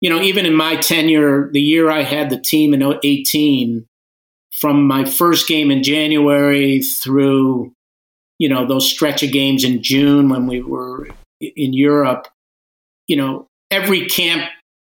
you 0.00 0.08
know 0.08 0.22
even 0.22 0.46
in 0.46 0.54
my 0.54 0.76
tenure, 0.76 1.50
the 1.52 1.60
year 1.60 1.90
I 1.90 2.02
had 2.02 2.30
the 2.30 2.40
team 2.40 2.72
in 2.72 2.82
18, 2.82 3.84
from 4.60 4.86
my 4.86 5.04
first 5.04 5.48
game 5.48 5.70
in 5.70 5.82
January 5.82 6.80
through, 6.80 7.72
you 8.38 8.48
know, 8.48 8.66
those 8.66 8.88
stretch 8.88 9.22
of 9.22 9.32
games 9.32 9.64
in 9.64 9.82
June 9.82 10.28
when 10.28 10.46
we 10.46 10.62
were 10.62 11.08
in 11.40 11.72
Europe, 11.72 12.28
you 13.06 13.16
know, 13.16 13.46
every 13.70 14.06
camp 14.06 14.44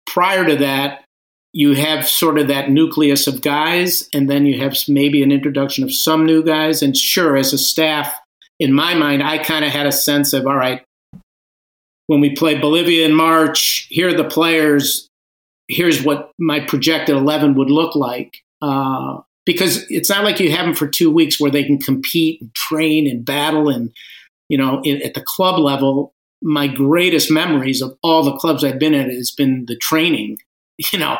prior 0.06 0.46
to 0.46 0.58
that, 0.58 1.06
you 1.54 1.76
have 1.76 2.08
sort 2.08 2.40
of 2.40 2.48
that 2.48 2.70
nucleus 2.70 3.28
of 3.28 3.42
guys, 3.42 4.10
and 4.14 4.30
then 4.30 4.46
you 4.46 4.60
have 4.60 4.76
maybe 4.88 5.22
an 5.22 5.32
introduction 5.32 5.84
of 5.84 5.94
some 5.94 6.26
new 6.26 6.44
guys. 6.44 6.82
And 6.82 6.98
sure, 6.98 7.38
as 7.38 7.54
a 7.54 7.58
staff, 7.58 8.14
in 8.60 8.74
my 8.74 8.96
mind, 8.96 9.24
I 9.24 9.38
kind 9.38 9.64
of 9.64 9.72
had 9.72 9.86
a 9.86 9.92
sense 9.92 10.34
of, 10.34 10.48
all 10.48 10.56
right, 10.56 10.84
when 12.08 12.22
we 12.22 12.36
play 12.36 12.58
Bolivia 12.58 13.06
in 13.06 13.14
March, 13.14 13.88
here 13.90 14.10
are 14.10 14.14
the 14.14 14.24
players. 14.24 15.08
Here's 15.68 16.04
what 16.04 16.32
my 16.38 16.60
projected 16.60 17.16
11 17.16 17.54
would 17.56 17.70
look 17.70 17.96
like. 17.96 18.34
Uh, 18.62 19.22
because 19.46 19.86
it's 19.90 20.10
not 20.10 20.24
like 20.24 20.40
you 20.40 20.52
have 20.52 20.66
them 20.66 20.76
for 20.76 20.88
two 20.88 21.12
weeks 21.12 21.40
where 21.40 21.52
they 21.52 21.64
can 21.64 21.78
compete 21.80 22.42
and 22.42 22.54
train 22.54 23.10
and 23.10 23.26
battle 23.26 23.70
and 23.70 23.92
you 24.50 24.58
know 24.58 24.82
in, 24.84 25.02
at 25.02 25.14
the 25.14 25.22
club 25.22 25.60
level. 25.60 26.14
My 26.46 26.68
greatest 26.68 27.32
memories 27.32 27.82
of 27.82 27.98
all 28.04 28.22
the 28.22 28.36
clubs 28.36 28.66
i've 28.66 28.80
been 28.80 28.94
at 28.94 29.10
has 29.10 29.32
been 29.32 29.66
the 29.66 29.78
training. 29.78 30.38
You 30.92 30.98
know 31.00 31.18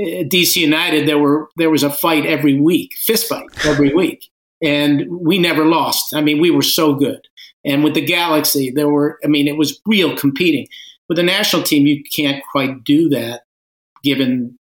at 0.00 0.28
dc 0.28 0.56
united 0.56 1.06
there 1.06 1.18
were 1.18 1.48
there 1.56 1.70
was 1.70 1.82
a 1.82 1.90
fight 1.90 2.26
every 2.26 2.58
week 2.58 2.94
fist 2.96 3.28
fight 3.28 3.46
every 3.64 3.94
week 4.02 4.30
and 4.62 5.04
we 5.08 5.38
never 5.38 5.66
lost. 5.66 6.14
I 6.14 6.20
mean 6.20 6.40
we 6.40 6.50
were 6.50 6.62
so 6.62 6.94
good. 6.94 7.20
And 7.64 7.84
with 7.84 7.94
the 7.94 8.04
galaxy 8.04 8.70
there 8.70 8.88
were 8.88 9.18
i 9.22 9.28
mean 9.28 9.46
it 9.46 9.58
was 9.58 9.80
real 9.86 10.16
competing. 10.16 10.66
With 11.08 11.16
the 11.16 11.22
national 11.22 11.64
team 11.64 11.86
you 11.86 12.02
can't 12.16 12.42
quite 12.50 12.82
do 12.82 13.10
that 13.10 13.42
given 14.02 14.58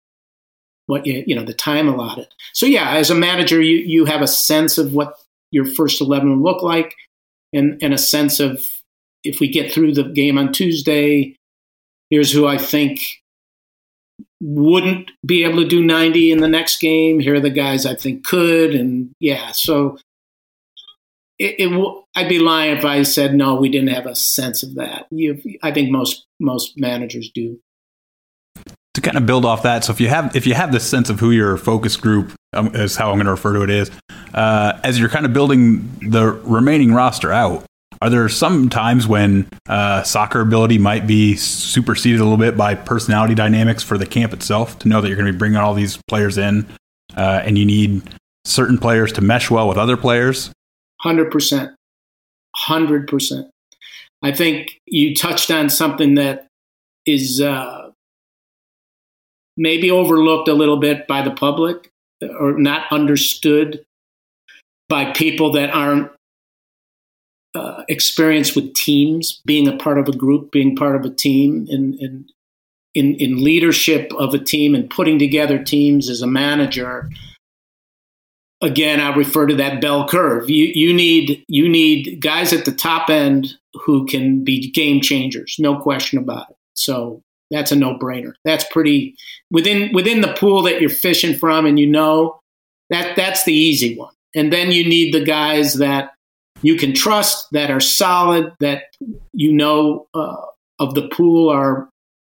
what 0.92 1.06
you, 1.06 1.24
you 1.26 1.34
know 1.34 1.46
the 1.46 1.54
time 1.54 1.88
allotted. 1.88 2.28
So 2.52 2.66
yeah, 2.66 2.98
as 2.98 3.10
a 3.10 3.16
manager, 3.16 3.62
you 3.62 3.78
you 3.78 4.04
have 4.06 4.22
a 4.22 4.28
sense 4.28 4.78
of 4.78 4.92
what 4.92 5.16
your 5.50 5.66
first 5.66 6.02
eleven 6.02 6.30
will 6.30 6.52
look 6.52 6.62
like, 6.62 6.94
and 7.54 7.82
and 7.82 7.94
a 7.94 7.98
sense 7.98 8.42
of 8.42 8.70
if 9.24 9.40
we 9.40 9.48
get 9.48 9.72
through 9.72 9.94
the 9.94 10.04
game 10.04 10.38
on 10.38 10.52
Tuesday, 10.52 11.38
here's 12.10 12.34
who 12.34 12.46
I 12.46 12.58
think 12.58 13.00
wouldn't 14.42 15.12
be 15.26 15.44
able 15.44 15.62
to 15.62 15.68
do 15.68 15.84
90 15.84 16.32
in 16.32 16.40
the 16.40 16.48
next 16.48 16.80
game. 16.80 17.20
Here 17.20 17.36
are 17.36 17.40
the 17.40 17.52
guys 17.52 17.86
I 17.86 17.96
think 17.96 18.26
could, 18.26 18.76
and 18.76 19.12
yeah, 19.22 19.52
so 19.52 19.98
it, 21.40 21.56
it 21.58 21.96
I'd 22.16 22.28
be 22.28 22.40
lying 22.40 22.78
if 22.78 22.84
I 22.84 23.04
said 23.04 23.34
no, 23.34 23.56
we 23.56 23.70
didn't 23.70 23.96
have 23.96 24.08
a 24.08 24.16
sense 24.16 24.62
of 24.62 24.76
that. 24.76 25.08
You, 25.10 25.42
I 25.64 25.72
think 25.72 25.90
most 25.90 26.26
most 26.42 26.78
managers 26.78 27.32
do 27.34 27.62
to 29.02 29.08
kind 29.10 29.18
of 29.18 29.26
build 29.26 29.46
off 29.46 29.64
that. 29.64 29.84
So 29.84 29.92
if 29.92 30.00
you 30.00 30.10
have 30.10 30.36
if 30.36 30.46
you 30.46 30.54
have 30.54 30.72
this 30.72 30.88
sense 30.88 31.10
of 31.10 31.20
who 31.20 31.32
your 31.32 31.58
focus 31.58 31.98
group 31.98 32.34
um, 32.54 32.76
is 32.76 32.96
how 32.96 33.12
I'm 33.12 33.18
going 33.18 33.26
to 33.26 33.32
refer 33.32 33.54
to 33.54 33.64
it 33.64 33.70
is, 33.70 33.92
uh, 34.34 34.80
as 34.84 35.00
you're 35.00 35.10
kind 35.10 35.26
of 35.26 35.34
building 35.34 35.90
the 36.02 36.32
remaining 36.44 36.94
roster 36.94 37.32
out, 37.32 37.66
are 38.02 38.10
there 38.10 38.28
some 38.30 38.70
times 38.70 39.08
when 39.08 39.48
uh, 39.68 40.04
soccer 40.04 40.42
ability 40.42 40.78
might 40.78 41.06
be 41.06 41.36
superseded 41.36 42.20
a 42.20 42.24
little 42.24 42.38
bit 42.38 42.58
by 42.58 42.76
personality 42.76 43.36
dynamics 43.36 43.84
for 43.84 43.98
the 43.98 44.06
camp 44.06 44.34
itself? 44.34 44.80
To 44.80 44.88
know 44.88 45.02
that 45.02 45.08
you're 45.08 45.18
going 45.18 45.28
to 45.28 45.34
be 45.34 45.38
bringing 45.38 45.58
all 45.58 45.74
these 45.74 45.98
players 46.08 46.38
in, 46.38 46.66
uh, 47.16 47.42
and 47.44 47.58
you 47.58 47.66
need 47.66 48.02
certain 48.46 48.78
players 48.78 49.12
to 49.14 49.22
mesh 49.22 49.52
well 49.52 49.68
with 49.68 49.78
other 49.78 49.98
players. 49.98 50.52
Hundred 51.02 51.32
percent, 51.32 51.72
hundred 52.56 53.08
percent. 53.08 53.48
I 54.24 54.32
think 54.32 54.80
you 54.86 55.16
touched 55.16 55.50
on 55.50 55.70
something 55.70 56.14
that 56.16 56.48
is 57.08 57.42
uh, 57.42 57.91
maybe 59.62 59.92
overlooked 59.92 60.48
a 60.50 60.54
little 60.54 60.78
bit 60.78 61.08
by 61.08 61.22
the 61.22 61.32
public 61.32 61.92
or 62.40 62.58
not 62.58 62.92
understood 62.92 63.86
by 64.90 65.12
people 65.12 65.52
that 65.52 65.70
aren't 65.70 66.12
uh, 67.54 67.84
experienced 67.88 68.56
with 68.56 68.74
teams, 68.74 69.42
being 69.46 69.68
a 69.68 69.78
part 69.78 70.00
of 70.00 70.08
a 70.08 70.18
group, 70.18 70.52
being 70.52 70.76
part 70.76 70.96
of 70.96 71.06
a 71.06 71.10
team, 71.10 71.68
and, 71.70 71.94
and 71.96 72.32
in, 72.96 73.16
in 73.16 73.44
leadership 73.44 74.12
of 74.18 74.34
a 74.34 74.40
team 74.40 74.74
and 74.74 74.90
putting 74.90 75.20
together 75.20 75.64
teams 75.64 76.10
as 76.10 76.22
a 76.22 76.28
manager. 76.28 77.10
Again, 78.62 79.00
I 79.00 79.16
refer 79.16 79.46
to 79.46 79.56
that 79.56 79.80
bell 79.80 80.08
curve. 80.08 80.50
You, 80.50 80.72
you 80.74 80.94
need 80.94 81.44
you 81.48 81.68
need 81.68 82.22
guys 82.22 82.54
at 82.54 82.66
the 82.66 82.72
top 82.72 83.10
end 83.10 83.56
who 83.86 84.06
can 84.06 84.44
be 84.44 84.72
game 84.72 85.02
changers, 85.02 85.56
no 85.58 85.80
question 85.80 86.20
about 86.20 86.50
it. 86.52 86.58
So 86.74 87.24
that's 87.52 87.72
a 87.72 87.76
no-brainer. 87.76 88.34
That's 88.46 88.66
pretty 88.72 89.16
within 89.52 89.92
within 89.94 90.22
the 90.22 90.34
pool 90.34 90.64
that 90.64 90.82
you're 90.82 90.90
fishing 90.90 91.38
from, 91.38 91.66
and 91.66 91.80
you 91.80 91.88
know 91.88 92.40
that 92.90 93.16
that's 93.16 93.44
the 93.44 93.54
easy 93.54 93.96
one. 93.96 94.14
And 94.34 94.52
then 94.52 94.72
you 94.72 94.88
need 94.88 95.14
the 95.14 95.24
guys 95.24 95.76
that 95.76 96.14
you 96.62 96.76
can 96.76 96.94
trust, 96.94 97.48
that 97.52 97.70
are 97.70 97.80
solid, 97.80 98.54
that 98.60 98.84
you 99.34 99.52
know 99.52 100.08
uh, 100.14 100.38
of 100.80 100.96
the 100.96 101.08
pool 101.10 101.50
are 101.50 101.90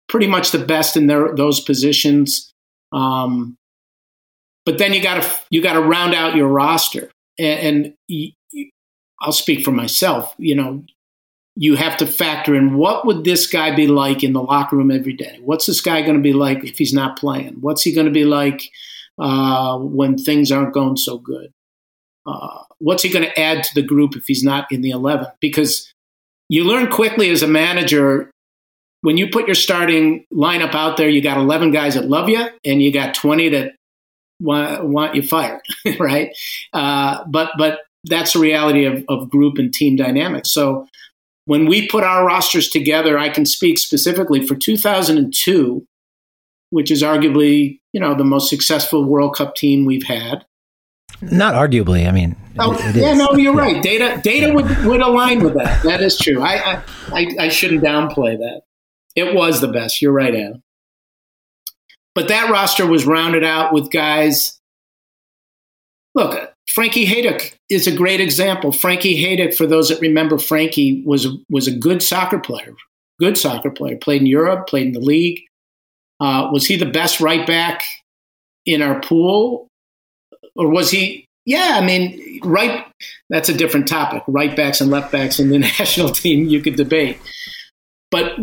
pretty 0.08 0.26
much 0.26 0.52
the 0.52 0.64
best 0.64 0.96
in 0.96 1.06
their 1.06 1.34
those 1.34 1.60
positions. 1.60 2.52
Um, 2.92 3.56
but 4.64 4.78
then 4.78 4.92
you 4.92 5.02
got 5.02 5.22
to 5.22 5.30
you 5.50 5.62
got 5.62 5.74
to 5.74 5.82
round 5.82 6.14
out 6.14 6.36
your 6.36 6.48
roster, 6.48 7.10
and, 7.38 7.94
and 8.12 8.32
I'll 9.20 9.32
speak 9.32 9.64
for 9.64 9.72
myself. 9.72 10.34
You 10.38 10.54
know, 10.54 10.84
you 11.57 11.76
have 11.76 11.96
to 11.98 12.07
factor 12.07 12.55
in 12.55 12.74
what 12.74 13.07
would 13.07 13.24
this 13.24 13.46
guy 13.46 13.74
be 13.74 13.86
like 13.86 14.24
in 14.24 14.32
the 14.32 14.42
locker 14.42 14.76
room 14.76 14.90
every 14.90 15.12
day? 15.12 15.38
What's 15.42 15.66
this 15.66 15.80
guy 15.80 16.03
going 16.03 16.16
to 16.16 16.22
be 16.22 16.32
like 16.32 16.64
if 16.64 16.78
he's 16.78 16.94
not 16.94 17.18
playing? 17.18 17.57
What's 17.61 17.82
he 17.82 17.92
going 17.92 18.07
to 18.07 18.12
be 18.12 18.24
like 18.24 18.70
uh, 19.18 19.78
when 19.78 20.16
things 20.16 20.50
aren't 20.50 20.72
going 20.72 20.96
so 20.96 21.18
good? 21.18 21.53
Uh, 22.24 22.62
what's 22.78 23.03
he 23.03 23.11
going 23.11 23.24
to 23.24 23.40
add 23.40 23.64
to 23.64 23.74
the 23.74 23.82
group 23.82 24.16
if 24.16 24.24
he's 24.26 24.42
not 24.42 24.70
in 24.70 24.80
the 24.80 24.90
11? 24.90 25.26
Because 25.40 25.92
you 26.48 26.64
learn 26.64 26.90
quickly 26.90 27.30
as 27.30 27.42
a 27.42 27.48
manager 27.48 28.30
when 29.03 29.16
you 29.16 29.28
put 29.28 29.46
your 29.46 29.55
starting 29.55 30.24
lineup 30.32 30.74
out 30.74 30.96
there, 30.96 31.09
you 31.09 31.20
got 31.20 31.36
11 31.36 31.72
guys 31.72 31.94
that 31.94 32.09
love 32.09 32.28
you 32.28 32.46
and 32.64 32.82
you 32.82 32.92
got 32.92 33.14
20 33.14 33.50
that 33.50 33.72
want, 34.40 35.14
you 35.14 35.22
fired, 35.22 35.61
right? 36.00 36.30
Uh, 36.72 37.24
but 37.28 37.50
but 37.59 37.80
that's 38.05 38.32
the 38.32 38.38
reality 38.38 38.84
of, 38.84 39.05
of 39.09 39.30
group 39.30 39.59
and 39.59 39.72
team 39.72 39.96
dynamics. 39.96 40.53
So 40.53 40.86
when 41.45 41.66
we 41.66 41.88
put 41.88 42.05
our 42.05 42.24
rosters 42.24 42.68
together, 42.68 43.18
I 43.18 43.28
can 43.28 43.45
speak 43.45 43.78
specifically 43.78 44.47
for 44.47 44.55
2002, 44.55 45.86
which 46.70 46.90
is 46.90 47.03
arguably 47.03 47.80
you 47.93 48.01
know 48.01 48.14
the 48.14 48.24
most 48.24 48.49
successful 48.49 49.05
World 49.05 49.36
Cup 49.36 49.55
team 49.55 49.84
we've 49.84 50.05
had. 50.05 50.45
Not 51.20 51.55
arguably, 51.55 52.09
I 52.09 52.11
mean. 52.11 52.36
Oh, 52.59 52.76
yeah, 52.95 53.14
no, 53.14 53.32
you're 53.34 53.55
right. 53.55 53.82
Data 53.82 54.20
data 54.22 54.53
would, 54.53 54.84
would 54.84 55.01
align 55.01 55.43
with 55.43 55.55
that. 55.55 55.82
That 55.84 56.03
is 56.03 56.18
true. 56.18 56.43
I, 56.43 56.82
I 57.12 57.26
I 57.38 57.49
shouldn't 57.49 57.82
downplay 57.82 58.38
that. 58.38 58.62
It 59.14 59.34
was 59.34 59.61
the 59.61 59.68
best. 59.68 60.01
You're 60.01 60.12
right, 60.12 60.34
Adam. 60.34 60.62
But 62.14 62.28
that 62.28 62.51
roster 62.51 62.86
was 62.86 63.07
rounded 63.07 63.45
out 63.45 63.72
with 63.72 63.90
guys. 63.90 64.61
Look, 66.14 66.51
Frankie 66.68 67.06
Hejduk 67.06 67.54
is 67.68 67.86
a 67.86 67.94
great 67.94 68.20
example. 68.20 68.72
Frankie 68.72 69.22
Hejduk, 69.22 69.54
for 69.54 69.66
those 69.66 69.88
that 69.88 70.00
remember, 70.00 70.38
Frankie 70.38 71.02
was 71.04 71.26
was 71.50 71.66
a 71.66 71.76
good 71.76 72.02
soccer 72.02 72.38
player, 72.38 72.74
good 73.18 73.36
soccer 73.36 73.70
player. 73.70 73.96
Played 73.96 74.22
in 74.22 74.26
Europe, 74.26 74.68
played 74.68 74.86
in 74.86 74.92
the 74.92 75.00
league. 75.00 75.40
Uh, 76.20 76.48
was 76.52 76.66
he 76.66 76.76
the 76.76 76.86
best 76.86 77.20
right 77.20 77.46
back 77.46 77.82
in 78.64 78.80
our 78.80 79.00
pool, 79.00 79.68
or 80.54 80.68
was 80.68 80.90
he? 80.90 81.26
Yeah, 81.44 81.72
I 81.74 81.84
mean, 81.84 82.40
right. 82.44 82.86
That's 83.28 83.48
a 83.48 83.54
different 83.54 83.88
topic. 83.88 84.22
Right 84.28 84.54
backs 84.54 84.80
and 84.80 84.90
left 84.90 85.10
backs 85.10 85.40
in 85.40 85.50
the 85.50 85.58
national 85.78 86.10
team, 86.10 86.46
you 86.46 86.62
could 86.62 86.76
debate. 86.76 87.18
But 88.12 88.38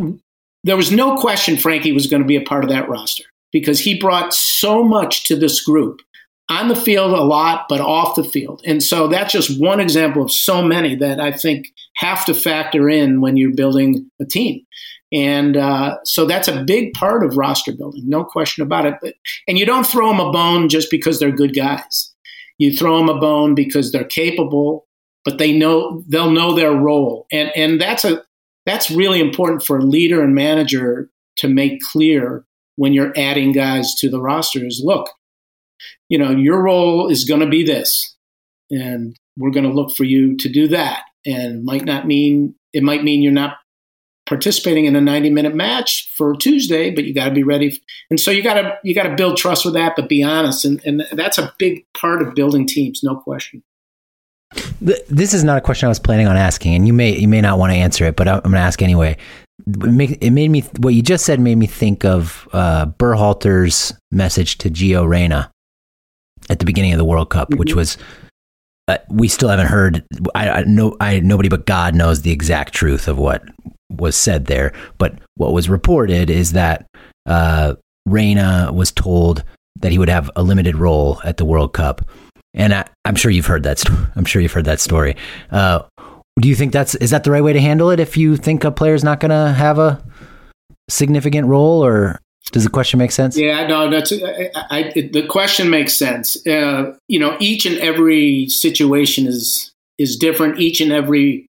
there 0.64 0.76
was 0.76 0.92
no 0.92 1.18
question 1.18 1.56
Frankie 1.56 1.94
was 1.94 2.08
going 2.08 2.22
to 2.22 2.28
be 2.28 2.36
a 2.36 2.42
part 2.42 2.64
of 2.64 2.70
that 2.70 2.90
roster 2.90 3.24
because 3.52 3.80
he 3.80 3.98
brought 3.98 4.34
so 4.34 4.84
much 4.84 5.24
to 5.26 5.36
this 5.36 5.62
group 5.62 6.02
on 6.50 6.68
the 6.68 6.76
field 6.76 7.14
a 7.14 7.22
lot, 7.22 7.66
but 7.70 7.80
off 7.80 8.16
the 8.16 8.24
field. 8.24 8.62
And 8.66 8.82
so 8.82 9.08
that's 9.08 9.32
just 9.32 9.60
one 9.60 9.80
example 9.80 10.24
of 10.24 10.32
so 10.32 10.62
many 10.62 10.96
that 10.96 11.20
I 11.20 11.32
think 11.32 11.68
have 11.96 12.26
to 12.26 12.34
factor 12.34 12.90
in 12.90 13.22
when 13.22 13.38
you're 13.38 13.54
building 13.54 14.10
a 14.20 14.26
team. 14.26 14.66
And 15.12 15.58
uh, 15.58 15.98
so 16.04 16.26
that's 16.26 16.48
a 16.48 16.64
big 16.64 16.94
part 16.94 17.24
of 17.24 17.38
roster 17.38 17.72
building, 17.72 18.08
no 18.08 18.24
question 18.24 18.64
about 18.64 18.86
it. 18.86 18.96
But, 19.02 19.16
and 19.48 19.58
you 19.58 19.66
don't 19.66 19.86
throw 19.86 20.10
them 20.10 20.20
a 20.20 20.32
bone 20.32 20.70
just 20.70 20.92
because 20.92 21.20
they're 21.20 21.32
good 21.32 21.56
guys. 21.56 22.14
You 22.58 22.76
throw 22.76 22.98
them 22.98 23.10
a 23.10 23.20
bone 23.20 23.56
because 23.56 23.92
they're 23.92 24.04
capable, 24.04 24.86
but 25.26 25.38
they 25.38 25.58
know 25.58 26.04
they'll 26.08 26.32
know 26.32 26.54
their 26.54 26.74
role. 26.74 27.26
And 27.32 27.52
and 27.56 27.82
that's 27.82 28.04
a 28.04 28.24
that's 28.66 28.92
really 28.92 29.20
important 29.20 29.64
for 29.64 29.80
a 29.80 29.86
leader 29.86 30.22
and 30.22 30.36
manager 30.36 31.10
to 31.38 31.48
make 31.48 31.82
clear 31.82 32.46
when 32.76 32.94
you're 32.94 33.14
adding 33.18 33.52
guys 33.52 33.96
to 33.96 34.10
the 34.10 34.22
roster 34.22 34.66
is 34.66 34.82
look, 34.84 35.10
you 36.10 36.18
know, 36.18 36.32
your 36.32 36.62
role 36.62 37.10
is 37.10 37.24
going 37.26 37.42
to 37.42 37.48
be 37.48 37.64
this, 37.64 38.16
and 38.70 39.16
we're 39.38 39.52
going 39.52 39.66
to 39.66 39.74
look 39.74 39.96
for 39.96 40.04
you 40.04 40.38
to 40.38 40.50
do 40.50 40.68
that. 40.70 41.04
And 41.26 41.66
might 41.66 41.86
not 41.86 42.08
mean 42.08 42.56
it 42.74 42.84
might 42.84 43.04
mean 43.04 43.22
you're 43.22 43.32
not 43.32 43.58
participating 44.30 44.86
in 44.86 44.96
a 44.96 45.02
90 45.02 45.32
minute 45.32 45.56
match 45.56 46.10
for 46.16 46.36
Tuesday, 46.36 46.92
but 46.92 47.04
you 47.04 47.14
got 47.14 47.26
to 47.26 47.34
be 47.34 47.44
ready. 47.44 47.82
And 48.12 48.20
so 48.20 48.30
you 48.30 48.44
got 48.44 48.54
to 48.54 48.78
you 48.84 48.94
got 48.94 49.04
to 49.04 49.16
build 49.16 49.38
trust 49.38 49.66
with 49.66 49.74
that, 49.74 49.96
but 49.96 50.08
be 50.08 50.24
honest. 50.24 50.64
And, 50.64 50.80
and 50.86 51.06
that's 51.12 51.38
a 51.38 51.54
big 51.58 51.86
part 51.96 52.22
of 52.22 52.36
building 52.36 52.68
teams, 52.68 53.02
no 53.04 53.16
question. 53.16 53.64
This 54.82 55.34
is 55.34 55.44
not 55.44 55.58
a 55.58 55.62
question 55.62 55.88
I 55.88 55.90
was 55.90 56.00
planning 56.00 56.28
on 56.28 56.38
asking, 56.38 56.74
and 56.74 56.88
you 56.88 56.94
may 56.94 57.16
you 57.18 57.28
may 57.28 57.42
not 57.42 57.60
want 57.60 57.72
to 57.72 57.78
answer 57.78 58.06
it, 58.06 58.16
but 58.16 58.28
I'm 58.28 58.40
going 58.42 58.54
to 58.54 58.60
ask 58.60 58.82
anyway. 58.82 59.18
It 59.68 60.32
made 60.32 60.50
me 60.50 60.62
what 60.78 60.94
you 60.94 61.02
just 61.02 61.26
said 61.26 61.40
made 61.40 61.56
me 61.56 61.68
think 61.68 62.06
of 62.06 62.48
uh, 62.54 62.86
Berhalter's 62.86 63.94
message 64.12 64.58
to 64.60 64.70
Gio 64.70 65.08
Reyna 65.08 65.52
at 66.50 66.60
the 66.60 66.66
beginning 66.66 66.94
of 66.94 66.98
the 66.98 67.06
World 67.06 67.30
Cup, 67.30 67.50
mm-hmm. 67.50 67.60
which 67.60 67.76
was 67.76 67.98
uh, 68.88 68.98
we 69.10 69.28
still 69.28 69.50
haven't 69.50 69.68
heard. 69.68 70.04
I, 70.34 70.50
I 70.50 70.64
know 70.64 70.98
I 71.00 71.20
nobody 71.20 71.50
but 71.50 71.66
God 71.66 71.94
knows 71.94 72.24
the 72.24 72.32
exact 72.32 72.74
truth 72.74 73.08
of 73.08 73.18
what 73.18 73.44
was 73.90 74.16
said 74.16 74.46
there. 74.46 74.74
But 74.98 75.20
what 75.36 75.54
was 75.54 75.70
reported 75.70 76.30
is 76.30 76.54
that 76.54 76.88
uh, 77.26 77.76
Reyna 78.06 78.72
was 78.74 78.92
told 78.92 79.44
that 79.80 79.92
he 79.92 80.00
would 80.00 80.10
have 80.10 80.30
a 80.36 80.44
limited 80.44 80.76
role 80.76 81.22
at 81.24 81.38
the 81.38 81.46
World 81.46 81.74
Cup, 81.74 82.10
and 82.54 82.74
I, 82.74 82.86
am 83.06 83.16
sure 83.16 83.32
you've 83.32 83.46
heard 83.46 83.64
that. 83.64 83.80
St- 83.80 83.98
I'm 84.16 84.26
sure 84.26 84.42
you've 84.42 84.54
heard 84.54 84.66
that 84.66 84.80
story. 84.80 85.16
Uh, 85.52 85.84
do 86.40 86.48
you 86.48 86.56
think 86.56 86.74
that's 86.74 86.96
is 86.96 87.12
that 87.12 87.24
the 87.24 87.32
right 87.32 87.44
way 87.44 87.54
to 87.54 87.62
handle 87.62 87.90
it? 87.90 88.00
If 88.00 88.18
you 88.18 88.38
think 88.38 88.64
a 88.64 88.72
player's 88.72 89.04
not 89.04 89.20
going 89.20 89.32
to 89.32 89.54
have 89.54 89.78
a 89.78 90.04
significant 90.90 91.48
role, 91.48 91.86
or 91.86 92.20
does 92.52 92.64
the 92.64 92.70
question 92.70 92.98
make 92.98 93.12
sense? 93.12 93.38
Yeah, 93.38 93.68
no, 93.68 93.90
that's 93.90 94.12
I, 94.12 94.50
I, 94.56 95.10
the 95.12 95.26
question 95.28 95.70
makes 95.70 95.94
sense. 95.94 96.46
Uh, 96.48 96.96
you 97.08 97.20
know, 97.20 97.38
each 97.40 97.66
and 97.66 97.78
every 97.78 98.48
situation 98.50 99.28
is 99.28 99.72
is 99.98 100.18
different. 100.18 100.60
Each 100.60 100.82
and 100.82 100.92
every 100.92 101.48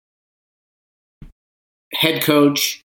head 1.93 2.23
coach 2.23 2.83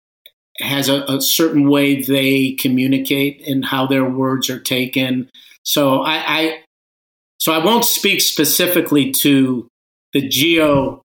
has 0.59 0.89
a, 0.89 1.03
a 1.05 1.21
certain 1.21 1.69
way 1.69 2.03
they 2.03 2.53
communicate 2.53 3.47
and 3.47 3.65
how 3.65 3.87
their 3.87 4.05
words 4.05 4.51
are 4.51 4.59
taken. 4.59 5.29
So 5.63 6.03
I, 6.03 6.15
I 6.27 6.59
so 7.39 7.53
I 7.53 7.65
won't 7.65 7.85
speak 7.85 8.21
specifically 8.21 9.13
to 9.13 9.69
the 10.13 10.29
Gio 10.29 11.03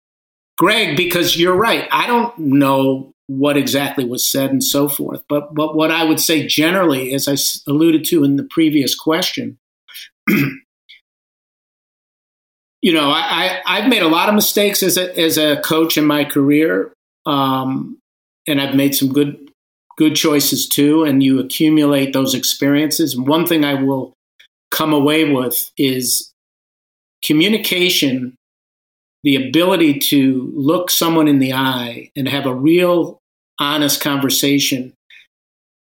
Greg 0.57 0.95
because 0.95 1.37
you're 1.37 1.55
right. 1.55 1.87
I 1.91 2.07
don't 2.07 2.37
know 2.37 3.10
what 3.37 3.55
exactly 3.55 4.03
was 4.03 4.29
said 4.29 4.49
and 4.51 4.63
so 4.63 4.89
forth. 4.89 5.23
But 5.29 5.53
but 5.55 5.75
what 5.75 5.89
I 5.89 6.03
would 6.03 6.19
say 6.19 6.45
generally, 6.45 7.13
as 7.13 7.27
I 7.27 7.35
alluded 7.69 8.03
to 8.05 8.23
in 8.25 8.35
the 8.35 8.43
previous 8.43 8.93
question, 8.93 9.57
you 10.27 10.53
know, 12.83 13.09
I, 13.09 13.61
I 13.65 13.79
have 13.79 13.89
made 13.89 14.01
a 14.01 14.09
lot 14.09 14.27
of 14.27 14.35
mistakes 14.35 14.83
as 14.83 14.97
a 14.97 15.17
as 15.17 15.37
a 15.37 15.61
coach 15.61 15.97
in 15.97 16.05
my 16.05 16.25
career, 16.25 16.93
um, 17.25 17.97
and 18.47 18.59
I've 18.59 18.75
made 18.75 18.95
some 18.95 19.13
good 19.13 19.49
good 19.97 20.15
choices 20.15 20.67
too. 20.67 21.05
And 21.05 21.23
you 21.23 21.39
accumulate 21.39 22.11
those 22.11 22.33
experiences. 22.33 23.13
And 23.15 23.25
one 23.25 23.47
thing 23.47 23.63
I 23.63 23.75
will 23.75 24.13
come 24.71 24.91
away 24.93 25.31
with 25.31 25.71
is 25.77 26.33
communication 27.23 28.35
the 29.23 29.35
ability 29.35 29.99
to 29.99 30.51
look 30.55 30.89
someone 30.89 31.27
in 31.27 31.39
the 31.39 31.53
eye 31.53 32.09
and 32.15 32.27
have 32.27 32.45
a 32.45 32.53
real 32.53 33.20
honest 33.61 34.01
conversation 34.01 34.93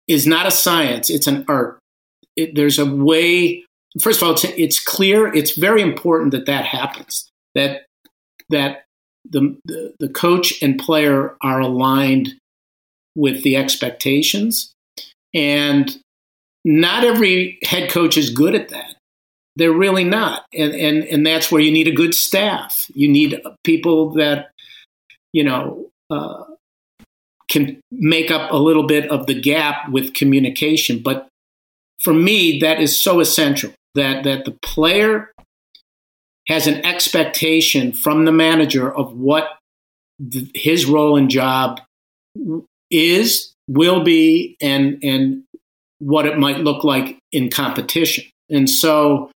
is 0.08 0.28
not 0.28 0.46
a 0.46 0.52
science, 0.52 1.10
it's 1.10 1.28
an 1.28 1.44
art. 1.50 1.80
It, 2.38 2.54
there's 2.56 2.78
a 2.78 2.86
way, 2.86 3.66
first 4.00 4.22
of 4.22 4.28
all, 4.28 4.34
it's, 4.34 4.44
it's 4.44 4.80
clear, 4.80 5.34
it's 5.34 5.58
very 5.58 5.82
important 5.82 6.32
that 6.32 6.46
that 6.46 6.66
happens, 6.66 7.28
that, 7.56 7.86
that 8.50 8.84
the, 9.28 9.58
the, 9.66 9.94
the 10.00 10.10
coach 10.10 10.62
and 10.62 10.78
player 10.78 11.36
are 11.42 11.60
aligned 11.60 12.36
with 13.16 13.44
the 13.44 13.58
expectations. 13.58 14.72
And 15.34 15.98
not 16.64 17.04
every 17.04 17.58
head 17.64 17.90
coach 17.90 18.18
is 18.18 18.30
good 18.30 18.54
at 18.54 18.70
that. 18.70 18.96
They're 19.56 19.72
really 19.72 20.04
not. 20.04 20.46
And, 20.54 20.74
and, 20.74 21.04
and 21.06 21.26
that's 21.26 21.52
where 21.52 21.62
you 21.62 21.72
need 21.72 21.88
a 21.88 21.94
good 21.96 22.14
staff. 22.14 22.92
You 22.94 23.08
need 23.08 23.42
people 23.64 24.12
that, 24.16 24.52
you 25.34 25.44
know, 25.44 25.90
uh, 26.10 26.44
can 27.56 27.80
make 27.92 28.30
up 28.30 28.52
a 28.52 28.58
little 28.58 28.84
bit 28.84 29.10
of 29.10 29.26
the 29.26 29.40
gap 29.40 29.90
with 29.90 30.14
communication. 30.14 31.02
But 31.02 31.28
for 32.04 32.14
me, 32.14 32.60
that 32.60 32.80
is 32.82 33.00
so 33.00 33.20
essential 33.22 33.72
that, 33.96 34.26
that 34.26 34.46
the 34.46 34.58
player 34.62 35.32
has 36.48 36.68
an 36.68 36.86
expectation 36.86 37.94
from 37.94 38.26
the 38.26 38.32
manager 38.32 38.94
of 38.94 39.14
what 39.14 39.58
th- 40.32 40.52
his 40.54 40.86
role 40.86 41.16
and 41.18 41.30
job 41.30 41.80
is, 42.92 43.54
will 43.68 44.04
be, 44.04 44.58
and, 44.62 45.00
and 45.02 45.44
what 46.00 46.26
it 46.26 46.38
might 46.38 46.60
look 46.60 46.84
like 46.84 47.18
in 47.32 47.50
competition. 47.50 48.26
And 48.50 48.70
so 48.70 49.32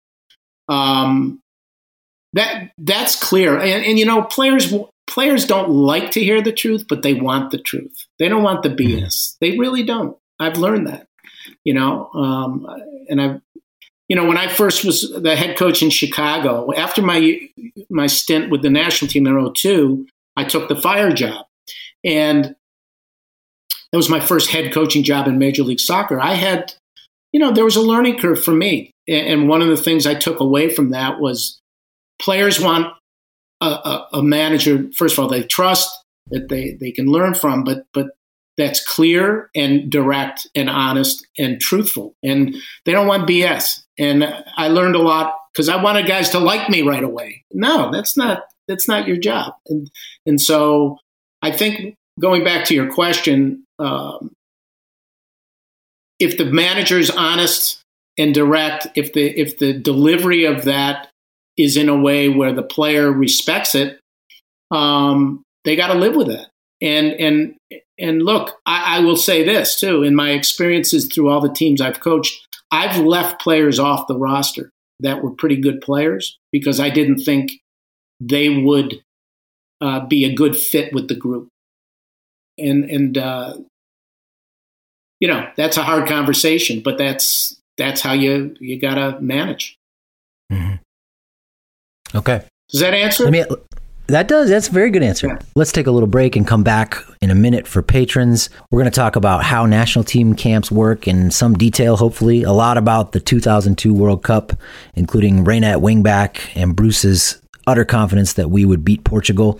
um, 0.67 1.39
that 2.33 2.71
that's 2.77 3.15
clear. 3.15 3.57
And, 3.57 3.85
and 3.85 3.99
you 3.99 4.05
know, 4.05 4.23
players 4.23 4.73
players 5.07 5.45
don't 5.45 5.69
like 5.69 6.11
to 6.11 6.23
hear 6.23 6.41
the 6.41 6.51
truth, 6.51 6.85
but 6.87 7.01
they 7.01 7.13
want 7.13 7.51
the 7.51 7.57
truth. 7.57 8.05
They 8.19 8.29
don't 8.29 8.43
want 8.43 8.63
the 8.63 8.69
BS. 8.69 9.05
Mm-hmm. 9.05 9.37
They 9.41 9.57
really 9.57 9.83
don't. 9.83 10.17
I've 10.39 10.57
learned 10.57 10.87
that. 10.87 11.07
You 11.63 11.73
know, 11.73 12.09
um, 12.13 12.67
and 13.09 13.21
I've 13.21 13.41
you 14.07 14.15
know, 14.15 14.25
when 14.25 14.37
I 14.37 14.47
first 14.47 14.85
was 14.85 15.11
the 15.11 15.35
head 15.35 15.57
coach 15.57 15.81
in 15.83 15.89
Chicago, 15.89 16.73
after 16.73 17.01
my 17.01 17.39
my 17.89 18.07
stint 18.07 18.49
with 18.49 18.61
the 18.61 18.69
national 18.69 19.09
team 19.09 19.27
in 19.27 19.53
02, 19.53 20.07
I 20.35 20.45
took 20.45 20.69
the 20.69 20.75
fire 20.75 21.11
job. 21.11 21.45
And 22.05 22.55
that 23.91 23.97
was 23.97 24.09
my 24.09 24.19
first 24.19 24.49
head 24.49 24.73
coaching 24.73 25.03
job 25.03 25.27
in 25.27 25.37
Major 25.37 25.63
League 25.63 25.79
Soccer. 25.79 26.21
I 26.21 26.33
had, 26.33 26.73
you 27.33 27.39
know, 27.39 27.51
there 27.51 27.65
was 27.65 27.75
a 27.75 27.81
learning 27.81 28.19
curve 28.19 28.41
for 28.41 28.53
me. 28.53 28.93
And 29.07 29.49
one 29.49 29.61
of 29.61 29.69
the 29.69 29.77
things 29.77 30.05
I 30.05 30.13
took 30.13 30.39
away 30.39 30.69
from 30.69 30.91
that 30.91 31.19
was 31.19 31.59
players 32.19 32.59
want 32.59 32.93
a, 33.61 33.65
a, 33.65 34.07
a 34.13 34.23
manager, 34.23 34.89
first 34.95 35.17
of 35.17 35.23
all, 35.23 35.29
they 35.29 35.43
trust 35.43 35.89
that 36.27 36.49
they, 36.49 36.77
they 36.79 36.91
can 36.91 37.07
learn 37.07 37.33
from, 37.33 37.63
but, 37.63 37.85
but 37.93 38.07
that's 38.57 38.83
clear 38.83 39.49
and 39.55 39.89
direct 39.89 40.47
and 40.55 40.69
honest 40.69 41.25
and 41.37 41.61
truthful. 41.61 42.15
And 42.23 42.55
they 42.85 42.91
don't 42.91 43.07
want 43.07 43.29
BS. 43.29 43.83
And 43.99 44.23
I 44.57 44.67
learned 44.67 44.95
a 44.95 45.01
lot 45.01 45.35
because 45.53 45.69
I 45.69 45.81
wanted 45.81 46.07
guys 46.07 46.31
to 46.31 46.39
like 46.39 46.69
me 46.69 46.81
right 46.81 47.03
away. 47.03 47.43
No, 47.51 47.91
that's 47.91 48.17
not 48.17 48.43
that's 48.67 48.87
not 48.87 49.07
your 49.07 49.17
job. 49.17 49.53
And 49.67 49.89
and 50.25 50.41
so 50.41 50.97
I 51.41 51.51
think 51.51 51.95
going 52.19 52.43
back 52.43 52.65
to 52.65 52.75
your 52.75 52.91
question, 52.91 53.63
um, 53.79 54.33
if 56.19 56.37
the 56.37 56.45
manager 56.45 56.99
is 56.99 57.09
honest 57.09 57.81
and 58.17 58.33
direct, 58.33 58.87
if 58.95 59.13
the 59.13 59.25
if 59.25 59.57
the 59.57 59.73
delivery 59.73 60.45
of 60.45 60.65
that 60.65 61.09
is 61.57 61.77
in 61.77 61.89
a 61.89 61.97
way 61.97 62.29
where 62.29 62.53
the 62.53 62.63
player 62.63 63.11
respects 63.11 63.75
it, 63.75 63.99
um, 64.71 65.43
they 65.65 65.75
got 65.75 65.87
to 65.87 65.99
live 65.99 66.15
with 66.15 66.29
it. 66.29 66.47
And 66.81 67.07
and 67.13 67.55
and 67.97 68.21
look, 68.21 68.57
I, 68.65 68.97
I 68.97 68.99
will 68.99 69.17
say 69.17 69.43
this 69.43 69.79
too. 69.79 70.03
In 70.03 70.15
my 70.15 70.31
experiences 70.31 71.07
through 71.07 71.29
all 71.29 71.41
the 71.41 71.53
teams 71.53 71.81
I've 71.81 71.99
coached, 71.99 72.47
I've 72.71 72.97
left 72.99 73.41
players 73.41 73.79
off 73.79 74.07
the 74.07 74.17
roster 74.17 74.69
that 74.99 75.23
were 75.23 75.31
pretty 75.31 75.57
good 75.57 75.81
players 75.81 76.37
because 76.51 76.79
I 76.79 76.89
didn't 76.89 77.19
think 77.19 77.51
they 78.19 78.49
would 78.49 79.01
uh, 79.81 80.05
be 80.05 80.25
a 80.25 80.33
good 80.33 80.55
fit 80.55 80.93
with 80.93 81.07
the 81.07 81.15
group. 81.15 81.47
And 82.59 82.85
and 82.85 83.17
uh, 83.17 83.57
you 85.19 85.27
know 85.27 85.47
that's 85.55 85.77
a 85.77 85.83
hard 85.83 86.07
conversation, 86.07 86.81
but 86.83 86.97
that's 86.97 87.59
that's 87.77 88.01
how 88.01 88.13
you 88.13 88.55
you 88.59 88.79
got 88.79 88.95
to 88.95 89.19
manage. 89.19 89.77
Mm-hmm. 90.51 90.75
Okay. 92.15 92.43
Does 92.69 92.81
that 92.81 92.93
answer? 92.93 93.23
Let 93.23 93.31
me, 93.31 93.45
that 94.07 94.27
does. 94.29 94.49
That's 94.49 94.69
a 94.69 94.71
very 94.71 94.89
good 94.89 95.03
answer. 95.03 95.27
Yeah. 95.27 95.39
Let's 95.55 95.71
take 95.71 95.87
a 95.87 95.91
little 95.91 96.07
break 96.07 96.35
and 96.35 96.47
come 96.47 96.63
back 96.63 96.97
in 97.21 97.29
a 97.29 97.35
minute 97.35 97.67
for 97.67 97.81
patrons. 97.81 98.49
We're 98.71 98.79
going 98.79 98.91
to 98.91 98.95
talk 98.95 99.15
about 99.15 99.43
how 99.43 99.65
national 99.65 100.05
team 100.05 100.33
camps 100.33 100.71
work 100.71 101.07
in 101.07 101.29
some 101.29 101.55
detail, 101.55 101.97
hopefully, 101.97 102.43
a 102.43 102.53
lot 102.53 102.77
about 102.77 103.11
the 103.11 103.19
2002 103.19 103.93
World 103.93 104.23
Cup, 104.23 104.53
including 104.95 105.43
Reyna 105.43 105.67
at 105.67 105.79
wingback 105.79 106.39
and 106.55 106.75
Bruce's 106.75 107.41
utter 107.67 107.83
confidence 107.83 108.33
that 108.33 108.49
we 108.49 108.63
would 108.63 108.85
beat 108.85 109.03
Portugal 109.03 109.59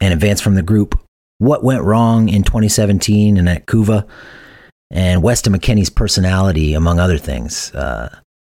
and 0.00 0.12
advance 0.12 0.40
from 0.40 0.56
the 0.56 0.62
group. 0.62 0.98
What 1.38 1.62
went 1.62 1.84
wrong 1.84 2.28
in 2.28 2.42
2017 2.42 3.36
and 3.36 3.48
at 3.48 3.66
Couva, 3.66 4.08
and 4.90 5.22
Weston 5.22 5.52
McKennie's 5.52 5.90
personality, 5.90 6.74
among 6.74 6.98
other 6.98 7.18
things. 7.18 7.72
Uh, 7.74 8.08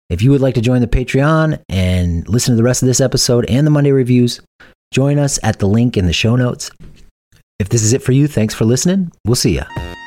if 0.10 0.22
you 0.22 0.32
would 0.32 0.42
like 0.42 0.56
to 0.56 0.62
join 0.62 0.82
the 0.82 0.88
Patreon 0.88 1.62
and 1.70 2.28
listen 2.28 2.54
to 2.54 2.58
the 2.58 2.64
rest 2.64 2.82
of 2.82 2.88
this 2.88 3.02
episode 3.02 3.46
and 3.50 3.66
the 3.66 3.72
Monday 3.72 3.92
reviews, 3.92 4.42
join 4.92 5.20
us 5.20 5.40
at 5.44 5.60
the 5.60 5.68
link 5.68 5.98
in 5.98 6.06
the 6.06 6.14
show 6.14 6.36
notes. 6.36 6.72
If 7.60 7.70
this 7.70 7.84
is 7.84 7.94
it 7.94 8.02
for 8.02 8.12
you, 8.12 8.28
thanks 8.28 8.54
for 8.54 8.66
listening. 8.66 9.12
We'll 9.26 9.36
see 9.36 9.56
you. 9.56 9.99